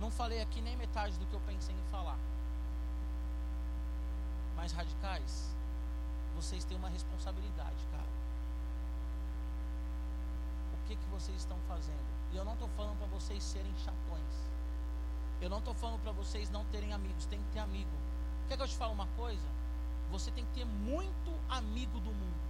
Não 0.00 0.10
falei 0.10 0.42
aqui 0.42 0.60
nem 0.60 0.76
metade 0.76 1.16
do 1.16 1.26
que 1.26 1.32
eu 1.32 1.40
pensei 1.46 1.72
em 1.72 1.90
falar. 1.92 2.18
Mas 4.56 4.72
radicais, 4.72 5.54
vocês 6.34 6.64
têm 6.64 6.76
uma 6.76 6.88
responsabilidade, 6.88 7.86
cara. 7.92 8.12
O 10.74 10.88
que 10.88 10.96
que 10.96 11.06
vocês 11.06 11.36
estão 11.36 11.58
fazendo? 11.68 12.12
E 12.32 12.36
eu 12.36 12.44
não 12.44 12.54
estou 12.54 12.68
falando 12.70 12.98
para 12.98 13.06
vocês 13.06 13.44
serem 13.44 13.72
chatões. 13.76 14.34
Eu 15.40 15.48
não 15.48 15.58
estou 15.58 15.74
falando 15.74 16.02
para 16.02 16.10
vocês 16.10 16.50
não 16.50 16.64
terem 16.64 16.92
amigos. 16.92 17.26
Tem 17.26 17.40
que 17.40 17.50
ter 17.52 17.60
amigo. 17.60 17.96
Quer 18.48 18.56
que 18.56 18.62
eu 18.64 18.68
te 18.68 18.76
fale 18.76 18.92
uma 18.92 19.06
coisa? 19.16 19.46
Você 20.10 20.32
tem 20.32 20.44
que 20.46 20.52
ter 20.52 20.64
muito 20.64 21.32
amigo 21.48 22.00
do 22.00 22.10
mundo. 22.10 22.41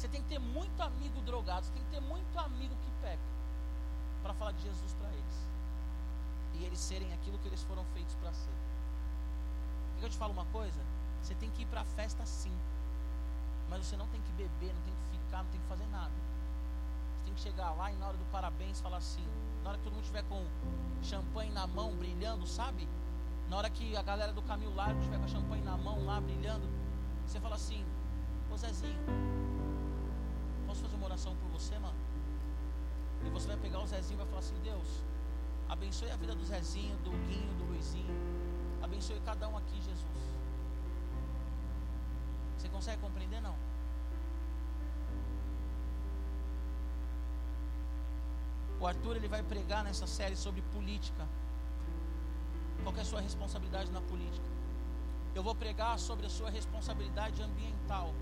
Você 0.00 0.08
tem 0.08 0.22
que 0.22 0.28
ter 0.28 0.38
muito 0.38 0.80
amigo 0.80 1.20
drogado. 1.20 1.66
Você 1.66 1.72
tem 1.72 1.82
que 1.84 1.90
ter 1.90 2.00
muito 2.00 2.38
amigo 2.38 2.74
que 2.74 2.90
peca. 3.02 3.20
Para 4.22 4.32
falar 4.32 4.52
de 4.52 4.62
Jesus 4.62 4.94
para 4.94 5.10
eles. 5.10 5.48
E 6.54 6.64
eles 6.64 6.78
serem 6.78 7.12
aquilo 7.12 7.38
que 7.38 7.46
eles 7.46 7.62
foram 7.64 7.84
feitos 7.92 8.14
para 8.14 8.32
ser. 8.32 8.48
Quer 9.92 9.98
que 9.98 10.04
eu 10.06 10.08
te 10.08 10.16
fale 10.16 10.32
uma 10.32 10.46
coisa? 10.46 10.80
Você 11.20 11.34
tem 11.34 11.50
que 11.50 11.64
ir 11.64 11.66
para 11.66 11.82
a 11.82 11.84
festa 11.84 12.24
sim. 12.24 12.56
Mas 13.68 13.84
você 13.84 13.94
não 13.94 14.06
tem 14.06 14.22
que 14.22 14.32
beber, 14.32 14.72
não 14.72 14.80
tem 14.80 14.94
que 14.94 15.18
ficar, 15.18 15.42
não 15.42 15.50
tem 15.50 15.60
que 15.60 15.66
fazer 15.66 15.86
nada. 15.88 16.14
Você 17.18 17.24
tem 17.26 17.34
que 17.34 17.40
chegar 17.42 17.70
lá 17.72 17.92
e 17.92 17.96
na 17.96 18.06
hora 18.08 18.16
do 18.16 18.24
parabéns 18.32 18.80
falar 18.80 18.96
assim. 18.96 19.26
Na 19.62 19.68
hora 19.68 19.78
que 19.78 19.84
todo 19.84 19.92
mundo 19.92 20.04
estiver 20.04 20.24
com 20.24 20.42
champanhe 21.02 21.52
na 21.52 21.66
mão, 21.66 21.94
brilhando, 21.94 22.46
sabe? 22.46 22.88
Na 23.50 23.58
hora 23.58 23.68
que 23.68 23.94
a 23.94 24.02
galera 24.02 24.32
do 24.32 24.40
caminho 24.40 24.74
largo 24.74 24.98
estiver 25.00 25.18
com 25.18 25.28
champanhe 25.28 25.62
na 25.62 25.76
mão 25.76 26.06
lá, 26.06 26.22
brilhando, 26.22 26.66
você 27.26 27.38
fala 27.38 27.56
assim: 27.56 27.84
Ô 28.50 28.56
Zezinho, 28.56 28.98
posso 30.70 30.82
fazer 30.82 30.94
uma 30.94 31.06
oração 31.06 31.34
por 31.34 31.48
você, 31.50 31.76
mano? 31.80 31.98
E 33.26 33.30
você 33.30 33.48
vai 33.48 33.56
pegar 33.56 33.80
o 33.80 33.86
Zezinho 33.88 34.14
e 34.14 34.18
vai 34.18 34.26
falar 34.26 34.38
assim: 34.38 34.58
Deus, 34.62 34.88
abençoe 35.68 36.10
a 36.12 36.16
vida 36.16 36.34
do 36.34 36.44
Zezinho, 36.44 36.96
do 36.98 37.10
Guinho, 37.26 37.52
do 37.54 37.64
Luizinho. 37.64 38.14
Abençoe 38.80 39.20
cada 39.24 39.48
um 39.48 39.56
aqui, 39.56 39.74
Jesus. 39.82 40.22
Você 42.56 42.68
consegue 42.68 43.02
compreender? 43.02 43.40
Não. 43.40 43.56
O 48.78 48.86
Arthur 48.86 49.16
ele 49.16 49.28
vai 49.28 49.42
pregar 49.42 49.82
nessa 49.82 50.06
série 50.06 50.36
sobre 50.36 50.62
política. 50.76 51.26
Qual 52.84 52.96
é 52.96 53.00
a 53.00 53.04
sua 53.04 53.20
responsabilidade 53.20 53.90
na 53.90 54.00
política? 54.00 54.46
Eu 55.34 55.42
vou 55.42 55.54
pregar 55.54 55.98
sobre 55.98 56.26
a 56.26 56.30
sua 56.30 56.48
responsabilidade 56.48 57.42
ambiental. 57.42 58.14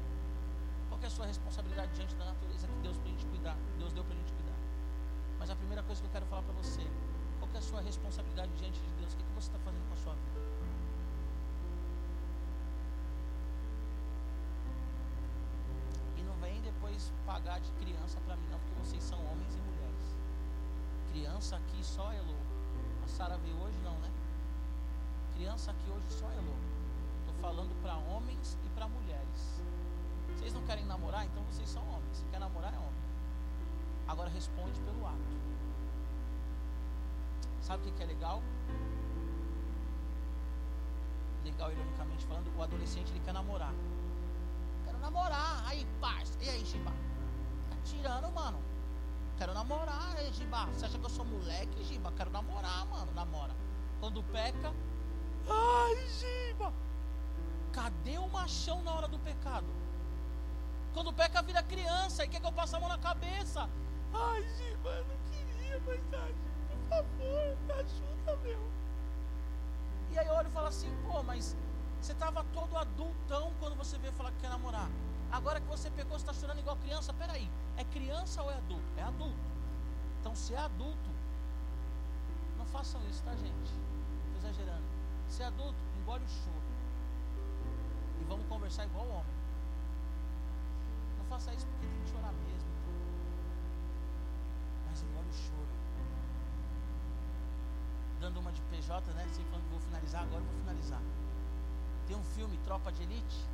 Qual 0.99 1.05
é 1.05 1.07
a 1.07 1.11
sua 1.11 1.27
responsabilidade 1.27 1.95
diante 1.95 2.13
da 2.17 2.25
natureza 2.25 2.67
que 2.67 2.75
Deus 2.83 2.97
para 2.99 3.07
a 3.07 3.11
gente 3.13 3.27
cuidar? 3.27 3.57
Deus 3.79 3.93
deu 3.93 4.03
para 4.03 4.15
a 4.15 4.17
gente 4.17 4.33
cuidar. 4.33 4.59
Mas 5.39 5.49
a 5.49 5.55
primeira 5.55 5.81
coisa 5.85 6.01
que 6.01 6.09
eu 6.09 6.11
quero 6.11 6.27
falar 6.27 6.43
para 6.43 6.55
você, 6.55 6.83
qual 7.39 7.49
é 7.55 7.59
a 7.59 7.63
sua 7.63 7.81
responsabilidade 7.81 8.51
diante 8.59 8.81
de 8.81 8.91
Deus? 8.99 9.13
O 9.13 9.17
que, 9.17 9.23
que 9.23 9.33
você 9.33 9.47
está 9.47 9.61
fazendo 9.61 9.87
com 9.87 9.95
a 9.95 9.97
sua 9.97 10.15
vida? 10.15 10.41
E 16.17 16.23
não 16.23 16.35
vem 16.43 16.61
depois 16.63 17.13
pagar 17.25 17.61
de 17.61 17.71
criança 17.79 18.19
para 18.27 18.35
mim, 18.35 18.49
não, 18.51 18.59
porque 18.59 18.75
vocês 18.81 19.05
são 19.05 19.25
homens 19.25 19.55
e 19.55 19.59
mulheres. 19.59 20.17
Criança 21.13 21.57
aqui 21.59 21.85
só 21.85 22.11
é 22.11 22.21
louco. 22.23 22.43
A 23.05 23.07
Sara 23.07 23.39
veio 23.39 23.57
hoje, 23.61 23.79
não, 23.85 23.97
né? 24.01 24.11
Criança 25.37 25.71
aqui 25.71 25.89
hoje 25.89 26.11
só 26.11 26.29
é 26.29 26.41
louco. 26.41 26.69
Estou 27.21 27.35
falando 27.41 27.83
para 27.83 27.95
homens 27.95 28.59
e 28.67 28.69
para 28.71 28.89
mulheres. 28.89 29.63
Vocês 30.37 30.53
não 30.53 30.63
querem 30.63 30.85
namorar? 30.85 31.25
Então 31.27 31.43
vocês 31.45 31.69
são 31.69 31.83
homens. 31.89 32.19
Se 32.19 32.25
quer 32.27 32.39
namorar, 32.39 32.73
é 32.73 32.79
homem. 32.79 33.03
Agora 34.07 34.31
responde 34.31 34.81
pelo 34.81 35.07
ato. 35.07 35.39
Sabe 37.61 37.89
o 37.89 37.93
que 37.93 38.03
é 38.03 38.07
legal? 38.07 38.43
Legal, 41.45 41.71
ironicamente 41.71 42.25
falando, 42.27 42.51
o 42.57 42.63
adolescente 42.63 43.11
ele 43.11 43.21
quer 43.21 43.35
namorar. 43.35 43.75
Quero 44.85 44.99
namorar. 44.99 45.65
Aí, 45.67 45.87
parça. 46.01 46.39
E 46.43 46.49
aí, 46.49 46.65
Giba? 46.65 46.91
Tá 47.71 47.77
tirando, 47.85 48.33
mano. 48.33 48.59
Quero 49.37 49.53
namorar, 49.53 50.17
aí, 50.17 50.33
Giba. 50.33 50.67
Você 50.67 50.87
acha 50.87 50.99
que 50.99 51.05
eu 51.05 51.11
sou 51.11 51.25
moleque, 51.25 51.85
Giba? 51.85 52.11
Quero 52.13 52.31
namorar, 52.31 52.87
mano. 52.87 53.13
Namora. 53.15 53.55
Quando 54.01 54.23
peca. 54.25 54.73
Ai, 55.49 56.09
Giba. 56.09 56.73
Cadê 57.73 58.19
o 58.19 58.29
machão 58.29 58.83
na 58.83 58.95
hora 58.95 59.09
do 59.09 59.19
pecado? 59.19 59.67
Quando 60.93 61.13
peca, 61.13 61.43
vira 61.43 61.63
criança 61.63 62.25
e 62.25 62.29
quer 62.29 62.41
que 62.41 62.47
eu 62.47 62.53
passe 62.53 62.75
a 62.75 62.81
mão 62.81 62.89
na 62.89 62.99
cabeça. 62.99 63.69
Ai, 64.13 64.43
Giba, 64.57 64.91
eu 64.91 65.05
não 65.05 65.17
queria, 65.31 65.81
mas 65.87 66.01
ai, 66.15 66.35
por 66.69 66.89
favor, 66.89 67.57
me 67.67 67.73
ajuda, 67.73 68.37
meu. 68.43 68.71
E 70.11 70.19
aí 70.19 70.27
eu 70.27 70.35
olho 70.35 70.49
e 70.49 70.53
falo 70.53 70.67
assim, 70.67 70.91
pô, 71.07 71.23
mas 71.23 71.57
você 72.01 72.13
estava 72.13 72.45
todo 72.53 72.77
adultão 72.77 73.53
quando 73.61 73.77
você 73.77 73.99
veio 73.99 74.13
falar 74.15 74.33
que 74.33 74.39
quer 74.39 74.49
namorar. 74.49 74.89
Agora 75.31 75.61
que 75.61 75.67
você 75.67 75.91
pegou, 75.91 76.19
você 76.19 76.25
está 76.25 76.33
chorando 76.33 76.61
igual 76.61 76.77
criança. 76.77 77.13
Peraí, 77.13 77.51
é 77.77 77.85
criança 77.85 78.43
ou 78.43 78.51
é 78.51 78.55
adulto? 78.55 78.85
É 78.97 79.03
adulto. 79.03 79.49
Então, 80.21 80.35
se 80.35 80.55
é 80.55 80.59
adulto, 80.59 81.11
não 82.57 82.65
façam 82.67 83.01
isso, 83.09 83.23
tá, 83.23 83.33
gente? 83.33 83.53
Estou 83.53 84.39
exagerando. 84.39 84.85
Se 85.29 85.43
é 85.43 85.47
adulto, 85.47 85.79
engole 86.01 86.25
o 86.25 86.29
choro. 86.29 86.63
E 88.21 88.25
vamos 88.25 88.47
conversar 88.47 88.87
igual 88.87 89.07
homem. 89.07 89.38
Faça 91.29 91.53
isso 91.53 91.67
porque 91.67 91.87
tem 91.87 92.01
que 92.05 92.11
chorar 92.11 92.33
mesmo. 92.33 92.71
Mas 94.87 95.03
engole 95.03 95.29
o 95.29 95.33
choro. 95.33 95.69
Dando 98.21 98.41
uma 98.41 98.51
de 98.51 98.63
PJ, 98.63 99.13
né? 99.13 99.27
Sempre 99.29 99.51
falando 99.51 99.65
que 99.65 99.71
vou 99.71 99.81
finalizar, 99.81 100.23
agora 100.23 100.43
eu 100.43 100.47
vou 100.47 100.61
finalizar. 100.61 101.03
Tem 102.07 102.17
um 102.17 102.25
filme, 102.25 102.57
Tropa 102.65 102.91
de 102.91 103.03
Elite. 103.03 103.45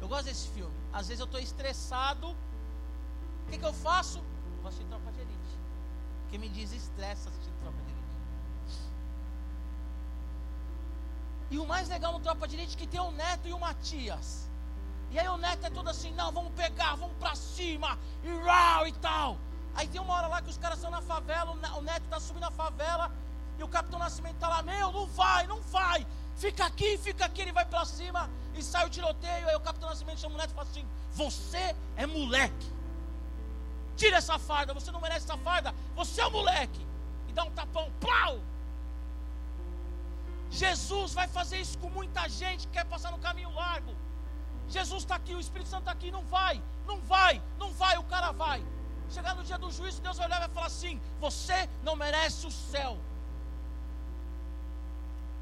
Eu 0.00 0.08
gosto 0.08 0.26
desse 0.26 0.48
filme. 0.50 0.74
Às 0.92 1.08
vezes 1.08 1.20
eu 1.20 1.26
estou 1.26 1.40
estressado. 1.40 2.28
O 2.30 3.50
que, 3.50 3.58
que 3.58 3.64
eu 3.64 3.72
faço? 3.72 4.20
Vou 4.60 4.68
assistir 4.68 4.86
Tropa 4.86 5.10
de 5.10 5.20
Elite. 5.20 5.58
Porque 6.22 6.38
me 6.38 6.48
desestressa 6.48 7.28
assistir 7.28 7.50
Tropa 7.60 7.82
de 7.82 7.90
Elite. 7.90 7.96
E 11.50 11.58
o 11.58 11.66
mais 11.66 11.88
legal 11.88 12.12
no 12.12 12.20
Tropa 12.20 12.46
de 12.46 12.54
Elite 12.56 12.76
é 12.76 12.78
que 12.78 12.86
tem 12.86 13.00
o 13.00 13.10
Neto 13.10 13.48
e 13.48 13.52
o 13.52 13.58
Matias. 13.58 14.48
E 15.10 15.18
aí 15.18 15.28
o 15.28 15.36
Neto 15.36 15.64
é 15.66 15.70
todo 15.70 15.88
assim, 15.88 16.12
não, 16.12 16.32
vamos 16.32 16.52
pegar, 16.52 16.94
vamos 16.96 17.16
pra 17.18 17.34
cima, 17.34 17.98
e 18.22 18.28
rau 18.44 18.86
e 18.86 18.92
tal. 18.92 19.38
Aí 19.74 19.86
tem 19.88 20.00
uma 20.00 20.14
hora 20.14 20.26
lá 20.26 20.42
que 20.42 20.50
os 20.50 20.58
caras 20.58 20.78
estão 20.78 20.90
na 20.90 21.02
favela, 21.02 21.52
o 21.52 21.82
Neto 21.82 22.04
está 22.04 22.18
subindo 22.18 22.44
a 22.44 22.50
favela, 22.50 23.10
e 23.58 23.62
o 23.62 23.68
Capitão 23.68 23.98
Nascimento 23.98 24.34
está 24.34 24.48
lá, 24.48 24.62
meu, 24.62 24.92
não 24.92 25.06
vai, 25.06 25.46
não 25.46 25.60
vai. 25.62 26.06
Fica 26.36 26.66
aqui, 26.66 26.98
fica 26.98 27.24
aqui, 27.24 27.42
ele 27.42 27.52
vai 27.52 27.64
para 27.64 27.84
cima 27.84 28.28
e 28.54 28.62
sai 28.62 28.86
o 28.86 28.90
tiroteio. 28.90 29.48
Aí 29.48 29.56
o 29.56 29.60
Capitão 29.60 29.88
Nascimento 29.88 30.20
chama 30.20 30.34
o 30.34 30.38
Neto 30.38 30.50
e 30.50 30.54
fala 30.54 30.68
assim: 30.68 30.86
Você 31.12 31.74
é 31.96 32.06
moleque. 32.06 32.72
Tira 33.96 34.18
essa 34.18 34.38
farda, 34.38 34.74
você 34.74 34.90
não 34.90 35.00
merece 35.00 35.24
essa 35.24 35.38
farda, 35.38 35.74
você 35.94 36.20
é 36.20 36.26
um 36.26 36.30
moleque. 36.30 36.86
E 37.28 37.32
dá 37.32 37.44
um 37.44 37.50
tapão, 37.52 37.90
pau! 37.98 38.38
Jesus 40.50 41.14
vai 41.14 41.26
fazer 41.26 41.58
isso 41.58 41.78
com 41.78 41.88
muita 41.88 42.28
gente 42.28 42.66
que 42.66 42.74
quer 42.74 42.84
passar 42.84 43.10
no 43.10 43.18
caminho 43.18 43.50
largo. 43.52 43.94
Jesus 44.68 45.02
está 45.02 45.16
aqui, 45.16 45.34
o 45.34 45.40
Espírito 45.40 45.68
Santo 45.68 45.82
está 45.82 45.92
aqui, 45.92 46.10
não 46.10 46.24
vai, 46.24 46.62
não 46.86 47.00
vai, 47.00 47.42
não 47.58 47.72
vai, 47.72 47.96
o 47.98 48.04
cara 48.04 48.32
vai. 48.32 48.64
Chegar 49.08 49.34
no 49.36 49.44
dia 49.44 49.56
do 49.56 49.70
juízo, 49.70 50.02
Deus 50.02 50.16
vai 50.16 50.26
olhar 50.26 50.38
e 50.38 50.40
vai 50.40 50.48
falar 50.48 50.66
assim: 50.66 51.00
Você 51.20 51.68
não 51.82 51.94
merece 51.94 52.46
o 52.46 52.50
céu. 52.50 52.98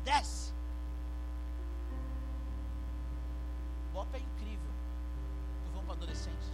Desce. 0.04 0.52
Bop 3.92 4.08
é 4.14 4.18
incrível. 4.18 4.70
Eu 5.66 5.72
vou 5.72 5.82
para 5.84 5.94
adolescentes. 5.94 6.52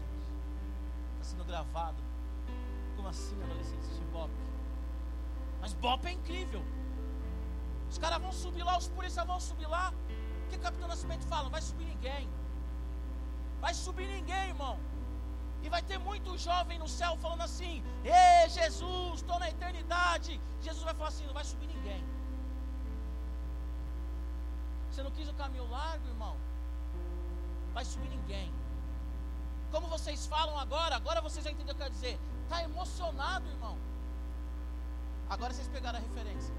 Está 1.14 1.24
sendo 1.24 1.44
gravado. 1.44 1.96
Como 2.94 3.08
assim, 3.08 3.42
adolescentes 3.42 3.98
de 3.98 4.04
Bop? 4.06 4.30
Mas 5.60 5.72
Bop 5.72 6.06
é 6.06 6.12
incrível. 6.12 6.62
Os 7.88 7.98
caras 7.98 8.22
vão 8.22 8.30
subir 8.30 8.62
lá, 8.62 8.78
os 8.78 8.88
policiais 8.88 9.26
vão 9.26 9.40
subir 9.40 9.66
lá. 9.66 9.92
O 10.46 10.50
que 10.50 10.56
o 10.56 10.60
Capitão 10.60 10.86
Nascimento 10.86 11.26
fala? 11.26 11.44
Não 11.44 11.50
vai 11.50 11.62
subir 11.62 11.86
ninguém. 11.86 12.28
Vai 13.60 13.74
subir 13.74 14.06
ninguém, 14.06 14.48
irmão. 14.48 14.78
E 15.62 15.68
vai 15.68 15.82
ter 15.82 15.98
muito 15.98 16.36
jovem 16.38 16.78
no 16.78 16.88
céu 16.88 17.16
falando 17.24 17.42
assim: 17.42 17.82
Ei, 18.04 18.48
Jesus, 18.48 19.20
estou 19.20 19.38
na 19.38 19.48
eternidade. 19.50 20.40
Jesus 20.62 20.82
vai 20.84 20.94
falar 20.94 21.10
assim: 21.10 21.26
Não 21.26 21.34
vai 21.34 21.44
subir 21.44 21.66
ninguém. 21.66 22.02
Você 24.90 25.02
não 25.02 25.10
quis 25.10 25.28
o 25.28 25.34
caminho 25.34 25.68
largo, 25.70 26.06
irmão? 26.08 26.36
Vai 27.74 27.84
subir 27.84 28.08
ninguém. 28.08 28.52
Como 29.70 29.86
vocês 29.86 30.26
falam 30.26 30.58
agora, 30.58 30.96
agora 30.96 31.20
vocês 31.20 31.44
já 31.44 31.50
entenderam 31.50 31.74
o 31.74 31.76
que 31.76 31.82
eu 31.82 31.86
quero 31.86 31.94
dizer. 31.94 32.18
Está 32.44 32.62
emocionado, 32.64 33.46
irmão. 33.48 33.76
Agora 35.28 35.52
vocês 35.52 35.68
pegaram 35.68 35.98
a 35.98 36.02
referência. 36.02 36.52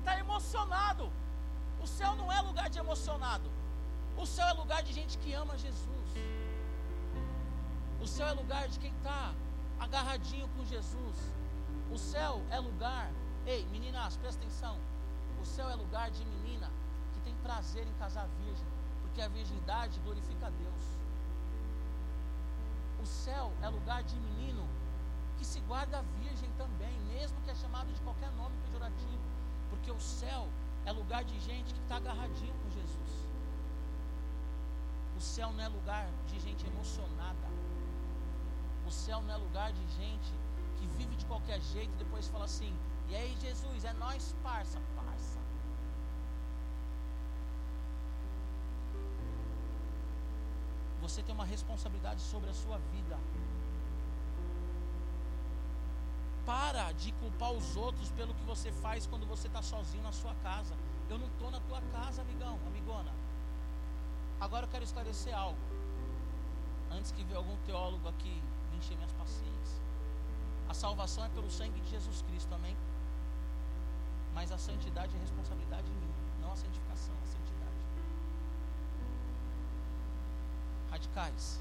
Está 0.00 0.18
emocionado. 0.18 1.10
O 1.80 1.86
céu 1.86 2.14
não 2.14 2.30
é 2.30 2.40
lugar 2.40 2.68
de 2.68 2.78
emocionado. 2.78 3.50
O 4.16 4.24
céu 4.24 4.46
é 4.48 4.52
lugar 4.52 4.82
de 4.82 4.92
gente 4.92 5.18
que 5.18 5.32
ama 5.34 5.58
Jesus. 5.58 6.10
O 8.00 8.06
céu 8.06 8.28
é 8.28 8.32
lugar 8.32 8.66
de 8.68 8.78
quem 8.78 8.92
está 8.92 9.34
agarradinho 9.78 10.48
com 10.56 10.64
Jesus. 10.64 11.16
O 11.90 11.98
céu 11.98 12.42
é 12.50 12.58
lugar. 12.58 13.10
Ei, 13.46 13.64
meninas, 13.66 14.16
presta 14.16 14.40
atenção. 14.42 14.78
O 15.40 15.44
céu 15.44 15.68
é 15.68 15.74
lugar 15.74 16.10
de 16.10 16.24
menina 16.24 16.70
que 17.12 17.20
tem 17.20 17.34
prazer 17.42 17.86
em 17.86 17.92
casar 17.94 18.26
virgem, 18.42 18.66
porque 19.02 19.20
a 19.20 19.28
virgindade 19.28 20.00
glorifica 20.00 20.46
a 20.46 20.50
Deus. 20.50 20.84
O 23.02 23.06
céu 23.06 23.52
é 23.62 23.68
lugar 23.68 24.02
de 24.02 24.16
menino 24.16 24.66
que 25.36 25.44
se 25.44 25.60
guarda 25.60 26.02
virgem 26.20 26.50
também, 26.56 26.98
mesmo 27.12 27.38
que 27.42 27.50
é 27.50 27.54
chamado 27.54 27.92
de 27.92 28.00
qualquer 28.00 28.30
nome 28.32 28.56
pejorativo, 28.64 29.22
porque 29.68 29.90
o 29.90 30.00
céu 30.00 30.48
é 30.86 30.92
lugar 30.92 31.22
de 31.22 31.38
gente 31.40 31.74
que 31.74 31.80
está 31.80 31.96
agarradinho 31.96 32.54
com 32.54 32.70
Jesus. 32.70 33.25
O 35.16 35.20
céu 35.20 35.52
não 35.52 35.64
é 35.64 35.68
lugar 35.68 36.08
de 36.26 36.38
gente 36.40 36.66
emocionada. 36.66 37.48
O 38.86 38.90
céu 38.90 39.22
não 39.22 39.34
é 39.34 39.36
lugar 39.36 39.72
de 39.72 39.86
gente 39.94 40.32
que 40.76 40.86
vive 40.98 41.16
de 41.16 41.24
qualquer 41.26 41.60
jeito 41.60 41.92
e 41.94 42.04
depois 42.04 42.28
fala 42.28 42.44
assim: 42.44 42.72
e 43.08 43.14
aí, 43.14 43.36
Jesus, 43.40 43.84
é 43.84 43.92
nós, 43.94 44.34
parça, 44.42 44.80
parça. 44.96 45.38
Você 51.00 51.22
tem 51.22 51.34
uma 51.34 51.44
responsabilidade 51.44 52.20
sobre 52.20 52.50
a 52.50 52.54
sua 52.54 52.78
vida. 52.78 53.16
Para 56.44 56.92
de 56.92 57.12
culpar 57.12 57.52
os 57.52 57.76
outros 57.76 58.10
pelo 58.10 58.34
que 58.34 58.42
você 58.42 58.72
faz 58.72 59.06
quando 59.06 59.26
você 59.26 59.46
está 59.46 59.62
sozinho 59.62 60.02
na 60.02 60.12
sua 60.12 60.34
casa. 60.36 60.74
Eu 61.08 61.18
não 61.18 61.28
estou 61.28 61.50
na 61.50 61.60
tua 61.60 61.80
casa, 61.92 62.22
amigão, 62.22 62.58
amigona. 62.66 63.12
Agora 64.40 64.66
eu 64.66 64.70
quero 64.70 64.84
esclarecer 64.84 65.34
algo. 65.34 65.58
Antes 66.90 67.10
que 67.12 67.24
algum 67.34 67.56
teólogo 67.64 68.08
aqui 68.08 68.42
me 68.70 68.78
encher 68.78 68.96
minhas 68.96 69.12
paciências. 69.12 69.80
A 70.68 70.74
salvação 70.74 71.24
é 71.24 71.28
pelo 71.30 71.50
sangue 71.50 71.80
de 71.80 71.90
Jesus 71.90 72.22
Cristo, 72.22 72.54
amém? 72.54 72.76
Mas 74.34 74.52
a 74.52 74.58
santidade 74.58 75.16
é 75.16 75.18
responsabilidade 75.20 75.88
minha, 75.90 76.14
não 76.40 76.52
a 76.52 76.56
santificação, 76.56 77.14
a 77.22 77.26
santidade. 77.26 77.76
Radicais. 80.90 81.60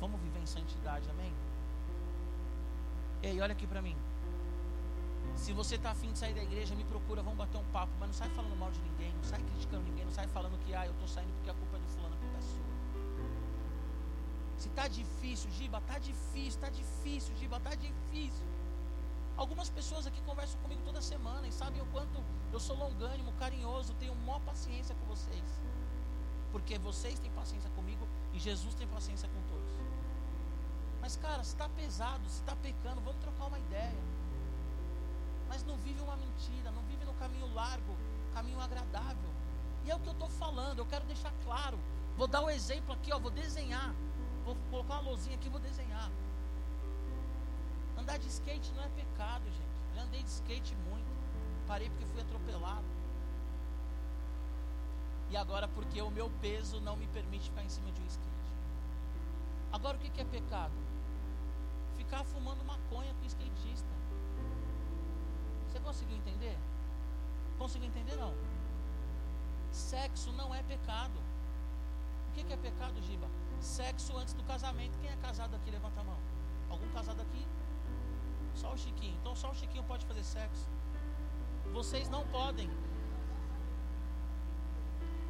Vamos 0.00 0.20
viver 0.20 0.40
em 0.40 0.46
santidade, 0.46 1.08
amém? 1.10 1.32
Ei, 3.22 3.40
olha 3.40 3.52
aqui 3.52 3.66
para 3.66 3.82
mim. 3.82 3.96
Se 5.36 5.52
você 5.52 5.76
está 5.76 5.90
afim 5.90 6.12
de 6.12 6.18
sair 6.18 6.34
da 6.34 6.42
igreja, 6.42 6.74
me 6.74 6.84
procura, 6.84 7.22
vamos 7.22 7.38
bater 7.38 7.58
um 7.58 7.64
papo, 7.72 7.92
mas 7.98 8.08
não 8.08 8.14
sai 8.14 8.28
falando 8.30 8.56
mal 8.56 8.70
de 8.70 8.80
ninguém, 8.80 9.12
não 9.14 9.24
sai 9.24 9.40
criticando 9.42 9.84
ninguém, 9.84 10.04
não 10.04 10.12
sai 10.12 10.26
falando 10.28 10.58
que 10.64 10.74
ah, 10.74 10.86
eu 10.86 10.92
estou 10.92 11.08
saindo 11.08 11.32
porque 11.34 11.50
a 11.50 11.54
culpa 11.54 11.76
é 11.76 11.80
do 11.80 11.86
fulano, 11.88 12.14
a 12.14 12.18
culpa 12.18 12.38
é 12.38 12.42
sua. 12.42 12.68
Se 14.58 14.68
está 14.68 14.88
difícil, 14.88 15.50
Giba, 15.52 15.78
está 15.78 15.98
difícil, 15.98 16.48
está 16.48 16.68
difícil, 16.68 17.34
Giba, 17.36 17.56
está 17.58 17.74
difícil. 17.74 18.46
Algumas 19.36 19.70
pessoas 19.70 20.04
aqui 20.06 20.20
conversam 20.22 20.60
comigo 20.60 20.82
toda 20.84 21.00
semana 21.00 21.46
e 21.46 21.52
sabem 21.52 21.80
o 21.80 21.86
quanto 21.86 22.20
eu 22.52 22.58
sou 22.58 22.76
longânimo, 22.76 23.32
carinhoso, 23.34 23.94
tenho 23.94 24.14
maior 24.16 24.40
paciência 24.40 24.96
com 24.96 25.06
vocês. 25.06 25.60
Porque 26.50 26.76
vocês 26.78 27.18
têm 27.20 27.30
paciência 27.30 27.70
comigo 27.70 28.08
e 28.32 28.38
Jesus 28.40 28.74
tem 28.74 28.88
paciência 28.88 29.28
com 29.28 29.40
todos. 29.42 29.72
Mas, 31.00 31.16
cara, 31.16 31.44
se 31.44 31.50
está 31.50 31.68
pesado, 31.68 32.28
se 32.28 32.40
está 32.40 32.56
pecando, 32.56 33.00
vamos 33.00 33.20
trocar 33.20 33.46
uma 33.46 33.58
ideia. 33.58 34.17
Mas 35.48 35.64
não 35.64 35.76
vive 35.78 36.00
uma 36.00 36.16
mentira, 36.16 36.70
não 36.70 36.82
vive 36.82 37.04
no 37.04 37.14
caminho 37.14 37.52
largo, 37.54 37.96
caminho 38.34 38.60
agradável. 38.60 39.30
E 39.84 39.90
é 39.90 39.94
o 39.94 40.00
que 40.00 40.08
eu 40.08 40.12
estou 40.12 40.28
falando, 40.28 40.78
eu 40.78 40.86
quero 40.86 41.04
deixar 41.06 41.32
claro. 41.44 41.78
Vou 42.16 42.26
dar 42.26 42.42
um 42.42 42.50
exemplo 42.50 42.92
aqui, 42.92 43.12
ó, 43.12 43.18
vou 43.18 43.30
desenhar. 43.30 43.94
Vou 44.44 44.56
colocar 44.70 45.00
uma 45.00 45.10
luzinha 45.10 45.36
aqui, 45.36 45.48
vou 45.48 45.60
desenhar. 45.60 46.10
Andar 47.96 48.18
de 48.18 48.28
skate 48.28 48.72
não 48.74 48.82
é 48.82 48.88
pecado, 48.88 49.44
gente. 49.44 49.94
Já 49.94 50.02
andei 50.02 50.22
de 50.22 50.28
skate 50.28 50.74
muito. 50.88 51.06
Parei 51.66 51.90
porque 51.90 52.06
fui 52.06 52.20
atropelado. 52.20 52.86
E 55.30 55.36
agora 55.36 55.68
porque 55.68 56.00
o 56.00 56.10
meu 56.10 56.30
peso 56.40 56.80
não 56.80 56.96
me 56.96 57.06
permite 57.08 57.50
ficar 57.50 57.62
em 57.62 57.68
cima 57.68 57.92
de 57.92 58.00
um 58.00 58.06
skate. 58.06 58.28
Agora 59.70 59.96
o 59.96 60.00
que 60.00 60.20
é 60.20 60.24
pecado? 60.24 60.72
Ficar 61.96 62.24
fumando 62.24 62.64
maconha 62.64 63.12
com 63.14 63.26
skatista. 63.26 63.88
Você 65.78 65.84
conseguiu 65.84 66.16
entender? 66.16 66.58
Conseguiu 67.56 67.88
entender 67.88 68.16
não? 68.16 68.34
Sexo 69.70 70.32
não 70.32 70.52
é 70.52 70.60
pecado. 70.64 71.20
O 72.28 72.32
que 72.32 72.52
é 72.52 72.56
pecado, 72.56 73.00
Giba? 73.00 73.28
Sexo 73.60 74.16
antes 74.16 74.34
do 74.34 74.42
casamento. 74.42 74.98
Quem 74.98 75.10
é 75.10 75.16
casado 75.16 75.54
aqui? 75.54 75.70
Levanta 75.70 76.00
a 76.00 76.04
mão. 76.04 76.18
Algum 76.68 76.88
casado 76.88 77.22
aqui? 77.22 77.46
Só 78.54 78.72
o 78.72 78.76
Chiquinho. 78.76 79.16
Então 79.20 79.36
só 79.36 79.52
o 79.52 79.54
Chiquinho 79.54 79.84
pode 79.84 80.04
fazer 80.04 80.24
sexo. 80.24 80.68
Vocês 81.72 82.08
não 82.08 82.26
podem. 82.26 82.68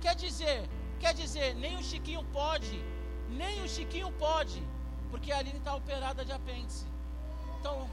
Quer 0.01 0.15
dizer, 0.15 0.67
quer 0.99 1.13
dizer, 1.13 1.55
nem 1.57 1.77
o 1.77 1.83
Chiquinho 1.83 2.25
pode, 2.33 2.83
nem 3.29 3.63
o 3.63 3.69
Chiquinho 3.69 4.11
pode, 4.13 4.63
porque 5.11 5.31
a 5.31 5.39
Aline 5.39 5.59
está 5.59 5.75
operada 5.75 6.25
de 6.25 6.33
apêndice. 6.33 6.87
Então, 7.59 7.89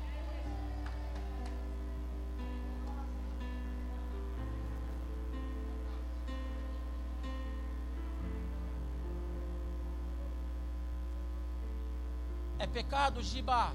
pecado, 12.76 13.24
Giba. 13.24 13.72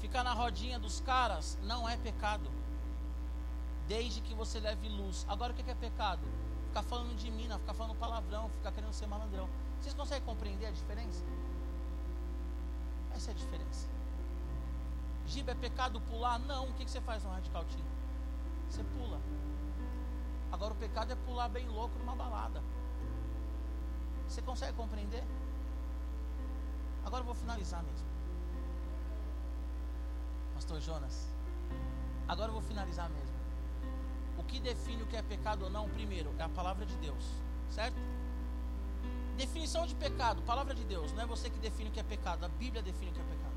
Ficar 0.00 0.24
na 0.24 0.32
rodinha 0.32 0.76
dos 0.76 0.98
caras 1.00 1.56
não 1.62 1.88
é 1.88 1.96
pecado. 1.96 2.50
Desde 3.86 4.20
que 4.20 4.34
você 4.34 4.58
leve 4.58 4.88
luz. 4.88 5.24
Agora 5.28 5.52
o 5.52 5.56
que 5.56 5.70
é 5.70 5.74
pecado? 5.74 6.26
Ficar 6.66 6.82
falando 6.82 7.14
de 7.16 7.30
mina, 7.30 7.60
ficar 7.60 7.74
falando 7.74 7.96
palavrão, 7.96 8.48
ficar 8.48 8.72
querendo 8.72 8.92
ser 8.92 9.06
malandrão. 9.06 9.48
Vocês 9.80 9.94
conseguem 9.94 10.24
compreender 10.24 10.66
a 10.66 10.72
diferença? 10.72 11.24
Essa 13.14 13.30
é 13.30 13.34
a 13.34 13.36
diferença. 13.36 13.86
Giba, 15.28 15.52
é 15.52 15.54
pecado 15.54 16.00
pular? 16.00 16.40
Não. 16.40 16.68
O 16.68 16.74
que 16.74 16.90
você 16.90 17.00
faz 17.00 17.22
no 17.22 17.30
radical 17.30 17.64
team? 17.66 17.86
Você 18.68 18.82
pula. 18.82 19.20
Agora 20.50 20.74
o 20.74 20.76
pecado 20.76 21.12
é 21.12 21.16
pular 21.24 21.48
bem 21.48 21.68
louco 21.68 21.96
numa 22.00 22.16
balada. 22.16 22.60
Você 24.28 24.42
consegue 24.42 24.72
compreender? 24.72 25.22
Agora 27.06 27.20
eu 27.20 27.26
vou 27.26 27.34
finalizar 27.36 27.84
mesmo. 27.84 28.04
Pastor 30.54 30.80
Jonas. 30.80 31.28
Agora 32.26 32.48
eu 32.48 32.52
vou 32.54 32.62
finalizar 32.62 33.08
mesmo. 33.08 33.36
O 34.36 34.42
que 34.42 34.58
define 34.58 35.04
o 35.04 35.06
que 35.06 35.16
é 35.16 35.22
pecado 35.22 35.62
ou 35.62 35.70
não, 35.70 35.88
primeiro, 35.88 36.34
é 36.36 36.42
a 36.42 36.48
palavra 36.48 36.84
de 36.84 36.96
Deus. 36.96 37.24
Certo? 37.70 37.96
Definição 39.36 39.86
de 39.86 39.94
pecado, 39.94 40.42
palavra 40.42 40.74
de 40.74 40.82
Deus. 40.82 41.12
Não 41.12 41.22
é 41.22 41.26
você 41.26 41.48
que 41.48 41.60
define 41.60 41.90
o 41.90 41.92
que 41.92 42.00
é 42.00 42.02
pecado. 42.02 42.44
A 42.44 42.48
Bíblia 42.48 42.82
define 42.82 43.12
o 43.12 43.14
que 43.14 43.20
é 43.20 43.24
pecado. 43.24 43.54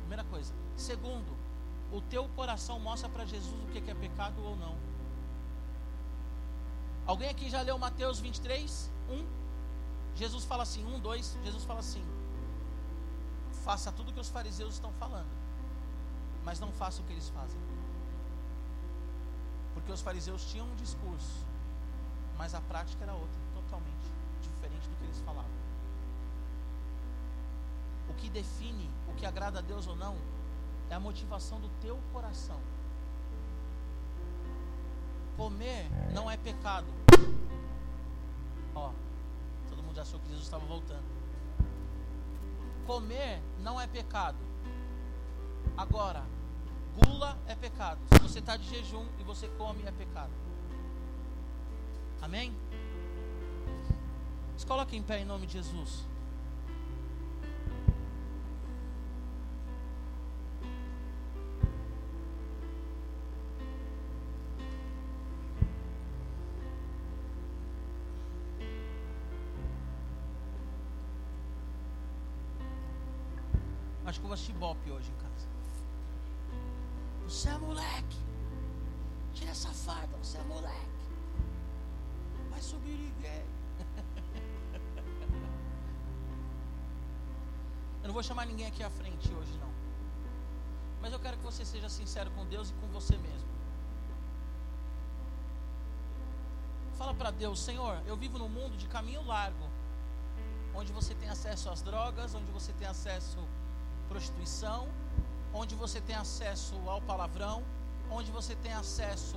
Primeira 0.00 0.24
coisa. 0.24 0.52
Segundo, 0.76 1.36
o 1.92 2.00
teu 2.00 2.28
coração 2.30 2.80
mostra 2.80 3.08
para 3.08 3.24
Jesus 3.24 3.62
o 3.62 3.66
que 3.68 3.88
é 3.88 3.94
pecado 3.94 4.42
ou 4.42 4.56
não. 4.56 4.74
Alguém 7.06 7.28
aqui 7.28 7.48
já 7.48 7.62
leu 7.62 7.78
Mateus 7.78 8.18
23, 8.18 8.90
1? 9.08 9.24
Jesus 10.16 10.44
fala 10.44 10.64
assim, 10.64 10.84
1, 10.84 10.98
2, 10.98 11.38
Jesus 11.44 11.64
fala 11.64 11.78
assim: 11.78 12.04
Faça 13.64 13.92
tudo 13.92 14.10
o 14.10 14.12
que 14.12 14.20
os 14.20 14.28
fariseus 14.28 14.74
estão 14.74 14.92
falando, 14.94 15.28
mas 16.44 16.58
não 16.58 16.72
faça 16.72 17.02
o 17.02 17.04
que 17.04 17.12
eles 17.12 17.28
fazem. 17.28 17.58
Porque 19.74 19.92
os 19.92 20.00
fariseus 20.00 20.44
tinham 20.46 20.66
um 20.66 20.74
discurso, 20.76 21.44
mas 22.36 22.54
a 22.54 22.60
prática 22.60 23.04
era 23.04 23.12
outra, 23.12 23.38
totalmente 23.54 24.12
diferente 24.42 24.88
do 24.88 24.96
que 24.96 25.04
eles 25.04 25.20
falavam. 25.20 25.50
O 28.08 28.14
que 28.14 28.30
define 28.30 28.90
o 29.08 29.14
que 29.14 29.26
agrada 29.26 29.58
a 29.58 29.62
Deus 29.62 29.86
ou 29.86 29.94
não 29.94 30.16
é 30.90 30.94
a 30.94 31.00
motivação 31.00 31.60
do 31.60 31.68
teu 31.80 31.98
coração. 32.12 32.58
Comer 35.36 35.88
não 36.12 36.30
é 36.30 36.36
pecado. 36.36 36.86
Ó, 38.74 38.92
todo 39.68 39.82
mundo 39.82 40.00
achou 40.00 40.18
que 40.20 40.28
Jesus 40.28 40.44
estava 40.44 40.64
voltando. 40.64 41.17
Comer 42.88 43.38
não 43.60 43.78
é 43.78 43.86
pecado. 43.86 44.38
Agora, 45.76 46.24
gula 46.96 47.38
é 47.46 47.54
pecado. 47.54 48.00
Se 48.14 48.18
você 48.18 48.38
está 48.38 48.56
de 48.56 48.66
jejum 48.66 49.04
e 49.20 49.22
você 49.24 49.46
come, 49.58 49.82
é 49.82 49.92
pecado. 49.92 50.32
Amém? 52.22 52.56
Se 54.56 54.64
coloque 54.64 54.96
em 54.96 55.02
pé 55.02 55.20
em 55.20 55.26
nome 55.26 55.46
de 55.46 55.52
Jesus. 55.52 56.06
Acho 74.18 74.20
que 74.20 74.26
eu 74.50 74.58
vou 74.58 74.76
hoje 74.96 75.12
em 75.12 75.14
casa. 75.14 75.46
Você 77.24 77.48
é 77.48 77.56
moleque. 77.58 78.18
Tira 79.32 79.52
essa 79.52 79.68
farda, 79.68 80.16
você 80.16 80.38
é 80.38 80.42
moleque. 80.42 81.06
Vai 82.50 82.60
subir 82.60 82.98
ninguém. 82.98 83.44
Eu 88.02 88.08
não 88.08 88.12
vou 88.12 88.24
chamar 88.24 88.46
ninguém 88.46 88.66
aqui 88.66 88.82
à 88.82 88.90
frente 88.90 89.32
hoje, 89.32 89.56
não. 89.58 89.72
Mas 91.00 91.12
eu 91.12 91.20
quero 91.20 91.36
que 91.36 91.44
você 91.44 91.64
seja 91.64 91.88
sincero 91.88 92.28
com 92.32 92.44
Deus 92.46 92.70
e 92.70 92.72
com 92.74 92.88
você 92.88 93.16
mesmo. 93.18 93.48
Fala 96.96 97.14
para 97.14 97.30
Deus, 97.30 97.60
Senhor, 97.60 98.02
eu 98.06 98.16
vivo 98.16 98.36
num 98.38 98.48
mundo 98.48 98.76
de 98.76 98.88
caminho 98.88 99.24
largo, 99.24 99.70
onde 100.74 100.92
você 100.92 101.14
tem 101.14 101.28
acesso 101.28 101.70
às 101.70 101.82
drogas, 101.82 102.34
onde 102.34 102.50
você 102.50 102.72
tem 102.72 102.88
acesso 102.88 103.38
prostituição, 104.08 104.88
onde 105.52 105.74
você 105.74 106.00
tem 106.00 106.16
acesso 106.16 106.74
ao 106.86 107.00
palavrão, 107.00 107.62
onde 108.10 108.30
você 108.30 108.54
tem 108.56 108.72
acesso 108.72 109.36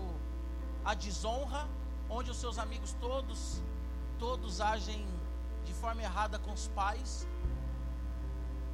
à 0.84 0.94
desonra, 0.94 1.68
onde 2.10 2.32
os 2.32 2.38
seus 2.38 2.58
amigos 2.58 2.94
todos 3.00 3.62
todos 4.22 4.62
agem 4.62 5.04
de 5.66 5.74
forma 5.74 6.04
errada 6.04 6.38
com 6.38 6.54
os 6.54 6.68
pais. 6.80 7.28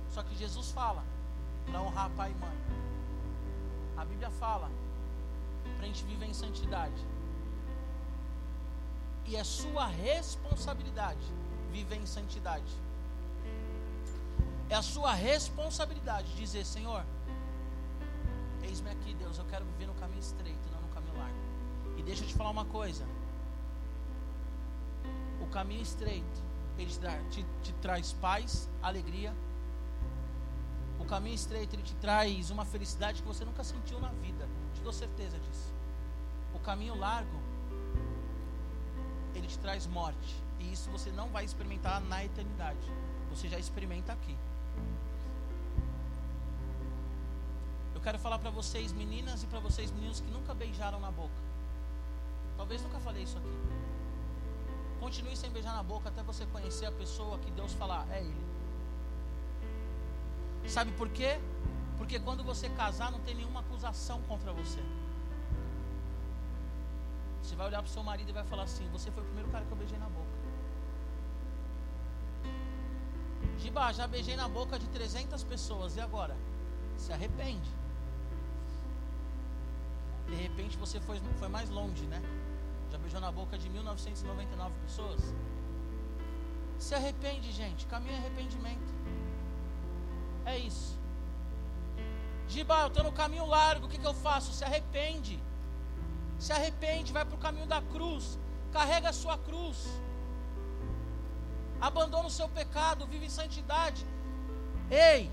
Só 0.10 0.22
que 0.22 0.36
Jesus 0.36 0.72
fala 0.72 1.02
para 1.66 1.82
honrar 1.82 2.10
pai 2.18 2.32
e 2.32 2.36
mãe. 2.36 2.58
A 3.96 4.04
Bíblia 4.04 4.30
fala 4.30 4.70
para 5.76 5.86
a 5.86 5.88
gente 5.88 6.04
viver 6.04 6.26
em 6.26 6.34
santidade. 6.34 7.02
E 9.26 9.38
é 9.38 9.44
sua 9.46 9.88
responsabilidade 9.88 11.26
viver 11.72 11.96
em 11.96 12.06
santidade. 12.06 12.74
É 14.70 14.76
a 14.76 14.82
sua 14.82 15.14
responsabilidade 15.14 16.36
dizer: 16.36 16.66
Senhor, 16.66 17.04
eis-me 18.64 18.90
aqui, 18.90 19.14
Deus, 19.14 19.38
eu 19.38 19.46
quero 19.46 19.66
viver 19.66 19.88
no 19.88 19.94
caminho 19.96 20.20
estreito, 20.20 20.70
não 20.72 20.82
no 20.82 20.90
caminho 20.90 21.18
largo. 21.18 21.38
E 21.98 22.04
deixa 22.04 22.24
eu 22.24 22.28
te 22.28 22.34
falar 22.34 22.50
uma 22.50 22.66
coisa: 22.66 23.06
o 25.42 25.48
caminho 25.48 25.82
estreito, 25.82 26.44
ele 26.78 26.92
te, 26.92 27.00
te, 27.32 27.46
te 27.64 27.74
traz 27.82 28.12
paz, 28.14 28.70
alegria. 28.82 29.34
O 31.00 31.06
caminho 31.06 31.36
estreito, 31.36 31.76
ele 31.76 31.84
te 31.84 31.96
traz 31.96 32.50
uma 32.50 32.66
felicidade 32.66 33.22
que 33.22 33.28
você 33.28 33.46
nunca 33.46 33.64
sentiu 33.64 34.00
na 34.00 34.10
vida. 34.10 34.48
Te 34.74 34.82
dou 34.82 34.92
certeza 34.92 35.40
disso. 35.40 35.74
O 36.54 36.60
caminho 36.60 36.96
largo, 36.96 37.40
ele 39.34 39.48
te 39.48 39.58
traz 39.60 39.86
morte. 39.86 40.36
E 40.60 40.74
isso 40.74 40.90
você 40.90 41.12
não 41.12 41.30
vai 41.30 41.46
experimentar 41.46 42.02
na 42.02 42.26
eternidade. 42.26 42.92
Você 43.30 43.48
já 43.48 43.60
experimenta 43.60 44.12
aqui. 44.12 44.36
Quero 48.08 48.20
falar 48.20 48.40
para 48.40 48.50
vocês, 48.50 48.94
meninas, 48.94 49.44
e 49.44 49.48
para 49.48 49.60
vocês, 49.60 49.92
meninos, 49.92 50.22
que 50.22 50.32
nunca 50.32 50.54
beijaram 50.54 50.98
na 50.98 51.12
boca. 51.12 51.40
Talvez 52.56 52.82
nunca 52.82 53.02
falei 53.02 53.24
isso 53.24 53.38
aqui. 53.38 53.54
Continue 54.98 55.36
sem 55.36 55.50
beijar 55.52 55.74
na 55.76 55.84
boca 55.84 56.08
até 56.08 56.24
você 56.24 56.46
conhecer 56.46 56.86
a 56.86 56.92
pessoa 56.94 57.38
que 57.40 57.52
Deus 57.52 57.74
falar, 57.74 58.08
é 58.10 58.22
Ele. 58.22 58.48
Sabe 60.70 60.94
por 60.94 61.10
quê? 61.10 61.38
Porque 61.98 62.18
quando 62.18 62.46
você 62.46 62.70
casar, 62.70 63.12
não 63.12 63.20
tem 63.20 63.36
nenhuma 63.36 63.60
acusação 63.60 64.22
contra 64.22 64.54
você. 64.54 64.80
Você 67.44 67.58
vai 67.58 67.68
olhar 67.68 67.82
para 67.82 67.90
o 67.90 67.92
seu 67.92 68.04
marido 68.04 68.30
e 68.30 68.32
vai 68.32 68.46
falar 68.46 68.64
assim: 68.64 68.88
Você 68.94 69.12
foi 69.12 69.22
o 69.22 69.26
primeiro 69.26 69.50
cara 69.50 69.66
que 69.66 69.72
eu 69.72 69.78
beijei 69.78 70.00
na 70.00 70.08
boca. 70.08 70.36
Giba, 73.58 73.92
já 73.92 74.08
beijei 74.08 74.38
na 74.38 74.48
boca 74.48 74.80
de 74.80 74.88
300 74.88 75.44
pessoas, 75.44 75.98
e 75.98 76.00
agora? 76.00 76.38
Se 76.96 77.12
arrepende. 77.12 77.70
De 80.28 80.36
repente 80.36 80.78
você 80.78 81.00
foi, 81.00 81.20
foi 81.40 81.48
mais 81.48 81.70
longe, 81.70 82.06
né? 82.06 82.22
Já 82.92 82.98
beijou 82.98 83.20
na 83.20 83.32
boca 83.32 83.58
de 83.58 83.70
1999 83.70 84.74
pessoas. 84.84 85.22
Se 86.78 86.94
arrepende, 86.94 87.52
gente. 87.52 87.86
Caminho 87.88 88.14
é 88.14 88.18
arrependimento. 88.18 88.94
É 90.46 90.58
isso. 90.58 90.98
Giba, 92.48 92.82
eu 92.82 92.88
estou 92.88 93.04
no 93.04 93.12
caminho 93.12 93.46
largo. 93.46 93.86
O 93.86 93.90
que, 93.90 93.98
que 93.98 94.08
eu 94.08 94.14
faço? 94.14 94.54
Se 94.54 94.64
arrepende. 94.64 95.40
Se 96.40 96.54
arrepende, 96.54 97.12
vai 97.12 97.26
para 97.26 97.36
o 97.36 97.40
caminho 97.40 97.68
da 97.68 97.82
cruz. 97.82 98.38
Carrega 98.72 99.10
a 99.10 99.14
sua 99.14 99.38
cruz. 99.38 99.88
Abandona 101.80 102.28
o 102.28 102.32
seu 102.32 102.48
pecado, 102.50 103.08
vive 103.08 103.26
em 103.26 103.30
santidade. 103.30 104.06
Ei! 104.90 105.32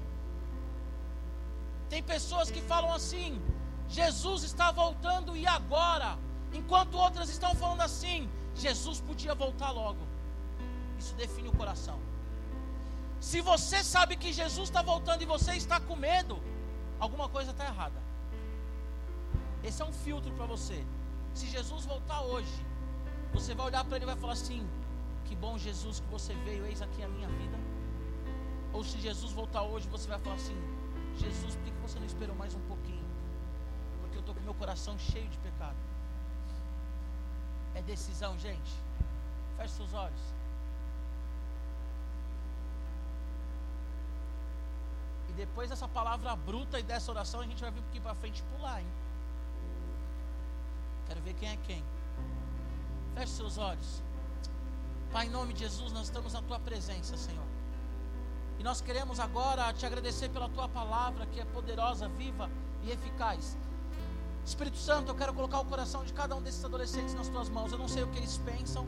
Tem 1.89 2.03
pessoas 2.03 2.51
que 2.51 2.61
falam 2.61 2.93
assim: 2.93 3.41
Jesus 3.89 4.43
está 4.43 4.73
voltando 4.73 5.37
e 5.37 5.47
agora? 5.47 6.19
Enquanto 6.53 6.95
outras 6.95 7.29
estão 7.29 7.55
falando 7.55 7.83
assim: 7.83 8.29
Jesus 8.55 9.01
podia 9.01 9.35
voltar 9.35 9.71
logo. 9.71 10.01
Isso 10.99 11.15
define 11.15 11.49
o 11.49 11.53
coração. 11.53 11.99
Se 13.21 13.41
você 13.41 13.83
sabe 13.83 14.17
que 14.17 14.33
Jesus 14.33 14.69
está 14.69 14.83
voltando 14.83 15.23
e 15.23 15.27
você 15.27 15.55
está 15.55 15.81
com 15.81 15.97
medo, 15.97 16.39
alguma 17.01 17.29
coisa 17.29 17.53
está 17.53 17.65
errada. 17.65 18.03
Esse 19.63 19.81
é 19.81 19.85
um 19.85 19.93
filtro 19.93 20.31
para 20.33 20.47
você. 20.47 20.85
Se 21.35 21.47
Jesus 21.47 21.87
voltar 21.87 22.21
hoje, 22.21 22.55
você 23.33 23.55
vai 23.55 23.67
olhar 23.67 23.85
para 23.85 23.97
ele 23.97 24.05
e 24.05 24.07
vai 24.07 24.17
falar 24.17 24.35
assim: 24.35 24.67
Que 25.25 25.35
bom 25.35 25.59
Jesus 25.59 26.01
que 26.01 26.07
você 26.07 26.35
veio, 26.35 26.67
eis 26.67 26.83
aqui 26.83 27.03
a 27.03 27.09
minha 27.09 27.29
vida. 27.29 27.59
Ou 28.73 28.85
se 28.85 28.99
Jesus 29.01 29.33
voltar 29.33 29.63
hoje, 29.63 29.89
você 29.89 30.09
vai 30.09 30.19
falar 30.19 30.37
assim: 30.37 30.57
Jesus, 31.17 31.55
por 31.57 31.65
que 31.65 31.73
você 31.81 31.99
não 31.99 32.07
esperou 32.07 32.37
mais 32.37 32.55
um 32.55 32.61
pouquinho? 32.61 33.05
Porque 34.01 34.17
eu 34.17 34.21
estou 34.21 34.34
com 34.34 34.34
meu 34.45 34.55
coração 34.55 34.99
cheio 34.99 35.29
de 35.29 35.39
pecado. 35.39 35.77
É 37.75 37.83
decisão, 37.83 38.39
gente. 38.39 38.73
Feche 39.57 39.75
seus 39.75 39.93
olhos. 39.95 40.35
depois 45.37 45.69
dessa 45.69 45.89
palavra 45.89 46.35
bruta 46.37 46.79
e 46.79 46.83
dessa 46.83 47.11
oração, 47.11 47.41
a 47.41 47.45
gente 47.45 47.61
vai 47.61 47.71
vir 47.71 47.83
aqui 47.91 48.01
para 48.01 48.15
frente 48.15 48.41
e 48.41 48.57
pular, 48.57 48.81
hein? 48.81 48.87
Quero 51.07 51.21
ver 51.21 51.35
quem 51.35 51.49
é 51.51 51.57
quem. 51.57 51.85
Feche 53.15 53.33
seus 53.33 53.59
olhos. 53.59 54.03
Pai, 55.13 55.27
em 55.27 55.31
nome 55.31 55.53
de 55.53 55.61
Jesus, 55.61 55.93
nós 55.93 56.07
estamos 56.07 56.33
na 56.33 56.43
tua 56.43 56.59
presença, 56.59 57.17
Senhor. 57.17 57.45
E 58.59 58.63
nós 58.63 58.81
queremos 58.81 59.21
agora 59.21 59.73
te 59.73 59.85
agradecer 59.85 60.29
pela 60.29 60.49
tua 60.49 60.69
palavra, 60.69 61.27
que 61.27 61.41
é 61.41 61.45
poderosa, 61.45 62.09
viva 62.09 62.49
e 62.83 62.91
eficaz. 62.91 63.57
Espírito 64.45 64.77
Santo, 64.77 65.11
eu 65.11 65.15
quero 65.15 65.33
colocar 65.33 65.61
o 65.61 65.65
coração 65.65 66.05
de 66.05 66.13
cada 66.13 66.35
um 66.37 66.43
desses 66.43 66.65
adolescentes 66.65 67.15
nas 67.15 67.29
tuas 67.29 67.49
mãos. 67.49 67.73
Eu 67.73 67.79
não 67.79 67.89
sei 67.89 68.03
o 68.03 68.09
que 68.09 68.19
eles 68.19 68.39
pensam, 68.39 68.87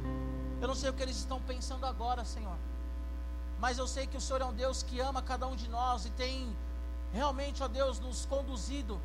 eu 0.60 0.68
não 0.68 0.74
sei 0.74 0.90
o 0.90 0.92
que 0.92 1.02
eles 1.02 1.16
estão 1.16 1.40
pensando 1.40 1.84
agora, 1.86 2.24
Senhor 2.24 2.56
mas 3.58 3.78
eu 3.78 3.86
sei 3.86 4.06
que 4.06 4.16
o 4.16 4.20
Senhor 4.20 4.42
é 4.42 4.44
um 4.44 4.52
Deus 4.52 4.82
que 4.82 5.00
ama 5.00 5.22
cada 5.22 5.46
um 5.46 5.56
de 5.56 5.68
nós 5.68 6.04
e 6.04 6.10
tem 6.10 6.54
realmente, 7.12 7.62
ó 7.62 7.68
Deus, 7.68 7.98
nos 7.98 8.26
conduzido 8.26 9.00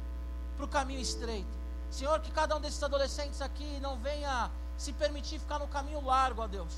para 0.58 0.66
o 0.66 0.68
caminho 0.68 1.00
estreito. 1.00 1.50
Senhor, 1.90 2.20
que 2.20 2.32
cada 2.32 2.56
um 2.56 2.60
desses 2.60 2.82
adolescentes 2.84 3.42
aqui 3.42 3.80
não 3.80 3.98
venha 3.98 4.52
se 4.78 4.92
permitir 4.94 5.40
ficar 5.40 5.60
no 5.60 5.68
caminho 5.68 6.04
largo, 6.04 6.42
ó 6.42 6.48
Deus. 6.48 6.74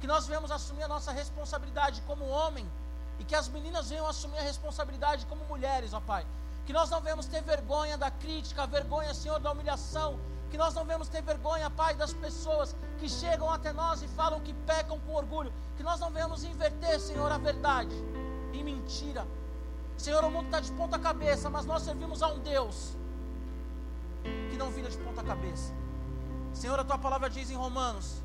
Que 0.00 0.06
nós 0.06 0.26
venhamos 0.26 0.50
assumir 0.50 0.84
a 0.84 0.88
nossa 0.88 1.10
responsabilidade 1.10 2.00
como 2.06 2.26
homem 2.26 2.66
e 3.18 3.24
que 3.24 3.34
as 3.34 3.48
meninas 3.48 3.88
venham 3.88 4.06
assumir 4.06 4.38
a 4.38 4.42
responsabilidade 4.42 5.26
como 5.26 5.44
mulheres, 5.46 5.92
ó 5.92 6.00
Pai. 6.00 6.24
Que 6.66 6.72
nós 6.72 6.90
não 6.90 7.00
venhamos 7.00 7.26
ter 7.26 7.42
vergonha 7.42 7.96
da 7.96 8.10
crítica, 8.10 8.66
vergonha, 8.66 9.14
Senhor, 9.14 9.38
da 9.38 9.52
humilhação, 9.52 10.18
que 10.50 10.58
nós 10.58 10.74
não 10.74 10.84
vemos 10.84 11.08
ter 11.08 11.22
vergonha, 11.22 11.70
Pai, 11.70 11.94
das 11.94 12.12
pessoas 12.12 12.74
que 12.98 13.08
chegam 13.08 13.50
até 13.50 13.72
nós 13.72 14.02
e 14.02 14.08
falam 14.08 14.40
que 14.40 14.52
pecam 14.52 14.98
com 15.00 15.14
orgulho. 15.14 15.52
Que 15.76 15.82
nós 15.82 16.00
não 16.00 16.10
vemos 16.10 16.44
inverter, 16.44 17.00
Senhor, 17.00 17.30
a 17.30 17.38
verdade 17.38 17.94
em 18.52 18.64
mentira. 18.64 19.26
Senhor, 19.96 20.24
o 20.24 20.30
mundo 20.30 20.46
está 20.46 20.60
de 20.60 20.72
ponta 20.72 20.98
cabeça, 20.98 21.48
mas 21.48 21.64
nós 21.64 21.82
servimos 21.82 22.22
a 22.22 22.28
um 22.28 22.38
Deus 22.40 22.94
que 24.50 24.56
não 24.56 24.70
vira 24.70 24.90
de 24.90 24.98
ponta 24.98 25.22
cabeça. 25.22 25.72
Senhor, 26.52 26.78
a 26.78 26.84
tua 26.84 26.98
palavra 26.98 27.28
diz 27.30 27.50
em 27.50 27.54
Romanos 27.54 28.22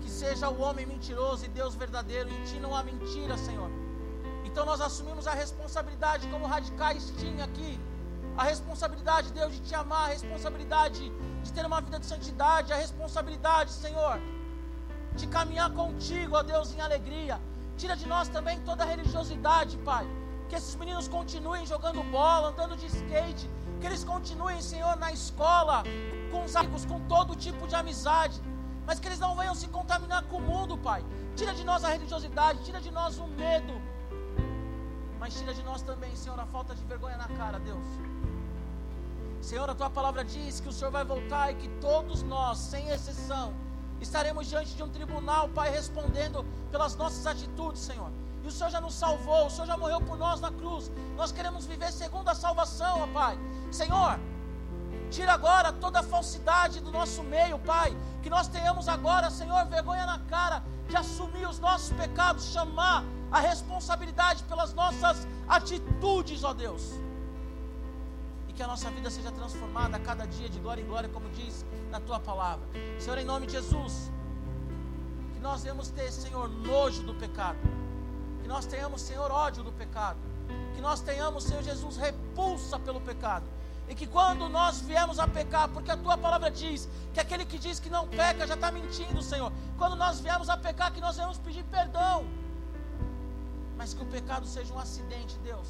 que 0.00 0.10
seja 0.10 0.48
o 0.48 0.60
homem 0.60 0.86
mentiroso 0.86 1.44
e 1.44 1.48
Deus 1.48 1.74
verdadeiro, 1.74 2.28
em 2.28 2.44
ti 2.44 2.58
não 2.58 2.74
há 2.74 2.82
mentira, 2.82 3.36
Senhor. 3.36 3.81
Então 4.52 4.64
nós 4.66 4.80
assumimos 4.80 5.26
a 5.26 5.32
responsabilidade 5.32 6.28
como 6.28 6.46
radicais 6.46 7.12
tinha 7.18 7.44
aqui 7.44 7.80
a 8.36 8.44
responsabilidade, 8.44 9.32
Deus, 9.32 9.52
de 9.52 9.60
te 9.60 9.74
amar, 9.74 10.04
a 10.04 10.08
responsabilidade 10.08 11.12
de 11.42 11.52
ter 11.52 11.66
uma 11.66 11.80
vida 11.80 11.98
de 11.98 12.06
santidade, 12.06 12.72
a 12.72 12.76
responsabilidade, 12.76 13.70
Senhor, 13.70 14.18
de 15.14 15.26
caminhar 15.26 15.70
contigo, 15.70 16.36
ó 16.36 16.42
Deus, 16.42 16.74
em 16.74 16.80
alegria. 16.80 17.40
Tira 17.76 17.96
de 17.96 18.06
nós 18.06 18.28
também 18.28 18.60
toda 18.60 18.84
a 18.84 18.86
religiosidade, 18.86 19.76
Pai. 19.78 20.06
Que 20.48 20.56
esses 20.56 20.74
meninos 20.76 21.08
continuem 21.08 21.66
jogando 21.66 22.02
bola, 22.04 22.48
andando 22.48 22.76
de 22.76 22.86
skate, 22.86 23.48
que 23.80 23.86
eles 23.86 24.04
continuem, 24.04 24.60
Senhor, 24.62 24.96
na 24.96 25.12
escola, 25.12 25.82
com 26.30 26.44
os 26.44 26.56
amigos, 26.56 26.84
com 26.86 27.00
todo 27.00 27.34
tipo 27.34 27.66
de 27.66 27.74
amizade, 27.74 28.40
mas 28.86 28.98
que 28.98 29.08
eles 29.08 29.18
não 29.18 29.34
venham 29.36 29.54
se 29.54 29.68
contaminar 29.68 30.22
com 30.24 30.38
o 30.38 30.40
mundo, 30.40 30.78
Pai. 30.78 31.04
Tira 31.36 31.54
de 31.54 31.64
nós 31.64 31.84
a 31.84 31.88
religiosidade, 31.88 32.64
tira 32.64 32.80
de 32.80 32.90
nós 32.90 33.18
o 33.18 33.26
medo, 33.26 33.80
mas 35.22 35.34
tira 35.34 35.54
de 35.54 35.62
nós 35.62 35.82
também, 35.82 36.16
Senhor, 36.16 36.38
a 36.40 36.44
falta 36.46 36.74
de 36.74 36.84
vergonha 36.84 37.16
na 37.16 37.28
cara, 37.28 37.60
Deus. 37.60 37.86
Senhor, 39.40 39.70
a 39.70 39.74
tua 39.80 39.88
palavra 39.88 40.24
diz 40.24 40.58
que 40.58 40.68
o 40.68 40.72
Senhor 40.72 40.90
vai 40.90 41.04
voltar 41.04 41.52
e 41.52 41.54
que 41.54 41.68
todos 41.80 42.24
nós, 42.24 42.58
sem 42.58 42.88
exceção, 42.88 43.54
estaremos 44.00 44.48
diante 44.48 44.74
de 44.74 44.82
um 44.82 44.88
tribunal, 44.88 45.48
Pai, 45.50 45.70
respondendo 45.70 46.44
pelas 46.72 46.96
nossas 46.96 47.24
atitudes, 47.24 47.82
Senhor. 47.82 48.10
E 48.42 48.48
o 48.48 48.50
Senhor 48.50 48.70
já 48.70 48.80
nos 48.80 48.94
salvou, 48.94 49.46
o 49.46 49.50
Senhor 49.50 49.66
já 49.68 49.76
morreu 49.76 50.00
por 50.00 50.18
nós 50.18 50.40
na 50.40 50.50
cruz. 50.50 50.90
Nós 51.16 51.30
queremos 51.30 51.66
viver 51.66 51.92
segundo 51.92 52.28
a 52.28 52.34
salvação, 52.34 53.02
ó 53.02 53.06
Pai. 53.06 53.38
Senhor, 53.70 54.18
tira 55.10 55.32
agora 55.32 55.72
toda 55.72 56.00
a 56.00 56.02
falsidade 56.02 56.80
do 56.80 56.90
nosso 56.90 57.22
meio, 57.22 57.58
Pai. 57.58 57.96
Que 58.22 58.30
nós 58.30 58.48
tenhamos 58.48 58.88
agora, 58.88 59.30
Senhor, 59.30 59.64
vergonha 59.66 60.06
na 60.06 60.18
cara 60.20 60.62
de 60.88 60.96
assumir 60.96 61.46
os 61.48 61.58
nossos 61.58 61.92
pecados, 61.96 62.52
chamar 62.52 63.04
a 63.30 63.40
responsabilidade 63.40 64.44
pelas 64.44 64.74
nossas 64.74 65.26
atitudes, 65.48 66.44
ó 66.44 66.52
Deus 66.52 67.02
e 68.52 68.54
que 68.54 68.62
a 68.62 68.66
nossa 68.66 68.90
vida 68.90 69.08
seja 69.08 69.32
transformada 69.32 69.96
a 69.96 70.00
cada 70.00 70.26
dia 70.26 70.46
de 70.46 70.60
glória 70.60 70.82
em 70.82 70.86
glória, 70.86 71.08
como 71.08 71.28
diz 71.30 71.64
na 71.90 71.98
tua 71.98 72.20
palavra. 72.20 72.66
Senhor, 72.98 73.16
em 73.18 73.24
nome 73.24 73.46
de 73.46 73.52
Jesus, 73.52 74.12
que 75.32 75.40
nós 75.40 75.62
venhamos 75.62 75.88
ter, 75.88 76.12
Senhor, 76.12 76.50
nojo 76.50 77.02
do 77.02 77.14
pecado, 77.14 77.58
que 78.42 78.48
nós 78.48 78.66
tenhamos, 78.66 79.00
Senhor, 79.00 79.30
ódio 79.30 79.64
do 79.64 79.72
pecado, 79.72 80.18
que 80.74 80.82
nós 80.82 81.00
tenhamos, 81.00 81.44
Senhor 81.44 81.62
Jesus, 81.62 81.96
repulsa 81.96 82.78
pelo 82.78 83.00
pecado. 83.00 83.46
E 83.88 83.94
que 83.94 84.06
quando 84.06 84.48
nós 84.48 84.80
viemos 84.80 85.18
a 85.18 85.26
pecar, 85.26 85.68
porque 85.68 85.90
a 85.90 85.96
tua 85.96 86.16
palavra 86.16 86.50
diz 86.50 86.88
que 87.12 87.20
aquele 87.20 87.44
que 87.44 87.58
diz 87.58 87.78
que 87.78 87.90
não 87.90 88.08
peca 88.08 88.46
já 88.46 88.54
está 88.54 88.70
mentindo, 88.70 89.20
Senhor. 89.22 89.52
Quando 89.76 89.96
nós 89.96 90.20
viemos 90.20 90.48
a 90.48 90.56
pecar, 90.56 90.92
que 90.92 91.00
nós 91.00 91.16
venhamos 91.16 91.38
pedir 91.38 91.64
perdão. 91.64 92.24
Mas 93.76 93.92
que 93.92 94.02
o 94.02 94.06
pecado 94.06 94.46
seja 94.46 94.72
um 94.72 94.78
acidente, 94.78 95.36
Deus, 95.42 95.68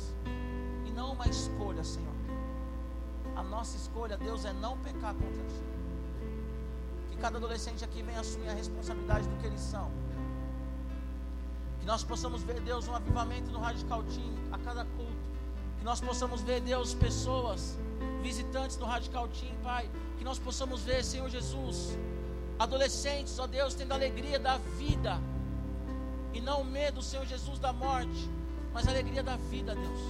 e 0.84 0.90
não 0.90 1.12
uma 1.12 1.26
escolha, 1.26 1.82
Senhor. 1.82 2.12
A 3.34 3.42
nossa 3.42 3.76
escolha, 3.76 4.16
Deus, 4.16 4.44
é 4.44 4.52
não 4.52 4.76
pecar 4.78 5.14
contra 5.14 5.42
ti. 5.44 5.62
Que 7.10 7.16
cada 7.16 7.38
adolescente 7.38 7.84
aqui 7.84 8.02
venha 8.02 8.20
assumir 8.20 8.50
a 8.50 8.54
responsabilidade 8.54 9.26
do 9.26 9.36
que 9.38 9.46
eles 9.46 9.60
são. 9.60 9.90
Que 11.80 11.86
nós 11.86 12.04
possamos 12.04 12.42
ver, 12.42 12.60
Deus, 12.60 12.86
um 12.86 12.94
avivamento 12.94 13.50
no 13.50 13.58
Radical 13.58 14.02
Team 14.04 14.32
a 14.52 14.58
cada 14.58 14.84
culto. 14.84 15.32
Que 15.78 15.84
nós 15.84 16.00
possamos 16.00 16.42
ver, 16.42 16.60
Deus, 16.60 16.94
pessoas, 16.94 17.78
visitantes 18.22 18.76
no 18.76 18.86
Radical 18.86 19.28
Team, 19.28 19.54
Pai. 19.62 19.90
Que 20.18 20.24
nós 20.24 20.38
possamos 20.38 20.82
ver, 20.82 21.04
Senhor 21.04 21.28
Jesus, 21.28 21.98
Adolescentes, 22.58 23.38
ó 23.38 23.46
Deus, 23.46 23.74
tendo 23.74 23.92
a 23.92 23.94
alegria 23.96 24.38
da 24.38 24.56
vida. 24.78 25.18
E 26.32 26.40
não 26.40 26.62
o 26.62 26.64
medo, 26.64 27.02
Senhor 27.02 27.26
Jesus, 27.26 27.58
da 27.58 27.72
morte, 27.72 28.30
mas 28.72 28.86
a 28.86 28.90
alegria 28.90 29.22
da 29.22 29.36
vida, 29.36 29.74
Deus. 29.74 30.00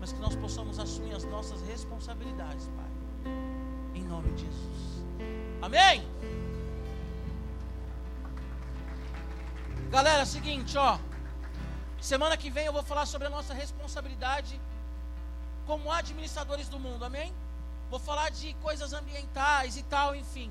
Mas 0.00 0.12
que 0.12 0.18
nós 0.18 0.34
possamos 0.34 0.78
assumir 0.78 1.14
as 1.14 1.24
nossas 1.24 1.60
responsabilidades, 1.62 2.68
Pai. 2.68 3.32
Em 3.94 4.04
nome 4.04 4.30
de 4.32 4.44
Jesus. 4.44 5.04
Amém? 5.60 6.06
Galera, 9.90 10.22
é 10.22 10.24
seguinte, 10.24 10.76
ó. 10.78 10.98
Semana 12.00 12.36
que 12.36 12.50
vem 12.50 12.66
eu 12.66 12.72
vou 12.72 12.82
falar 12.82 13.06
sobre 13.06 13.26
a 13.26 13.30
nossa 13.30 13.52
responsabilidade 13.52 14.60
como 15.68 15.92
administradores 15.92 16.66
do 16.66 16.80
mundo, 16.80 17.04
amém? 17.04 17.30
Vou 17.90 18.00
falar 18.00 18.30
de 18.30 18.54
coisas 18.54 18.94
ambientais 18.94 19.76
e 19.76 19.82
tal, 19.82 20.16
enfim. 20.16 20.50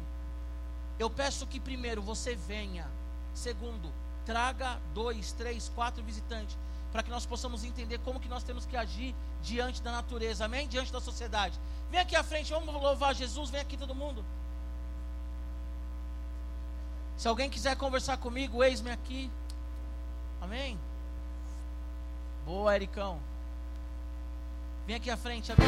Eu 1.00 1.10
peço 1.10 1.48
que 1.48 1.60
primeiro 1.60 2.04
você 2.04 2.36
venha. 2.36 2.88
Segundo, 3.34 3.92
traga 4.28 4.80
dois, 4.94 5.32
três, 5.32 5.70
quatro 5.74 6.04
visitantes 6.04 6.56
para 6.92 7.02
que 7.02 7.10
nós 7.10 7.26
possamos 7.26 7.64
entender 7.64 7.98
como 8.00 8.20
que 8.20 8.30
nós 8.30 8.44
temos 8.44 8.68
que 8.68 8.78
agir 8.78 9.16
diante 9.42 9.82
da 9.82 9.92
natureza, 9.92 10.46
amém? 10.46 10.68
Diante 10.68 10.92
da 10.92 11.02
sociedade. 11.02 11.60
Vem 11.90 12.00
aqui 12.00 12.16
à 12.16 12.24
frente, 12.24 12.54
vamos 12.54 12.72
louvar 12.76 13.16
Jesus, 13.16 13.50
vem 13.50 13.62
aqui 13.62 13.76
todo 13.76 13.96
mundo. 13.96 14.24
Se 17.18 17.28
alguém 17.28 17.50
quiser 17.50 17.76
conversar 17.76 18.18
comigo, 18.18 18.64
eis-me 18.64 18.92
aqui. 18.92 19.32
Amém? 20.40 20.80
Boa, 22.46 22.76
Ericão. 22.76 23.20
Vem 24.88 24.96
aqui 24.96 25.10
à 25.10 25.18
frente, 25.18 25.52
amém? 25.52 25.68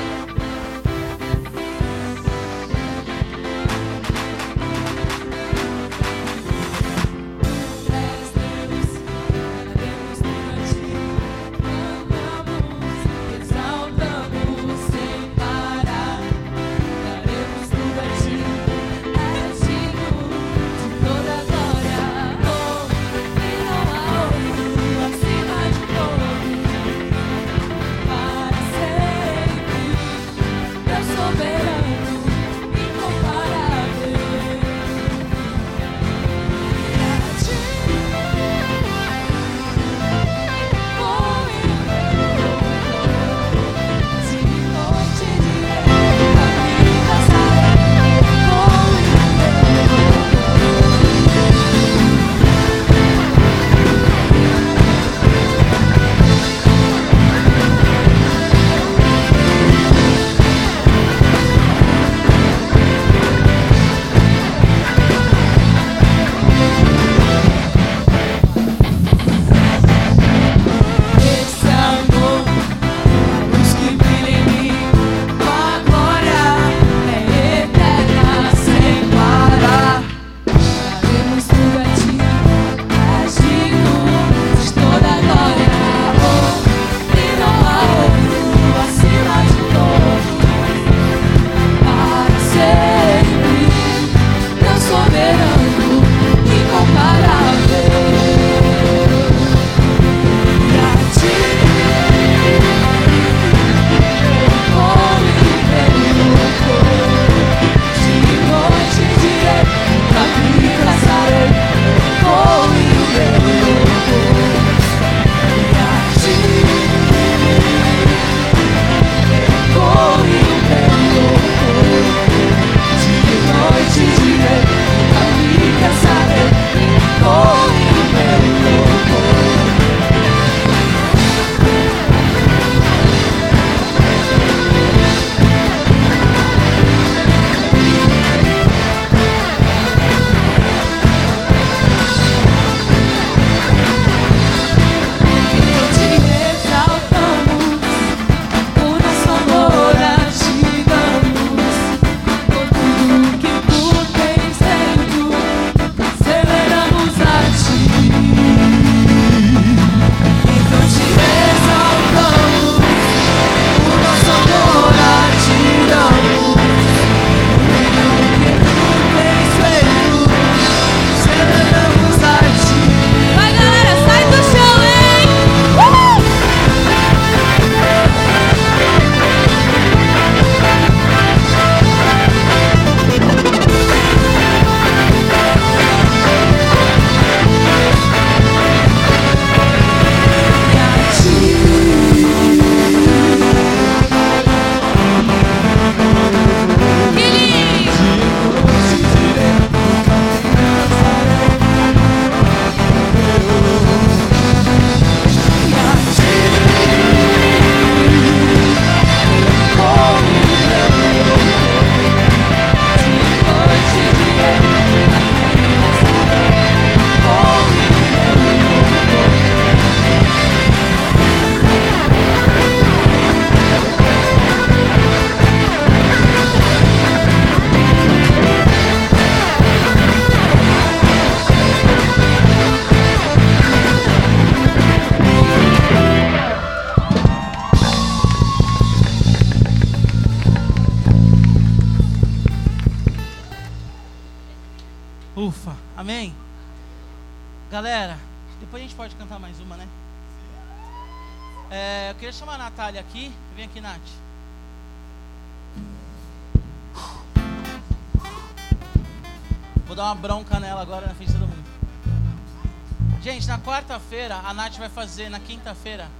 Nath 264.59 264.77
vai 264.77 264.89
fazer, 264.89 265.29
na 265.29 265.39
quinta-feira, 265.39 266.11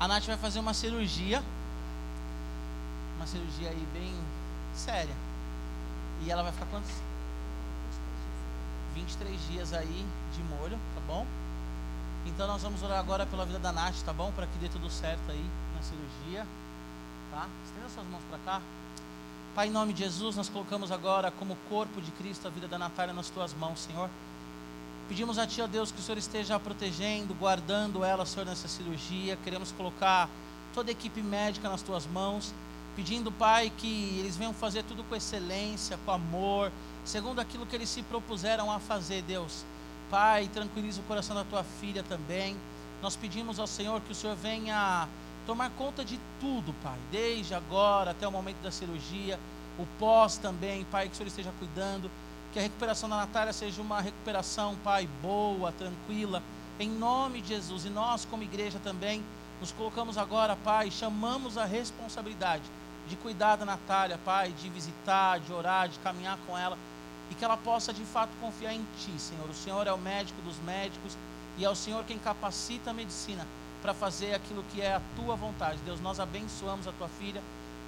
a 0.00 0.08
Nath 0.08 0.24
vai 0.24 0.36
fazer 0.36 0.58
uma 0.58 0.74
cirurgia. 0.74 1.40
Uma 3.16 3.28
cirurgia 3.28 3.70
aí 3.70 3.86
bem 3.92 4.12
séria. 4.74 5.14
E 6.20 6.32
ela 6.32 6.42
vai 6.42 6.50
ficar 6.50 6.66
quantos? 6.66 6.90
23 8.92 9.40
dias 9.52 9.72
aí 9.72 10.04
de 10.34 10.42
molho, 10.42 10.76
tá 10.96 11.00
bom? 11.06 11.24
Então 12.26 12.48
nós 12.48 12.60
vamos 12.60 12.82
orar 12.82 12.98
agora 12.98 13.24
pela 13.24 13.46
vida 13.46 13.60
da 13.60 13.70
Nath, 13.70 14.02
tá 14.04 14.12
bom? 14.12 14.32
Para 14.32 14.48
que 14.48 14.58
dê 14.58 14.68
tudo 14.68 14.90
certo 14.90 15.30
aí 15.30 15.50
na 15.76 15.82
cirurgia, 15.82 16.44
tá? 17.30 17.46
Estenda 17.64 17.88
suas 17.88 18.06
mãos 18.08 18.22
para 18.28 18.38
cá. 18.40 18.62
Pai, 19.54 19.68
em 19.68 19.70
nome 19.70 19.92
de 19.92 20.00
Jesus, 20.00 20.34
nós 20.34 20.48
colocamos 20.48 20.90
agora 20.90 21.30
como 21.30 21.56
corpo 21.68 22.00
de 22.00 22.10
Cristo 22.10 22.48
a 22.48 22.50
vida 22.50 22.66
da 22.66 22.78
Natália 22.78 23.14
nas 23.14 23.30
tuas 23.30 23.54
mãos, 23.54 23.78
Senhor. 23.78 24.10
Pedimos 25.08 25.38
a 25.38 25.46
Ti, 25.46 25.62
ó 25.62 25.66
Deus, 25.66 25.90
que 25.90 25.98
o 26.00 26.02
Senhor 26.02 26.18
esteja 26.18 26.60
protegendo, 26.60 27.32
guardando 27.32 28.04
ela, 28.04 28.26
Senhor, 28.26 28.44
nessa 28.44 28.68
cirurgia. 28.68 29.38
Queremos 29.42 29.72
colocar 29.72 30.28
toda 30.74 30.90
a 30.90 30.92
equipe 30.92 31.22
médica 31.22 31.66
nas 31.66 31.80
tuas 31.80 32.06
mãos, 32.06 32.52
pedindo, 32.94 33.32
Pai, 33.32 33.72
que 33.74 34.18
eles 34.18 34.36
venham 34.36 34.52
fazer 34.52 34.82
tudo 34.82 35.02
com 35.04 35.16
excelência, 35.16 35.98
com 36.04 36.12
amor, 36.12 36.70
segundo 37.06 37.40
aquilo 37.40 37.64
que 37.64 37.74
eles 37.74 37.88
se 37.88 38.02
propuseram 38.02 38.70
a 38.70 38.78
fazer, 38.78 39.22
Deus. 39.22 39.64
Pai, 40.10 40.46
tranquiliza 40.48 41.00
o 41.00 41.04
coração 41.04 41.34
da 41.34 41.44
tua 41.44 41.64
filha 41.80 42.02
também. 42.02 42.54
Nós 43.00 43.16
pedimos 43.16 43.58
ao 43.58 43.66
Senhor 43.66 44.02
que 44.02 44.12
o 44.12 44.14
Senhor 44.14 44.36
venha 44.36 45.08
tomar 45.46 45.70
conta 45.70 46.04
de 46.04 46.20
tudo, 46.38 46.74
Pai, 46.82 46.98
desde 47.10 47.54
agora 47.54 48.10
até 48.10 48.28
o 48.28 48.32
momento 48.32 48.60
da 48.62 48.70
cirurgia, 48.70 49.40
o 49.78 49.86
pós 49.98 50.36
também, 50.36 50.84
Pai, 50.84 51.08
que 51.08 51.14
o 51.14 51.16
Senhor 51.16 51.28
esteja 51.28 51.52
cuidando. 51.58 52.10
Que 52.52 52.58
a 52.58 52.62
recuperação 52.62 53.08
da 53.08 53.16
Natália 53.16 53.52
seja 53.52 53.80
uma 53.80 54.00
recuperação, 54.00 54.76
Pai, 54.82 55.08
boa, 55.20 55.72
tranquila, 55.72 56.42
em 56.80 56.88
nome 56.88 57.40
de 57.40 57.48
Jesus. 57.48 57.84
E 57.84 57.90
nós, 57.90 58.24
como 58.24 58.42
igreja 58.42 58.78
também, 58.82 59.22
nos 59.60 59.72
colocamos 59.72 60.16
agora, 60.16 60.56
Pai, 60.56 60.90
chamamos 60.90 61.58
a 61.58 61.64
responsabilidade 61.64 62.64
de 63.08 63.16
cuidar 63.16 63.56
da 63.56 63.64
Natália, 63.64 64.18
Pai, 64.24 64.52
de 64.52 64.68
visitar, 64.68 65.40
de 65.40 65.52
orar, 65.52 65.88
de 65.88 65.98
caminhar 65.98 66.38
com 66.46 66.56
ela 66.56 66.76
e 67.30 67.34
que 67.34 67.44
ela 67.44 67.56
possa 67.56 67.92
de 67.92 68.04
fato 68.04 68.30
confiar 68.40 68.72
em 68.72 68.84
Ti, 68.98 69.12
Senhor. 69.18 69.48
O 69.48 69.54
Senhor 69.54 69.86
é 69.86 69.92
o 69.92 69.98
médico 69.98 70.40
dos 70.42 70.58
médicos 70.60 71.16
e 71.56 71.64
é 71.64 71.70
o 71.70 71.74
Senhor 71.74 72.04
quem 72.04 72.18
capacita 72.18 72.90
a 72.90 72.94
medicina 72.94 73.46
para 73.82 73.94
fazer 73.94 74.34
aquilo 74.34 74.64
que 74.72 74.80
é 74.80 74.94
a 74.94 75.02
Tua 75.16 75.36
vontade. 75.36 75.78
Deus, 75.84 76.00
nós 76.00 76.20
abençoamos 76.20 76.86
a 76.86 76.92
Tua 76.92 77.08
filha 77.08 77.42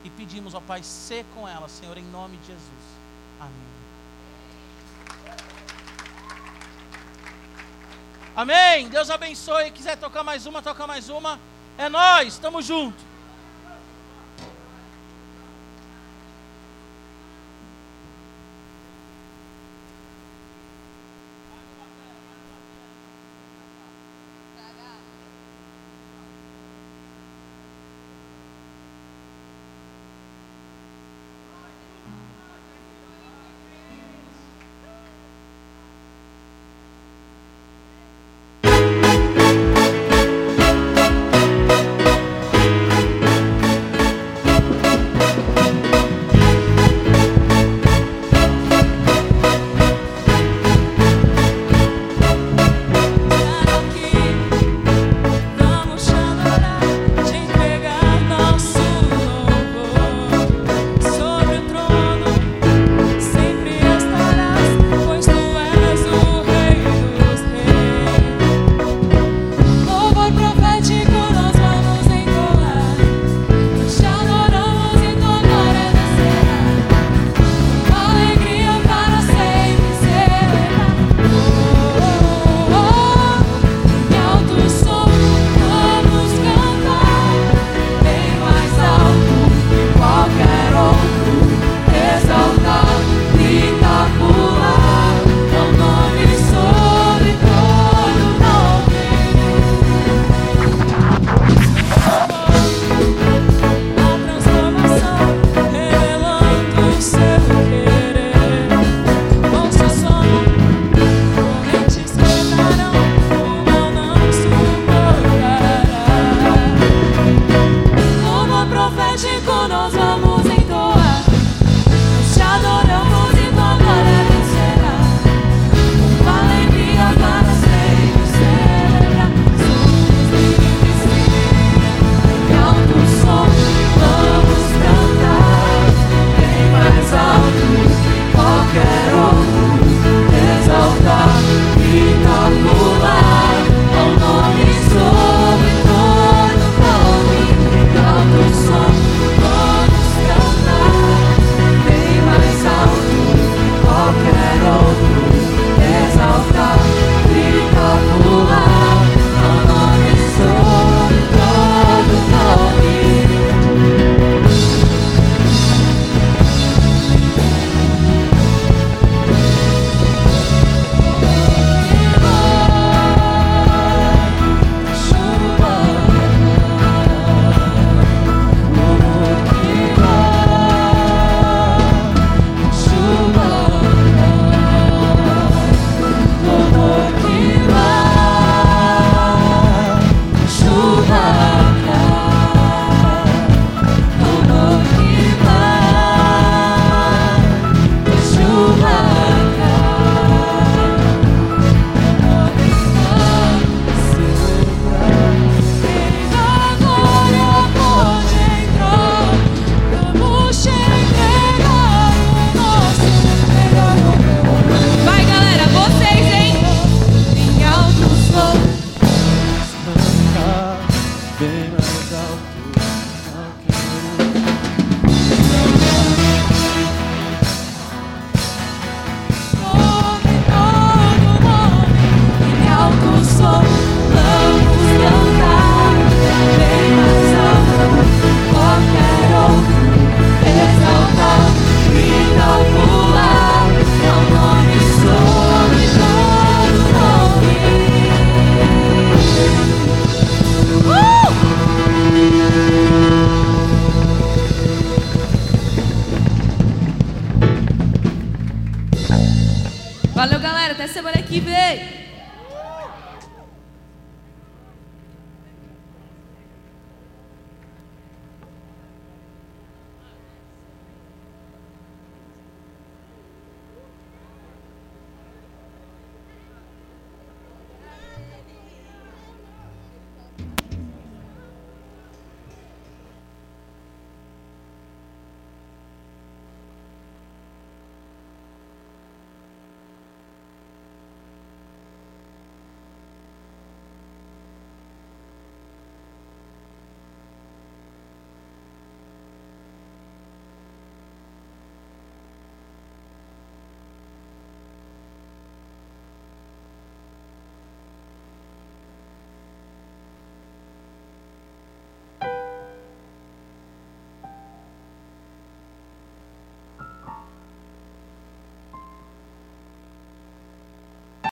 e 0.04 0.10
pedimos, 0.10 0.54
ao 0.54 0.62
Pai, 0.62 0.82
ser 0.82 1.24
com 1.34 1.46
ela, 1.46 1.68
Senhor, 1.68 1.96
em 1.96 2.04
nome 2.04 2.36
de 2.38 2.46
Jesus. 2.48 2.84
Amém. 3.38 3.79
Amém. 8.34 8.88
Deus 8.88 9.10
abençoe. 9.10 9.70
Quiser 9.70 9.96
tocar 9.96 10.22
mais 10.22 10.46
uma, 10.46 10.62
toca 10.62 10.86
mais 10.86 11.08
uma. 11.08 11.38
É 11.76 11.88
nós, 11.88 12.34
estamos 12.34 12.64
juntos. 12.64 13.09